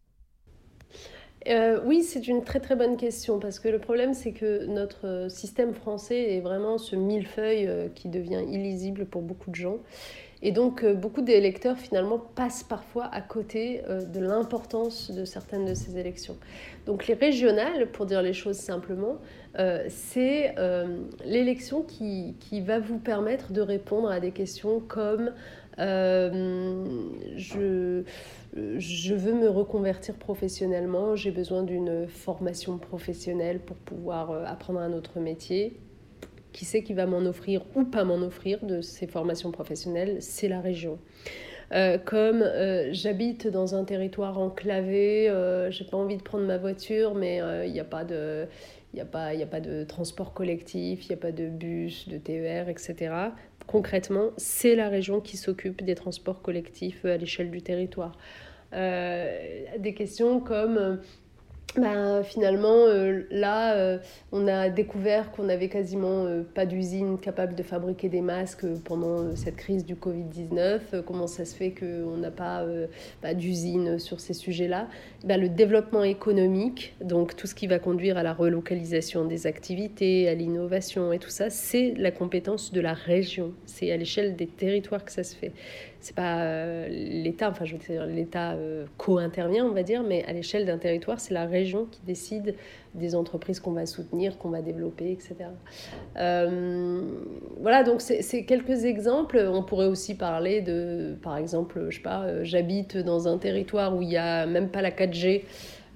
[1.47, 5.27] Euh, oui, c'est une très très bonne question parce que le problème c'est que notre
[5.29, 9.77] système français est vraiment ce millefeuille euh, qui devient illisible pour beaucoup de gens.
[10.41, 15.73] Et donc euh, beaucoup d'électeurs finalement passent parfois à côté de l'importance de certaines de
[15.73, 16.37] ces élections.
[16.85, 19.17] Donc les régionales, pour dire les choses simplement,
[19.87, 20.55] c'est
[21.23, 25.31] l'élection qui, qui, va vous permettre de répondre à des questions comme
[27.37, 28.03] je
[28.55, 34.93] je veux me reconvertir professionnellement, j'ai besoin d'une formation professionnelle pour pouvoir euh, apprendre un
[34.93, 35.79] autre métier.
[36.51, 40.17] Qui sait qui va m'en offrir ou pas m'en offrir de ces formations professionnelles?
[40.21, 40.99] C'est la région.
[41.73, 46.57] Euh, comme euh, j'habite dans un territoire enclavé, euh, j'ai pas envie de prendre ma
[46.57, 48.47] voiture, mais il n'y a pas de
[48.95, 53.13] a, a pas de transport collectif, il n'y a pas de bus, de TER, etc.
[53.67, 58.17] Concrètement, c'est la région qui s'occupe des transports collectifs à l'échelle du territoire.
[58.71, 60.99] des questions comme
[61.75, 63.97] ben, finalement, euh, là, euh,
[64.31, 69.35] on a découvert qu'on n'avait quasiment euh, pas d'usine capable de fabriquer des masques pendant
[69.35, 71.01] cette crise du Covid-19.
[71.03, 72.63] comment ça se fait qu'on n'a pas,
[73.21, 74.87] pas d'usine sur ces sujets-là?
[75.23, 80.29] Ben, Le développement économique, donc tout ce qui va conduire à la relocalisation des activités,
[80.29, 83.51] à l'innovation et tout ça, c'est la compétence de la région.
[83.65, 85.53] C'est à l'échelle des territoires que ça se fait
[86.03, 90.25] c'est pas euh, l'État, enfin je veux dire l'État euh, co-intervient, on va dire, mais
[90.25, 92.55] à l'échelle d'un territoire, c'est la région qui décide
[92.93, 95.35] des entreprises qu'on va soutenir, qu'on va développer, etc.
[96.17, 97.01] Euh,
[97.61, 99.49] voilà, donc c'est quelques exemples.
[99.49, 104.01] On pourrait aussi parler de, par exemple, je sais pas, j'habite dans un territoire où
[104.01, 105.43] il n'y a même pas la 4G.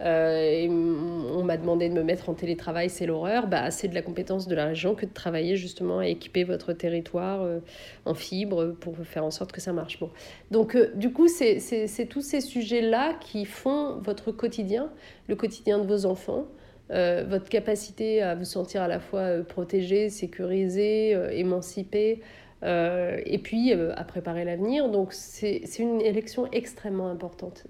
[0.02, 3.48] Euh, on m'a demandé de me mettre en télétravail, c'est l'horreur.
[3.48, 6.74] Bah, c'est de la compétence de la région que de travailler justement à équiper votre
[6.74, 7.60] territoire euh,
[8.06, 10.00] en fibre pour faire en sorte que ça marche.
[10.00, 10.10] Bon.
[10.52, 14.92] Donc, euh, du coup, c'est tous ces sujets-là qui font votre quotidien,
[15.28, 16.46] le quotidien de vos enfants.
[16.90, 22.22] votre capacité à vous sentir à la fois protégé, sécurisé, émancipé,
[22.64, 24.90] euh, et puis euh, à préparer l'avenir.
[24.90, 27.68] Donc c'est une élection extrêmement importante.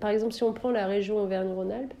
[0.00, 1.94] Par exemple, si on prend la région Auvergne-Rhône-Alpes,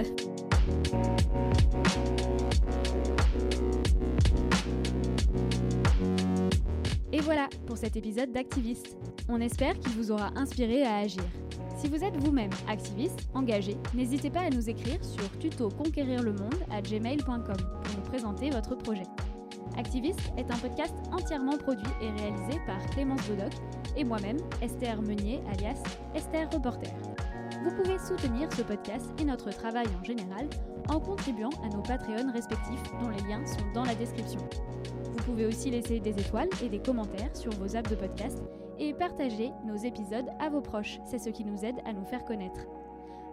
[7.12, 8.96] Et voilà pour cet épisode d'Activiste.
[9.28, 11.22] On espère qu'il vous aura inspiré à agir.
[11.76, 16.32] Si vous êtes vous-même activiste, engagé, n'hésitez pas à nous écrire sur tuto conquérir le
[16.32, 19.06] monde à gmail.com pour nous présenter votre projet.
[19.78, 23.52] Activiste est un podcast entièrement produit et réalisé par Clémence Bodoc
[23.96, 25.82] et moi-même, Esther Meunier, alias
[26.14, 26.90] Esther Reporter.
[27.62, 30.48] Vous pouvez soutenir ce podcast et notre travail en général
[30.88, 34.40] en contribuant à nos Patreons respectifs dont les liens sont dans la description.
[35.12, 38.38] Vous pouvez aussi laisser des étoiles et des commentaires sur vos apps de podcast
[38.78, 42.24] et partager nos épisodes à vos proches, c'est ce qui nous aide à nous faire
[42.24, 42.60] connaître.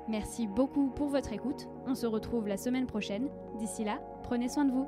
[0.09, 3.29] Merci beaucoup pour votre écoute, on se retrouve la semaine prochaine.
[3.57, 4.87] D'ici là, prenez soin de vous.